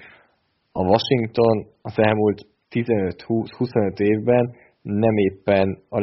[0.73, 2.41] a Washington az elmúlt
[2.71, 6.01] 15-25 évben nem éppen a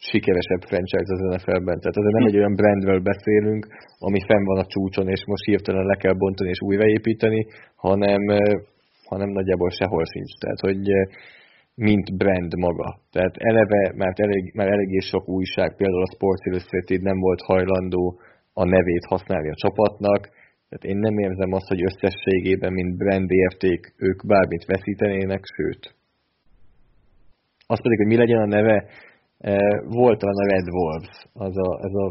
[0.00, 1.78] legsikeresebb franchise az NFL-ben.
[1.80, 3.66] Tehát azért nem egy olyan brandről beszélünk,
[3.98, 8.22] ami fenn van a csúcson, és most hirtelen le kell bontani és újraépíteni, hanem
[9.10, 10.32] hanem nagyjából sehol sincs.
[10.40, 11.06] Tehát, hogy eh,
[11.74, 12.98] mint brand maga.
[13.12, 18.20] Tehát eleve, mert elég, már eléggé sok újság, például a Sports Illustrated nem volt hajlandó
[18.52, 20.20] a nevét használni a csapatnak,
[20.68, 25.94] tehát én nem érzem azt, hogy összességében, mint brand érték, ők bármit veszítenének, sőt.
[27.66, 28.84] Azt pedig, hogy mi legyen a neve,
[29.40, 32.06] eh, volt a Red Wolves, az a, ez a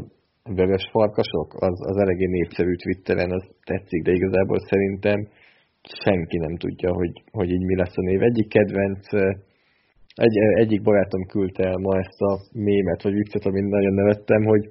[0.53, 5.27] vörös farkasok, az, az eléggé népszerű Twitteren, az tetszik, de igazából szerintem
[6.03, 8.21] senki nem tudja, hogy, hogy így mi lesz a név.
[8.21, 9.07] Egyik kedvenc,
[10.15, 14.69] egy, egyik barátom küldte el ma ezt a mémet, vagy viccet, amin nagyon nevettem, hogy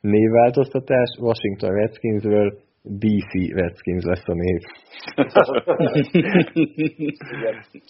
[0.00, 4.60] névváltoztatás Washington Redskinsről DC Redskins lesz a név.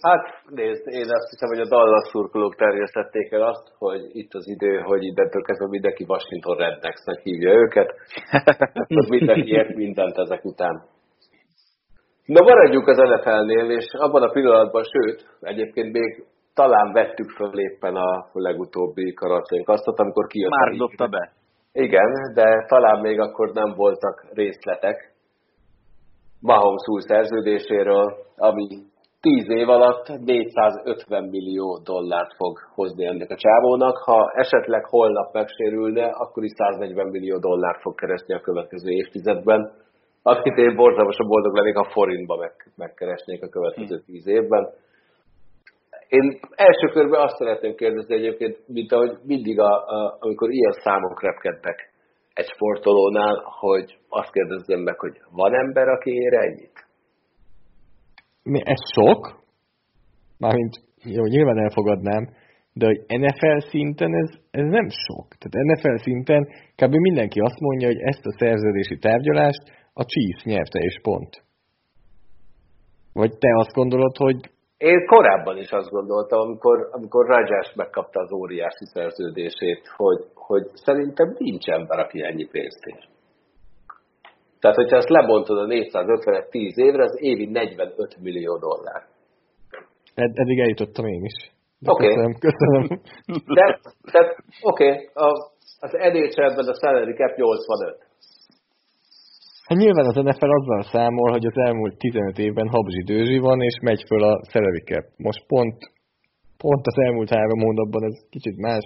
[0.07, 4.49] hát nézd, én azt hiszem, hogy a Dallas szurkolók terjesztették el azt, hogy itt az
[4.49, 7.95] idő, hogy innentől kezdve mindenki Washington Rednexnek hívja őket.
[9.09, 10.83] mindenki ért mindent ezek után.
[12.25, 16.25] Na maradjuk az NFL-nél, és abban a pillanatban, sőt, egyébként még
[16.55, 19.15] talán vettük föl éppen a legutóbbi
[19.65, 20.51] azt, amikor kijött.
[20.51, 21.33] Már dobta be.
[21.73, 25.11] Igen, de talán még akkor nem voltak részletek
[26.41, 28.67] Mahomes új szerződéséről, ami
[29.21, 33.97] 10 év alatt 450 millió dollárt fog hozni ennek a csávónak.
[33.97, 39.73] Ha esetleg holnap megsérülne, akkor is 140 millió dollárt fog keresni a következő évtizedben.
[40.23, 44.69] Akit én borzalmasan boldog lennék, ha forintba meg, megkeresnék a következő 10 évben.
[46.17, 51.23] Én első körben azt szeretném kérdezni egyébként, mint ahogy mindig, a, a, amikor ilyen számok
[51.23, 51.91] repkednek
[52.33, 56.87] egy sportolónál, hogy azt kérdezzem meg, hogy van ember, aki ér ennyit?
[58.43, 59.43] Mi, ez sok?
[60.39, 62.29] Mármint, jó, nyilván elfogadnám,
[62.73, 65.27] de hogy NFL szinten ez, ez nem sok.
[65.39, 66.43] Tehát NFL szinten
[66.77, 66.95] kb.
[66.95, 71.43] mindenki azt mondja, hogy ezt a szerződési tárgyalást a Chiefs nyerte és pont.
[73.13, 74.51] Vagy te azt gondolod, hogy
[74.81, 81.35] én korábban is azt gondoltam, amikor, amikor Rajás megkapta az óriási szerződését, hogy, hogy szerintem
[81.39, 83.09] nincs ember, aki ennyi pénzt ér.
[84.61, 89.03] Tehát, hogyha ezt lebontod a 450 10 évre, az évi 45 millió dollár.
[90.15, 91.53] Ed, eddig eljutottam én is.
[91.87, 92.07] Oké.
[92.07, 92.09] Okay.
[92.09, 93.01] Köszönöm, köszönöm.
[93.59, 93.81] De,
[94.13, 95.09] de oké, okay,
[95.81, 98.10] az NHL-ben a salary cap 85.
[99.71, 103.77] Hát nyilván az NFL azzal számol, hogy az elmúlt 15 évben habzsi dőzsi van, és
[103.89, 104.33] megy föl a
[104.91, 105.05] cap.
[105.17, 105.77] Most pont,
[106.63, 108.85] pont az elmúlt három hónapban ez kicsit más,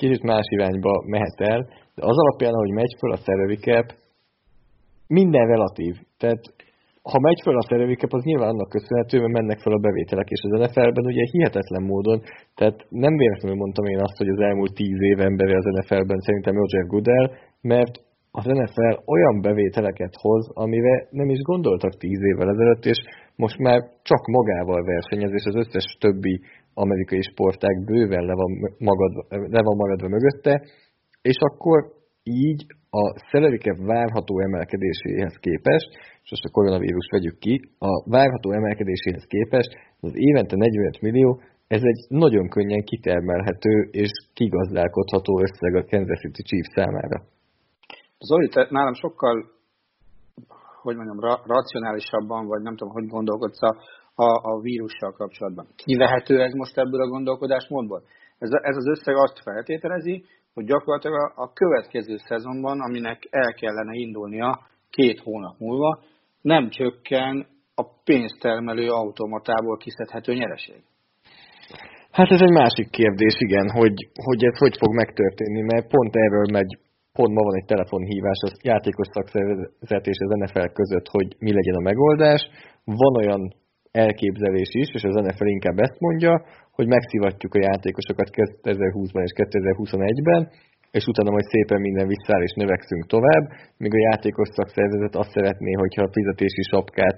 [0.00, 1.60] kicsit más irányba mehet el,
[1.94, 3.22] de az alapján, ahogy megy föl a
[3.66, 3.86] cap,
[5.06, 5.94] minden relatív.
[6.20, 6.42] Tehát
[7.12, 7.66] ha megy föl a
[8.00, 11.82] cap, az nyilván annak köszönhető, mert mennek fel a bevételek, és az NFL-ben ugye hihetetlen
[11.82, 12.18] módon,
[12.54, 16.54] tehát nem véletlenül mondtam én azt, hogy az elmúlt tíz év embere az NFL-ben szerintem
[16.54, 17.26] Roger Goodell,
[17.60, 17.94] mert
[18.38, 22.98] az NFL olyan bevételeket hoz, amire nem is gondoltak tíz évvel ezelőtt, és
[23.36, 26.40] most már csak magával versenyez, és az összes többi
[26.74, 30.54] amerikai sportág bőven le van, magadva, le van magadva mögötte,
[31.22, 31.78] és akkor
[32.22, 35.88] így a szelerike várható emelkedéséhez képest,
[36.22, 39.70] és most a koronavírus vegyük ki, a várható emelkedéséhez képest
[40.00, 46.42] az évente 45 millió, ez egy nagyon könnyen kitermelhető és kigazdálkodható összeg a Kansas City
[46.42, 47.35] Chiefs számára.
[48.18, 49.50] Zoli, te nálam sokkal,
[50.82, 53.76] hogy mondjam, ra- racionálisabban, vagy nem tudom, hogy gondolkodsz a,
[54.14, 55.66] a, a vírussal kapcsolatban.
[55.76, 58.02] Kivehető ez most ebből a gondolkodásmódból?
[58.38, 63.94] Ez, ez az összeg azt feltételezi, hogy gyakorlatilag a, a következő szezonban, aminek el kellene
[63.94, 64.60] indulnia
[64.90, 66.02] két hónap múlva,
[66.40, 70.82] nem csökken a pénztermelő automatából kiszedhető nyereség.
[72.10, 76.46] Hát ez egy másik kérdés, igen, hogy, hogy ez hogy fog megtörténni, mert pont erről
[76.52, 76.78] megy
[77.18, 81.80] pont ma van egy telefonhívás a játékos szakszervezet és az NFL között, hogy mi legyen
[81.80, 82.42] a megoldás.
[82.84, 83.42] Van olyan
[84.04, 86.32] elképzelés is, és az NFL inkább ezt mondja,
[86.76, 90.42] hogy megszivatjuk a játékosokat 2020-ban és 2021-ben,
[90.90, 93.44] és utána majd szépen minden visszáll és növekszünk tovább,
[93.82, 97.16] míg a játékos szakszervezet azt szeretné, hogyha a fizetési sapkát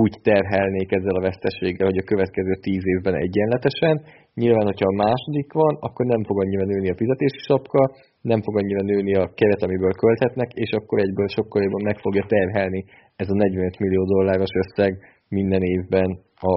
[0.00, 3.94] úgy terhelnék ezzel a veszteséggel, hogy a következő tíz évben egyenletesen.
[4.34, 7.82] Nyilván, hogyha a második van, akkor nem fog annyira nőni a fizetési sapka,
[8.20, 12.24] nem fog annyira nőni a keret, amiből költhetnek, és akkor egyből sokkal jobban meg fogja
[12.28, 12.84] terhelni
[13.16, 14.92] ez a 45 millió dolláros összeg
[15.28, 16.10] minden évben
[16.50, 16.54] a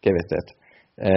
[0.00, 0.48] keretet.
[0.94, 1.10] E,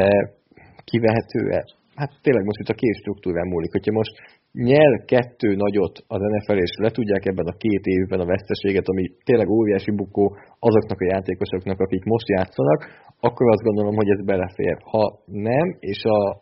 [0.84, 1.62] kivehető-e?
[1.96, 3.72] Hát tényleg most itt a két struktúrán múlik.
[3.72, 4.14] Hogyha most
[4.56, 9.04] nyel kettő nagyot az NFL, és le tudják ebben a két évben a veszteséget, ami
[9.24, 12.80] tényleg óriási bukó azoknak a játékosoknak, akik most játszanak,
[13.20, 14.78] akkor azt gondolom, hogy ez belefér.
[14.84, 16.42] Ha nem, és a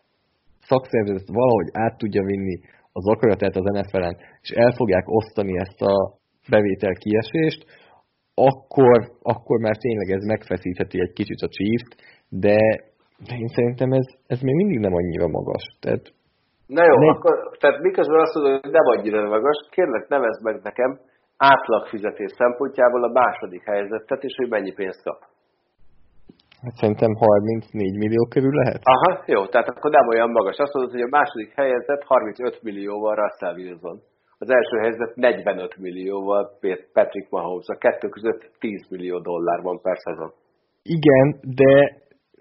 [0.60, 2.56] szakszervezet valahogy át tudja vinni
[2.92, 7.64] az akaratát az NFL-en, és el fogják osztani ezt a bevétel kiesést,
[8.34, 11.96] akkor, akkor már tényleg ez megfeszítheti egy kicsit a Chiefs-t,
[12.28, 12.58] de,
[13.26, 15.64] de én szerintem ez, ez még mindig nem annyira magas.
[15.80, 16.12] Tehát,
[16.66, 17.10] Na jó, ne...
[17.10, 20.98] akkor, tehát miközben azt mondod, hogy nem annyira magas, kérlek nevezd meg nekem
[21.36, 25.18] átlagfizetés szempontjából a második helyzetet, és hogy mennyi pénzt kap.
[26.62, 28.80] Hát szerintem 34 millió körül lehet.
[28.82, 30.56] Aha, jó, tehát akkor nem olyan magas.
[30.56, 34.00] Azt mondod, hogy a második helyzet 35 millióval Russell Wilson.
[34.38, 36.58] Az első helyzet 45 millióval
[36.92, 37.66] Patrick Mahomes.
[37.66, 40.32] A kettő között 10 millió dollár van per szezon.
[40.82, 41.26] Igen,
[41.60, 41.72] de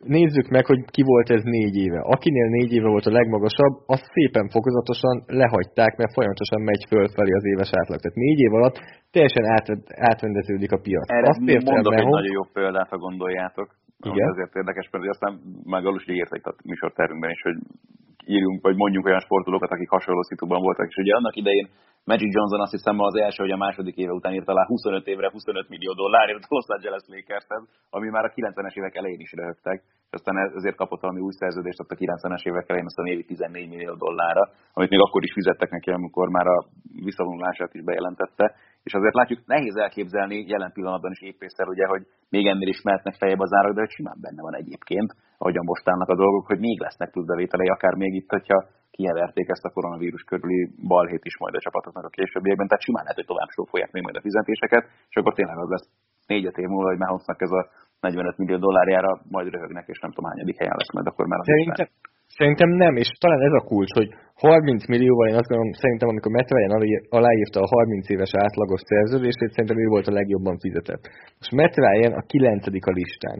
[0.04, 1.99] nézzük meg, hogy ki volt ez négy éve.
[2.16, 7.45] Akinél négy éve volt a legmagasabb, azt szépen fokozatosan lehagyták, mert folyamatosan megy fölfelé az
[7.45, 7.99] éves átlag.
[7.99, 8.78] Tehát négy év alatt
[9.12, 9.68] teljesen át,
[10.10, 11.12] átrendeződik a piac.
[11.12, 13.68] Erre azt mondok egy nagyon jó példát, ha gondoljátok.
[14.12, 14.30] Igen.
[14.30, 15.34] Ezért érdekes, mert aztán
[15.64, 17.58] már Galusi írt egy a műsorterünkben is, hogy
[18.26, 20.88] írjunk, vagy mondjunk olyan sportolókat, akik hasonló szituban voltak.
[20.88, 21.68] És ugye annak idején
[22.04, 25.30] Magic Johnson azt hiszem az első, hogy a második éve után írt alá 25 évre
[25.32, 27.47] 25 millió dollárért a Los Angeles lakers
[27.89, 29.84] ami már a 90-es évek elején is röhögtek,
[30.14, 33.70] és aztán ezért kapott valami új szerződést ott a 90-es évek elején, aztán évi 14
[33.70, 34.43] millió dollárra,
[34.74, 36.66] amit még akkor is fizettek neki, amikor már a
[37.09, 38.55] visszavonulását is bejelentette.
[38.84, 43.16] És azért látjuk, nehéz elképzelni jelen pillanatban is éppészer, ugye, hogy még ennél is mehetnek
[43.16, 46.59] fejebb az árak, de hogy simán benne van egyébként, ahogyan most állnak a dolgok, hogy
[46.59, 51.38] még lesznek plusz bevételei, akár még itt, hogyha kiheverték ezt a koronavírus körüli balhét is
[51.38, 54.84] majd a csapatoknak a későbbiekben, tehát simán lehet, hogy tovább sófolják még majd a fizetéseket,
[55.09, 55.88] és akkor tényleg az lesz
[56.28, 57.70] négy év múlva, hogy Mahomesnak ez a
[58.04, 61.45] 45 millió dollárjára majd röhögnek, és nem tudom hányadik helyen lesz majd akkor már az
[61.51, 61.88] Szerintem,
[62.39, 66.32] szerintem nem, és talán ez a kulcs, hogy 30 millióval én azt gondolom, szerintem amikor
[66.58, 66.76] Ryan
[67.18, 71.04] aláírta a 30 éves átlagos szerződését, szerintem ő volt a legjobban fizetett.
[71.39, 72.66] Most Ryan a 9.
[72.91, 73.38] a listán.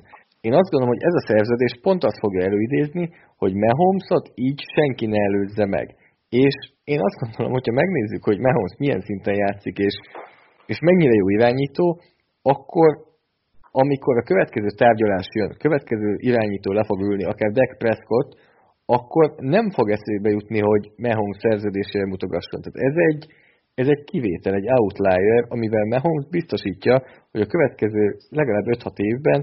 [0.48, 3.06] Én azt gondolom, hogy ez a szerződés pont azt fogja előidézni,
[3.42, 5.86] hogy Mahomesot így senki ne előzze meg.
[6.30, 9.96] És én azt gondolom, hogyha megnézzük, hogy Mahomes milyen szinten játszik, és,
[10.66, 12.02] és mennyire jó irányító,
[12.42, 12.90] akkor
[13.82, 18.30] amikor a következő tárgyalás jön, a következő irányító le fog ülni, akár Dak Prescott,
[18.86, 22.62] akkor nem fog eszébe jutni, hogy Mahomes szerződésére mutogasson.
[22.62, 23.22] Tehát ez egy,
[23.82, 26.96] ez egy kivétel, egy outlier, amivel Mahomes biztosítja,
[27.32, 29.40] hogy a következő legalább 5-6 évben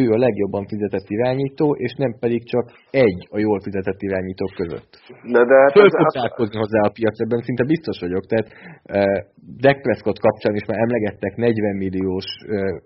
[0.00, 4.90] ő a legjobban fizetett irányító, és nem pedig csak egy a jól fizetett irányítók között.
[5.32, 8.24] De, de hát Föl fog találkozni hozzá a piac, ebben szinte biztos vagyok.
[8.26, 9.18] Tehát uh,
[9.64, 12.76] Dak Prescott kapcsán is már emlegettek 40 milliós uh,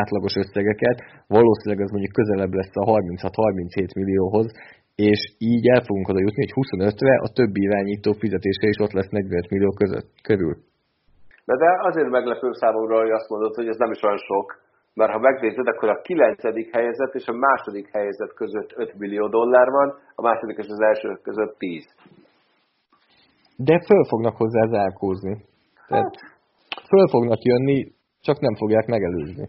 [0.00, 0.98] átlagos összegeket,
[1.36, 4.48] valószínűleg ez mondjuk közelebb lesz a 36-37 millióhoz,
[5.08, 5.20] és
[5.52, 9.50] így el fogunk oda jutni, hogy 25-re a többi irányító fizetése is ott lesz 45
[9.50, 10.54] millió között, körül.
[11.48, 14.46] De, de azért meglepő számomra, hogy azt mondod, hogy ez nem is olyan sok,
[14.94, 19.68] mert ha megnézed, akkor a kilencedik helyzet és a második helyzet között 5 millió dollár
[19.78, 21.84] van, a második és az első között 10.
[23.56, 25.34] De föl fognak hozzá zárkózni.
[25.88, 26.14] Tehát
[26.88, 29.48] föl fognak jönni, csak nem fogják megelőzni.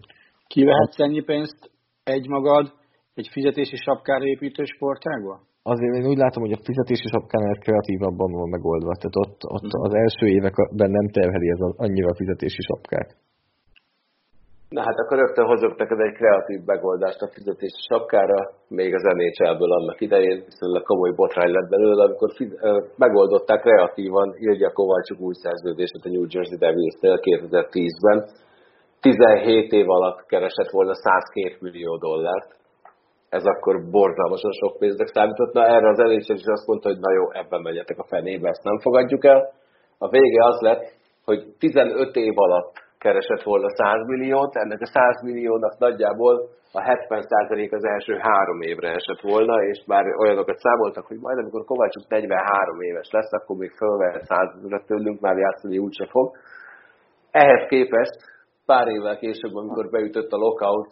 [0.54, 1.60] Kivehetsz ennyi pénzt
[2.04, 2.66] egy magad
[3.20, 5.34] egy fizetési sapkára építő sportágba?
[5.64, 8.94] Azért én úgy látom, hogy a fizetési sapkánál kreatívabban van megoldva.
[9.00, 13.10] Tehát ott, ott az első években nem terheli ez annyira a fizetési sapkát.
[14.70, 19.72] Na hát akkor rögtön hozok neked egy kreatív megoldást a fizetési sapkára, még az NHL-ből
[19.80, 22.60] annak idején, viszonylag komoly botrány lett belőle, amikor fiz-
[23.04, 28.20] megoldották kreatívan Ilja Kovalcsuk új szerződését a New Jersey Devils-nél 2010-ben.
[29.02, 32.58] 17 év alatt keresett volna 102 millió dollárt.
[33.30, 35.54] Ez akkor borzalmasan sok pénznek számított.
[35.54, 38.64] Na erre az elég is azt mondta, hogy na jó, ebben menjetek a fenébe, ezt
[38.64, 39.52] nem fogadjuk el.
[39.98, 40.84] A vége az lett,
[41.26, 47.72] hogy 15 év alatt keresett volna 100 milliót, ennek a 100 milliónak nagyjából a 70%
[47.72, 52.82] az első három évre esett volna, és már olyanokat számoltak, hogy majd amikor Kovácsuk 43
[52.82, 56.38] éves lesz, akkor még fölvehet 100 ezeret tőlünk, már játszani úgyse fog.
[57.32, 58.18] Ehhez képest
[58.72, 60.92] pár évvel később, amikor beütött a lockout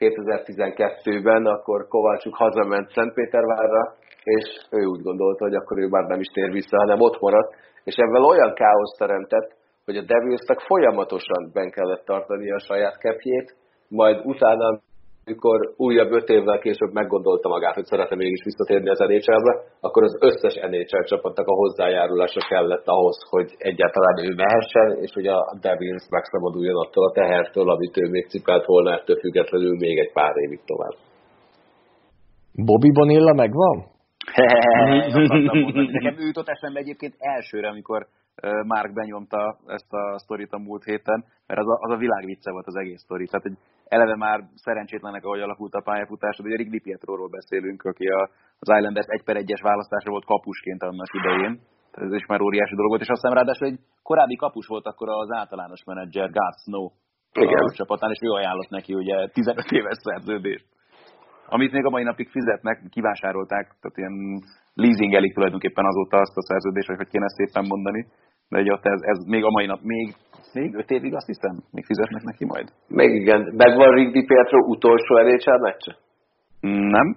[0.00, 6.26] 2012-ben, akkor Kovácsuk hazament Szentpétervárra, és ő úgy gondolta, hogy akkor ő már nem is
[6.26, 9.50] tér vissza, hanem ott maradt, és ebben olyan káoszt teremtett,
[9.84, 13.54] hogy a Devilsnek folyamatosan ben kellett tartani a saját kepjét,
[13.88, 14.78] majd utána,
[15.26, 19.48] amikor újabb öt évvel később meggondolta magát, hogy szeretne mégis visszatérni az nhl
[19.80, 25.26] akkor az összes NHL csapatnak a hozzájárulása kellett ahhoz, hogy egyáltalán ő mehessen, és hogy
[25.26, 30.12] a Devils megszabaduljon attól a tehertől, amit ő még cipelt volna ettől függetlenül még egy
[30.12, 30.96] pár évig tovább.
[32.64, 33.76] Bobby Bonilla megvan?
[35.92, 38.06] Nekem ő jutott eszembe egyébként elsőre, amikor
[38.66, 42.66] Mark benyomta ezt a sztorit a múlt héten, mert az a, az a világvicce volt
[42.66, 43.26] az egész sztori.
[43.26, 43.58] Tehát egy
[43.88, 48.22] eleve már szerencsétlenek, ahogy alakult a pályafutás, ugye Rick DiPietro-ról beszélünk, aki a,
[48.58, 51.60] az Islanders egy per egyes választásra volt kapusként annak idején.
[51.92, 55.08] Ez is már óriási dolog volt, és azt hiszem ráadásul egy korábbi kapus volt akkor
[55.08, 56.86] az általános menedzser, Garth Snow
[57.32, 57.62] Igen.
[57.62, 60.66] a csapatán, és ő ajánlott neki ugye 15 éves szerződést.
[61.48, 64.16] Amit még a mai napig fizetnek, kivásárolták, tehát ilyen
[64.74, 68.06] leasingelik tulajdonképpen azóta azt a szerződést, vagy hogy kéne szépen mondani
[68.48, 70.14] de egy ott ez, ez még a mai nap, még,
[70.58, 72.68] még öt évig azt hiszem, még fizetnek neki majd.
[72.88, 73.40] Még igen.
[73.62, 75.92] Megvan Rigby Pietro utolsó NHL meccse?
[76.96, 77.08] Nem.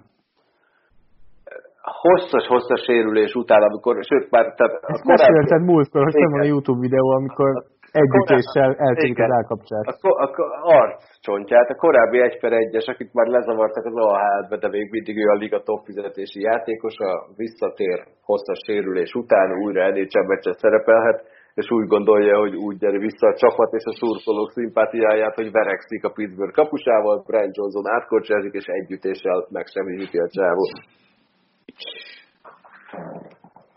[2.02, 4.44] Hosszas-hosszas sérülés után, amikor, sőt már...
[4.58, 5.32] Tehát a korábbi...
[5.32, 7.50] Mesélted múltkor, hogy van a Youtube videó, amikor
[7.92, 9.84] együttéssel eltűnt az állkapcsát.
[9.86, 14.56] A, a, a arc csontját, a korábbi 1 per 1-es, akit már lezavartak az AHL-be,
[14.56, 19.90] de még mindig ő a liga top fizetési játékos, a visszatér hosszas sérülés után újra
[19.90, 21.24] NHL meccset szerepelhet,
[21.54, 26.04] és úgy gondolja, hogy úgy gyere vissza a csapat és a szurkolók szimpátiáját, hogy verekszik
[26.04, 30.72] a Pittsburgh kapusával, Brian Johnson átkorcsázik, és együttéssel megsemmisíti a csávót.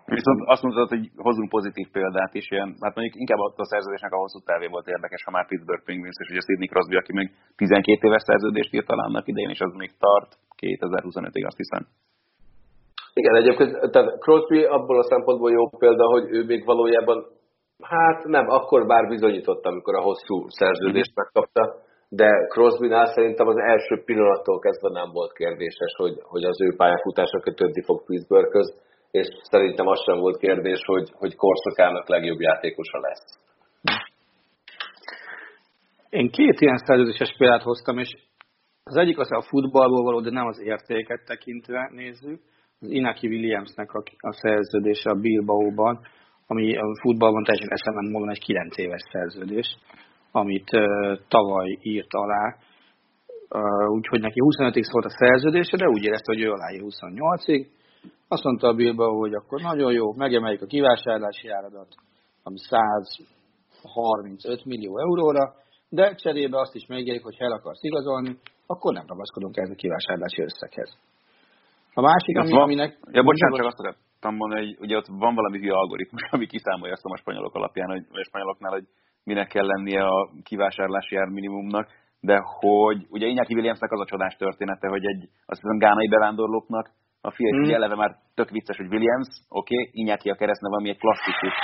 [0.05, 4.21] Viszont azt mondtad, hogy hozunk pozitív példát is, ilyen, hát mondjuk inkább a szerződésnek a
[4.23, 8.07] hosszú távé volt érdekes, ha már Pittsburgh Penguins, és ugye Sidney Crosby, aki még 12
[8.07, 11.83] éves szerződést írt talán annak idején, és az még tart 2025-ig, azt hiszem.
[13.13, 17.17] Igen, egyébként tehát Crosby abból a szempontból jó példa, hogy ő még valójában,
[17.83, 21.75] hát nem, akkor bár bizonyította, amikor a hosszú szerződést megkapta,
[22.09, 27.39] de Crosby-nál szerintem az első pillanattól kezdve nem volt kérdéses, hogy, hogy az ő pályafutása
[27.39, 28.81] kötődni fog Pittsburghöz,
[29.11, 33.41] és szerintem az sem volt kérdés, hogy, hogy korszakának legjobb játékosa lesz.
[36.09, 38.13] Én két ilyen szerződéses példát hoztam, és
[38.83, 42.41] az egyik az a futballból való, de nem az értéket tekintve nézzük.
[42.79, 45.99] Az Inaki Williamsnek a, a szerződése a Bilbaóban,
[46.47, 49.77] ami a futballban teljesen eszemben módon egy 9 éves szerződés
[50.35, 52.55] amit uh, tavaly írt alá,
[53.49, 57.67] uh, úgyhogy neki 25-ig szólt a szerződése, de úgy érezte, hogy ő aláír 28-ig.
[58.27, 61.87] Azt mondta a Bilbao, hogy akkor nagyon jó, megemeljük a kivásárlási áradat,
[62.43, 65.53] ami 135 millió euróra,
[65.89, 69.75] de cserébe azt is megígérik, hogy ha el akarsz igazolni, akkor nem ragaszkodunk ehhez a
[69.75, 70.97] kivásárlási összeghez.
[71.93, 72.99] A másik, ami, aminek...
[73.11, 76.93] Ja, bocsánat, csak azt akartam mondani, hogy ugye ott van valami hülye algoritmus, ami kiszámolja
[76.93, 78.87] azt a spanyolok alapján, hogy, a spanyoloknál, hogy
[79.23, 81.87] minek kell lennie a kivásárlási ár minimumnak,
[82.19, 86.85] de hogy ugye Iñaki Williamsnek az a csodás története, hogy egy azt hiszem gánai bevándorlóknak
[87.21, 87.63] a fia, mm.
[87.63, 91.55] ugye eleve már tök vicces, hogy Williams, oké, okay, Iñaki a keresztneve, ami egy klasszikus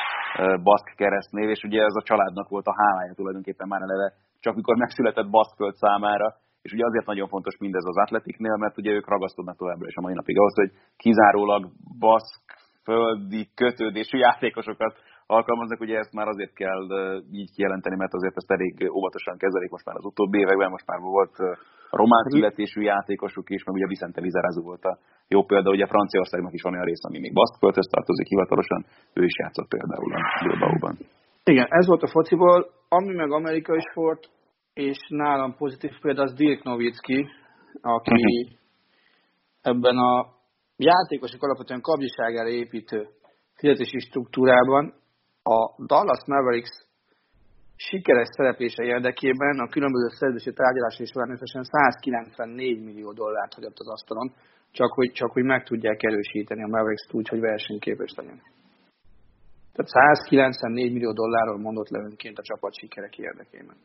[0.64, 4.76] baszk keresztnév, és ugye ez a családnak volt a hálája tulajdonképpen már eleve, csak mikor
[4.78, 6.28] megszületett baszkföld számára,
[6.62, 10.02] és ugye azért nagyon fontos mindez az atletiknél, mert ugye ők ragaszkodnak továbbra is a
[10.02, 11.62] mai napig ahhoz, hogy kizárólag
[12.00, 12.49] baszk
[12.90, 14.94] földi kötődésű játékosokat
[15.36, 16.84] alkalmaznak, ugye ezt már azért kell
[17.32, 21.00] így kijelenteni, mert azért ezt elég óvatosan kezelik most már az utóbbi években, most már
[21.00, 21.36] volt
[21.94, 22.34] a román mhm.
[22.34, 26.74] születésű játékosuk is, meg ugye Vicente Lizarazu volt a jó példa, ugye Franciaországnak is van
[26.74, 30.98] olyan rész, ami még Baszkföldhöz tartozik hivatalosan, ő is játszott például a Bilbaóban.
[31.44, 34.30] Igen, ez volt a fociból, ami meg amerikai sport,
[34.74, 37.28] és nálam pozitív példa az Dirk Nowitzki,
[37.82, 38.58] aki uh-huh.
[39.62, 40.39] ebben a
[40.84, 43.08] játékosok alapvetően kabziságára építő
[43.54, 44.94] fizetési struktúrában
[45.44, 46.70] a Dallas Mavericks
[47.76, 54.34] sikeres szereplése érdekében a különböző szerződési tárgyalási során összesen 194 millió dollárt hagyott az asztalon,
[54.72, 58.42] csak hogy, csak hogy meg tudják erősíteni a Mavericks úgy, hogy versenyképes legyen.
[59.74, 63.76] Tehát 194 millió dollárról mondott le önként a csapat sikerek érdekében.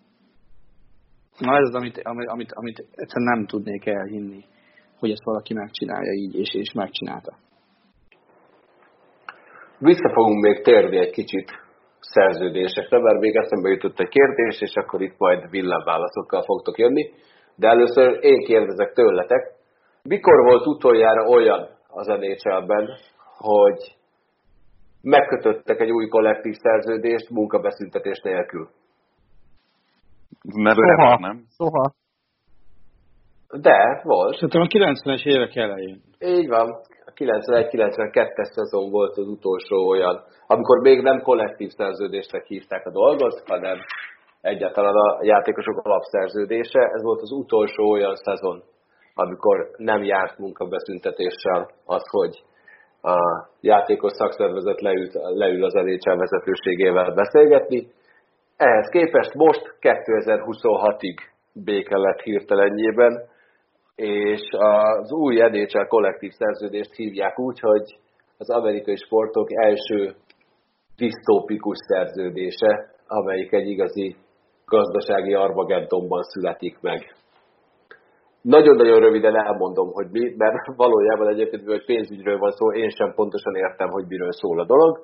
[1.38, 4.45] Na ez az, amit, amit, amit, amit egyszerűen nem tudnék elhinni,
[5.05, 7.32] hogy ezt valaki megcsinálja így, és, és megcsinálta.
[9.78, 11.48] Vissza fogunk még térni egy kicsit
[12.00, 17.11] szerződésekre, mert még eszembe jutott egy kérdés, és akkor itt majd villámválaszokkal fogtok jönni.
[17.57, 19.52] De először én kérdezek tőletek,
[20.02, 22.84] mikor volt utoljára olyan az nhl
[23.38, 23.96] hogy
[25.00, 28.68] megkötöttek egy új kollektív szerződést munkabeszüntetés nélkül?
[30.55, 31.18] Mert Soha.
[31.18, 31.44] nem?
[31.57, 31.92] Soha.
[33.61, 34.34] De, volt.
[34.34, 36.00] Szerintem a 90-es évek elején.
[36.18, 36.80] Így van.
[37.14, 43.78] 91-92-es szezon volt az utolsó olyan, amikor még nem kollektív szerződésnek hívták a dolgot, hanem
[44.40, 46.80] egyáltalán a játékosok alapszerződése.
[46.80, 48.62] Ez volt az utolsó olyan szezon,
[49.14, 52.42] amikor nem járt munkabeszüntetéssel az, hogy
[53.02, 53.16] a
[53.61, 57.86] játékos szakszervezet leül, leül az NHL vezetőségével beszélgetni.
[58.57, 61.16] Ehhez képest most 2026-ig
[61.64, 63.32] béke lett hirtelenjében,
[63.95, 67.99] és az új NHL kollektív szerződést hívják úgy, hogy
[68.38, 70.14] az amerikai sportok első
[70.97, 74.16] disztópikus szerződése, amelyik egy igazi
[74.66, 77.14] gazdasági Armageddonban születik meg.
[78.42, 83.55] Nagyon-nagyon röviden elmondom, hogy mi, mert valójában egyébként, hogy pénzügyről van szó, én sem pontosan
[83.55, 85.01] értem, hogy miről szól a dolog.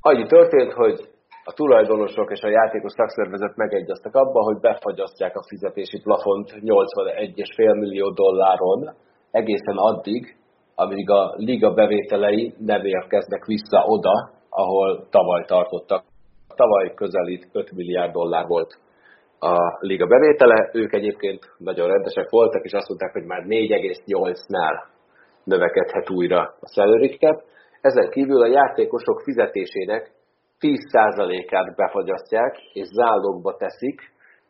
[0.00, 1.08] Annyi történt, hogy
[1.50, 8.10] a tulajdonosok és a játékos szakszervezet megegyeztek abban, hogy befagyasztják a fizetési plafont 81,5 millió
[8.10, 8.94] dolláron
[9.30, 10.36] egészen addig,
[10.74, 16.04] amíg a liga bevételei nem érkeznek vissza oda, ahol tavaly tartottak.
[16.54, 18.78] Tavaly közelít 5 milliárd dollár volt
[19.38, 24.74] a liga bevétele, ők egyébként nagyon rendesek voltak, és azt mondták, hogy már 4,8-nál
[25.44, 27.18] növekedhet újra a salary
[27.80, 30.10] Ezen kívül a játékosok fizetésének
[30.60, 34.00] 10%-át befagyasztják és zálogba teszik,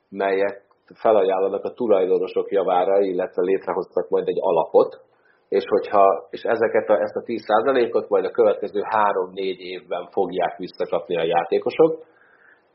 [0.08, 0.62] melyek
[0.94, 5.00] felajánlanak a tulajdonosok javára, illetve létrehoztak majd egy alapot,
[5.48, 11.16] és, hogyha, és ezeket a, ezt a 10%-ot majd a következő 3-4 évben fogják visszakapni
[11.16, 12.04] a játékosok.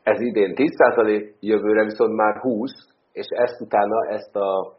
[0.03, 2.72] Ez idén 10%, jövőre viszont már 20,
[3.12, 4.74] és ezt utána ezt a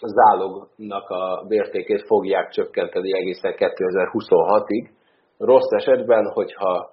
[0.00, 4.90] zálognak a mértékét fogják csökkenteni egészen 2026-ig,
[5.38, 6.90] Rossz esetben, hogyha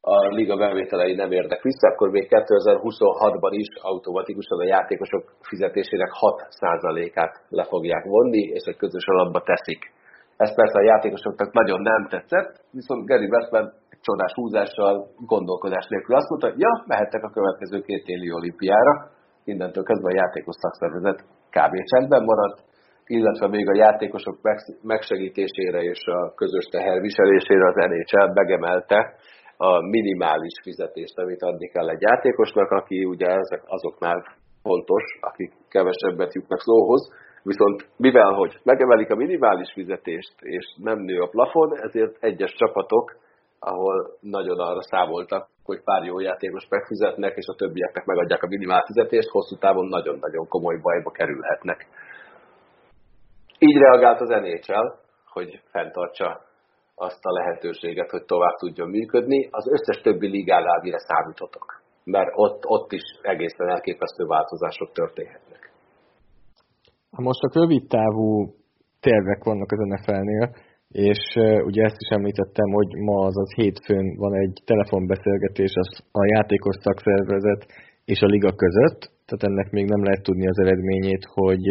[0.00, 7.34] a liga bevételei nem érnek vissza, akkor még 2026-ban is automatikusan a játékosok fizetésének 6%-át
[7.48, 9.92] le fogják vonni, és egy közös alapba teszik.
[10.36, 14.94] Ez persze a játékosoknak nagyon nem tetszett, viszont Gary Bettman csodás húzással,
[15.26, 19.10] gondolkodás nélkül azt mondta, ja, mehettek a következő két éli olimpiára,
[19.44, 21.20] innentől kezdve a játékos szakszervezet
[21.56, 21.74] kb.
[21.84, 22.58] csendben maradt,
[23.06, 24.36] illetve még a játékosok
[24.82, 29.14] megsegítésére és a közös teherviselésére az NHL megemelte
[29.60, 34.24] a minimális fizetést, amit adni kell egy játékosnak, aki ugye ezek azoknál
[34.62, 37.12] fontos, akik kevesebbet jutnak szóhoz,
[37.42, 43.16] viszont mivel, hogy megemelik a minimális fizetést, és nem nő a plafon, ezért egyes csapatok,
[43.58, 48.84] ahol nagyon arra számoltak, hogy pár jó játékos megfizetnek, és a többieknek megadják a minimál
[48.84, 51.86] fizetést, hosszú távon nagyon-nagyon komoly bajba kerülhetnek.
[53.58, 54.88] Így reagált az NHL,
[55.32, 56.47] hogy fenntartsa
[56.98, 59.48] azt a lehetőséget, hogy tovább tudjon működni.
[59.50, 65.62] Az összes többi ligánál mire számíthatok, mert ott, ott is egészen elképesztő változások történhetnek.
[67.10, 68.54] Most a rövid távú
[69.00, 70.54] tervek vannak az NFL-nél,
[70.88, 71.20] és
[71.64, 75.72] ugye ezt is említettem, hogy ma azaz hétfőn van egy telefonbeszélgetés
[76.12, 77.66] a játékos szakszervezet
[78.04, 81.64] és a liga között, tehát ennek még nem lehet tudni az eredményét, hogy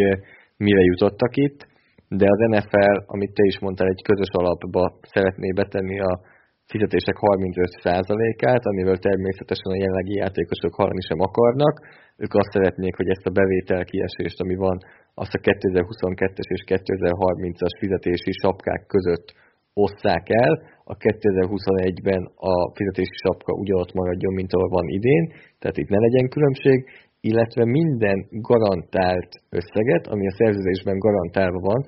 [0.58, 1.68] mire jutottak itt
[2.10, 6.20] de az NFL, amit te is mondtál, egy közös alapba szeretné betenni a
[6.66, 11.76] fizetések 35%-át, amivel természetesen a jelenlegi játékosok halni sem akarnak.
[12.18, 14.78] Ők azt szeretnék, hogy ezt a bevétel kiesést, ami van,
[15.14, 19.28] azt a 2022-es és 2030-as fizetési sapkák között
[19.74, 20.54] osszák el,
[20.84, 25.24] a 2021-ben a fizetési sapka ugyanott maradjon, mint ahol van idén,
[25.60, 26.78] tehát itt ne legyen különbség,
[27.22, 31.82] illetve minden garantált összeget, ami a szerződésben garantálva van,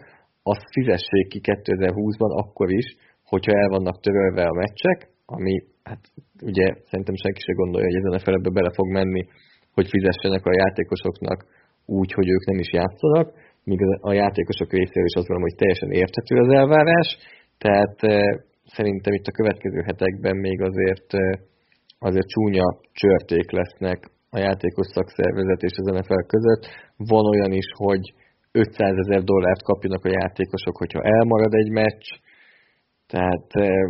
[0.43, 2.87] azt fizessék ki 2020-ban akkor is,
[3.31, 5.53] hogyha el vannak törölve a meccsek, ami
[5.83, 6.01] hát
[6.41, 9.23] ugye szerintem senki se gondolja, hogy ezen a felebbe bele fog menni,
[9.73, 11.39] hogy fizessenek a játékosoknak
[11.85, 13.27] úgy, hogy ők nem is játszanak,
[13.63, 17.09] míg a játékosok részéről is azt mondom, hogy teljesen érthető az elvárás,
[17.57, 18.21] tehát eh,
[18.75, 21.39] szerintem itt a következő hetekben még azért, eh,
[21.99, 23.99] azért csúnya csörték lesznek
[24.35, 26.63] a játékos szakszervezet és az NFL között.
[26.97, 28.03] Van olyan is, hogy
[28.51, 32.05] 500 ezer dollárt kapjanak a játékosok, hogyha elmarad egy meccs,
[33.07, 33.87] tehát eh,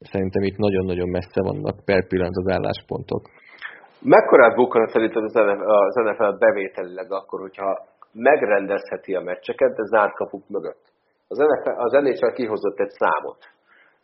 [0.00, 3.22] szerintem itt nagyon-nagyon messze vannak per pillanat az álláspontok.
[4.02, 10.84] Mekkorát bukkan szerinted az NFL bevételileg akkor, hogyha megrendezheti a meccseket, de zárt kapuk mögött?
[11.28, 13.38] Az, NFL, az NHL kihozott egy számot.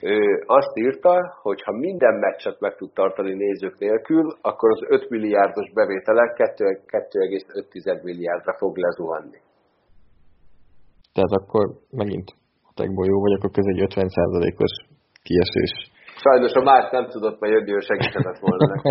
[0.00, 5.10] Ő azt írta, hogy ha minden meccset meg tud tartani nézők nélkül, akkor az 5
[5.10, 9.40] milliárdos bevételek 2,5 milliárdra fog lezuhanni.
[11.12, 14.72] Tehát akkor megint matekból jó vagy, akkor közel egy 50%-os
[15.22, 15.94] kiesés.
[16.24, 18.74] Sajnos a más nem tudott majd jönni, ő segített volna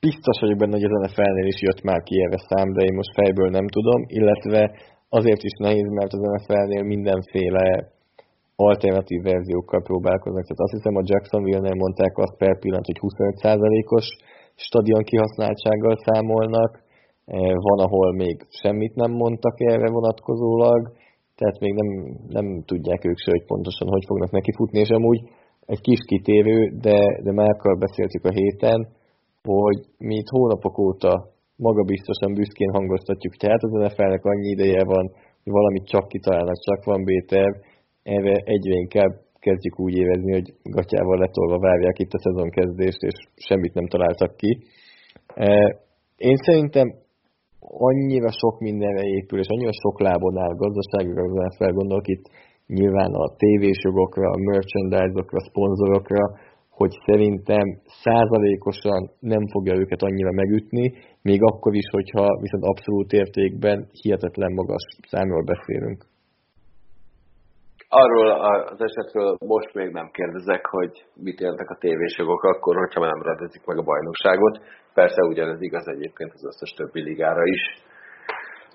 [0.00, 3.14] Biztos vagyok benne, hogy az NFL-nél is jött már ki erre szám, de én most
[3.14, 4.70] fejből nem tudom, illetve
[5.08, 7.93] azért is nehéz, mert az NFL-nél mindenféle
[8.56, 10.44] alternatív verziókkal próbálkoznak.
[10.44, 14.06] Tehát azt hiszem a Jacksonville-nél mondták azt per pillanat, hogy 25%-os
[14.54, 16.84] stadion kihasználtsággal számolnak,
[17.26, 20.92] Eh, van, ahol még semmit nem mondtak erre vonatkozólag,
[21.36, 21.88] tehát még nem,
[22.28, 25.20] nem tudják ők se, hogy pontosan hogy fognak nekifutni, és amúgy
[25.66, 28.88] egy kis kitérő, de, de Márkkal beszéltük a héten,
[29.42, 31.12] hogy mi itt hónapok óta
[31.56, 35.10] magabiztosan büszkén hangoztatjuk, tehát az NFL-nek annyi ideje van,
[35.42, 37.52] hogy valamit csak kitalálnak, csak van BTR,
[38.04, 39.12] erre egyre inkább
[39.46, 43.16] kezdjük úgy érezni, hogy gatyával letolva várják itt a szezonkezdést, és
[43.48, 44.52] semmit nem találtak ki.
[45.34, 45.68] Eh,
[46.16, 46.86] én szerintem
[47.88, 52.26] annyira sok mindenre épül, és annyira sok lábon áll gazdaságra, az felgondolok itt
[52.66, 56.24] nyilván a tévés jogokra, a merchandise-okra, szponzorokra,
[56.70, 57.66] hogy szerintem
[58.02, 64.84] százalékosan nem fogja őket annyira megütni, még akkor is, hogyha viszont abszolút értékben hihetetlen magas
[65.10, 66.04] számról beszélünk.
[68.02, 68.28] Arról
[68.74, 73.64] az esetről most még nem kérdezek, hogy mit jelentek a tévésjogok akkor, hogyha nem rendezik
[73.66, 74.60] meg a bajnokságot.
[74.94, 77.62] Persze ugyanez igaz egyébként az összes többi ligára is.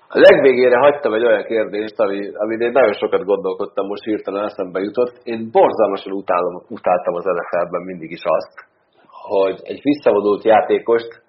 [0.08, 4.80] A legvégére hagytam egy olyan kérdést, ami, amin én nagyon sokat gondolkodtam, most hirtelen eszembe
[4.80, 5.14] jutott.
[5.22, 8.54] Én borzalmasan utálom, utáltam az NFL-ben mindig is azt,
[9.28, 11.22] hogy egy visszavonult játékost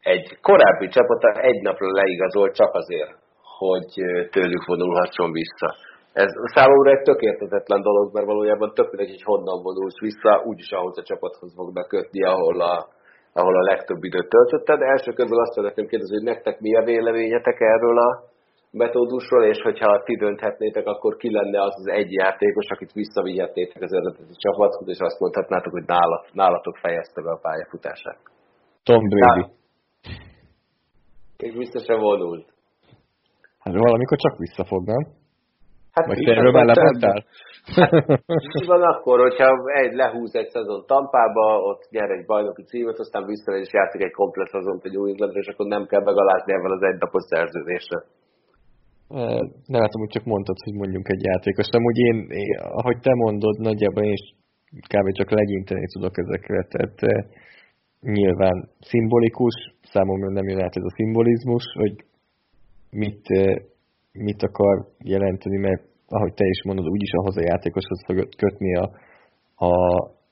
[0.00, 3.12] egy korábbi csapata egy napra leigazolt csak azért,
[3.58, 3.90] hogy
[4.30, 5.68] tőlük vonulhasson vissza.
[6.12, 10.98] Ez számomra egy tökéletetlen dolog, mert valójában tök mindegy, hogy honnan vonulsz vissza, úgyis ahhoz
[10.98, 12.88] a csapathoz fognak kötni, ahol a,
[13.32, 14.80] ahol a legtöbb időt töltötted.
[14.80, 18.10] Első körben azt szeretném kérdezni, hogy nektek mi a véleményetek erről a,
[18.70, 23.92] metódusról, és hogyha ti dönthetnétek, akkor ki lenne az az egy játékos, akit visszavihetnétek az
[23.92, 28.18] eredeti csapathoz, és azt mondhatnátok, hogy nálat, nálatok fejezte be a pályafutását.
[28.82, 29.46] Tom Brady.
[31.36, 32.46] És vissza se vonult.
[33.58, 35.17] Hát valamikor csak visszafog, nem?
[35.98, 37.20] Hát Vagy te erről már lemondtál?
[37.76, 39.48] Hát, van akkor, hogyha
[39.82, 44.16] egy lehúz egy szezon Tampába, ott nyer egy bajnoki címet, aztán visszamegy és játszik egy
[44.20, 47.98] komplet szezont egy új Englandra, és akkor nem kell megalázni ebben az egy napos szerződésre.
[49.72, 51.74] Nem látom, hogy csak mondtad, hogy mondjunk egy játékost.
[51.74, 54.24] Amúgy én, én, ahogy te mondod, nagyjából én is
[54.92, 55.06] kb.
[55.12, 56.96] csak legyinteni tudok ezekre, tehát
[58.00, 61.94] nyilván szimbolikus, számomra nem jön át ez a szimbolizmus, hogy
[62.90, 63.26] mit,
[64.12, 68.86] mit akar jelenteni, mert ahogy te is mondod, úgyis ahhoz a játékoshoz fog kötni a,
[69.66, 69.72] a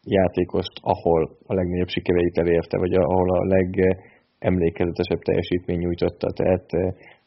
[0.03, 6.28] játékost, ahol a legnagyobb sikereit elérte, vagy ahol a legemlékezetesebb teljesítmény nyújtotta.
[6.32, 6.66] Tehát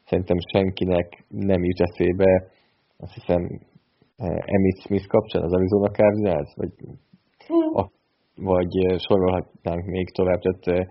[0.06, 2.32] szerintem senkinek nem jut eszébe,
[2.98, 3.42] azt hiszem
[4.56, 6.72] Emmitt Smith kapcsán az Arizona Cardinals, vagy,
[7.74, 7.84] a,
[8.36, 10.90] vagy sorolhatnánk még tovább, tehát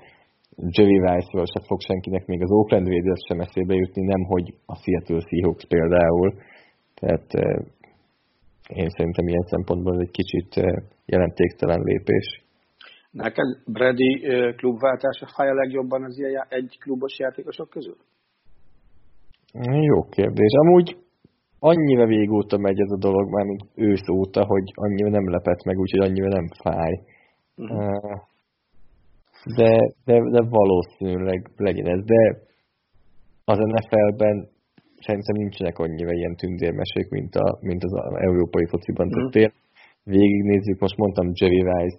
[0.77, 4.75] Jerry Rice-ról se fog senkinek még az Oakland Raiders sem eszébe jutni, nem hogy a
[4.77, 6.35] Seattle Seahawks például.
[7.01, 7.33] Tehát
[8.69, 10.55] én szerintem ilyen szempontból ez egy kicsit
[11.07, 12.45] jelentéktelen lépés.
[13.11, 14.11] Neked Brady
[14.57, 17.97] klubváltása fáj a legjobban az ilyen egy klubos játékosok közül?
[19.63, 20.53] Jó kérdés.
[20.53, 20.97] Amúgy
[21.59, 25.79] annyira végóta megy ez a dolog, már mint ősz óta, hogy annyira nem lepett meg,
[25.79, 27.01] úgyhogy annyira nem fáj.
[27.57, 28.21] Uh-huh.
[29.57, 32.05] De, de, de valószínűleg legyen ez.
[32.05, 32.39] De
[33.45, 34.49] az NFL-ben
[35.01, 37.93] szerintem nincsenek annyira ilyen tündérmesék, mint, a, mint az
[38.29, 39.07] európai fociban.
[39.07, 39.29] Mm.
[39.31, 39.55] Tehát
[40.03, 41.99] végignézzük, most mondtam Jerry Rice,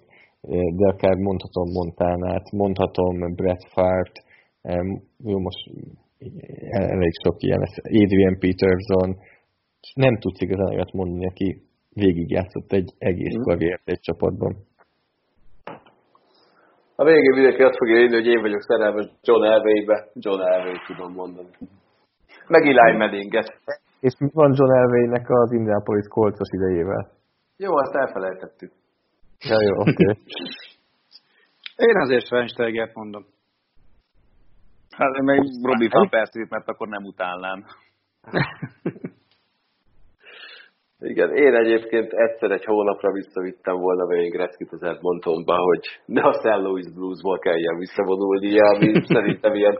[0.77, 4.15] de akár mondhatom Montánát, mondhatom Brett Fart,
[5.23, 5.69] jó, most
[6.69, 9.17] elég sok ilyen, Adrian Peterson,
[9.93, 11.61] nem tudsz igazán olyat mondani, aki
[11.93, 13.41] végigjátszott egy egész mm.
[13.41, 14.67] karriert egy csapatban.
[16.95, 20.07] A végén mindenki azt fogja írni, hogy én vagyok szerelmes John Elway-be.
[20.13, 21.49] John Elway tudom mondani.
[22.49, 23.49] Meg Eli Manninget.
[23.99, 27.09] És mi van John Elway-nek az Indianapolis Colts idejével?
[27.57, 28.71] Jó, azt elfelejtettük.
[29.39, 29.91] Ja, jó, oké.
[29.91, 30.15] Okay.
[31.87, 33.25] Én azért Schweinsteigert mondom.
[34.89, 37.65] Hát én meg Robbie van Percy-t, mert akkor nem utálnám.
[41.01, 46.33] Igen, én egyébként egyszer egy hónapra visszavittem volna Wayne Gretzky-t az Edmontonba, hogy ne a
[46.33, 46.43] St.
[46.43, 49.77] Louis Bluesból kelljen visszavonulnia, ami szerintem ilyen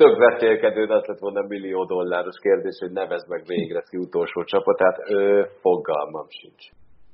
[0.00, 4.96] több vetélkedő, az lett volna millió dolláros kérdés, hogy nevezd meg Wayne Gretzky utolsó csapatát,
[5.08, 6.64] ő, fogalmam sincs.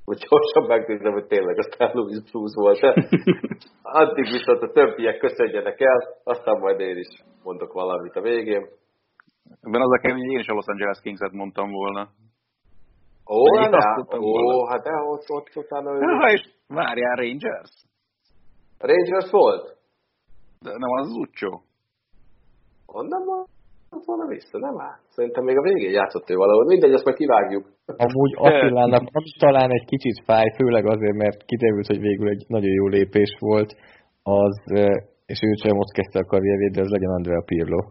[0.05, 1.93] Hogy gyorsan megnézem, hogy tényleg a St.
[1.93, 2.79] Louis Blues volt.
[4.01, 7.11] Addig viszont a többiek köszönjenek el, aztán majd én is
[7.43, 8.63] mondok valamit a végén.
[9.61, 12.09] Ebben az a kemény, hogy én is a Los Angeles Kings-et mondtam volna.
[13.29, 15.91] Ó, hát, de, ó, hát de ott, ott utána...
[15.95, 15.99] Ő...
[15.99, 17.73] Ha, és várjál, Rangers?
[18.77, 19.65] Rangers volt?
[20.59, 21.17] De nem az az
[22.85, 23.23] Onnan
[24.05, 24.97] volna vissza, nem áll.
[25.09, 26.65] Szerintem még a végén játszott ő valahol.
[26.65, 27.65] Mindegy, azt majd kivágjuk.
[27.85, 29.03] Amúgy Attilának
[29.39, 33.75] talán egy kicsit fáj, főleg azért, mert kiderült, hogy végül egy nagyon jó lépés volt,
[34.23, 34.57] az,
[35.25, 37.81] és ő sem ott kezdte a karrierjét, de az legyen Andrea Pirlo.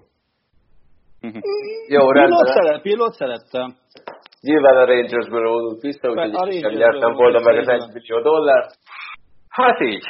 [1.88, 2.46] jó, rendben.
[2.46, 3.74] Szeret, Pirlót szerettem.
[4.40, 8.70] Nyilván a Rangersből vonult vissza, úgyhogy nem nyertem volna meg az 1 millió dollárt.
[9.48, 10.04] Hát így.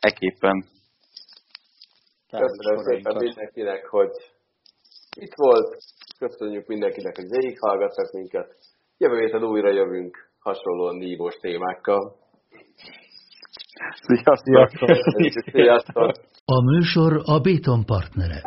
[0.00, 0.64] Eképpen.
[2.30, 4.10] Köszönöm szépen mindenkinek, hogy
[5.16, 5.76] itt volt.
[6.18, 8.54] Köszönjük mindenkinek, hogy végighallgattak minket.
[8.98, 12.16] Jövő héten újra jövünk hasonlóan nívós témákkal.
[14.06, 14.70] Sziasztok!
[15.52, 16.12] Sziasztok!
[16.44, 18.42] A műsor a Béton partnere.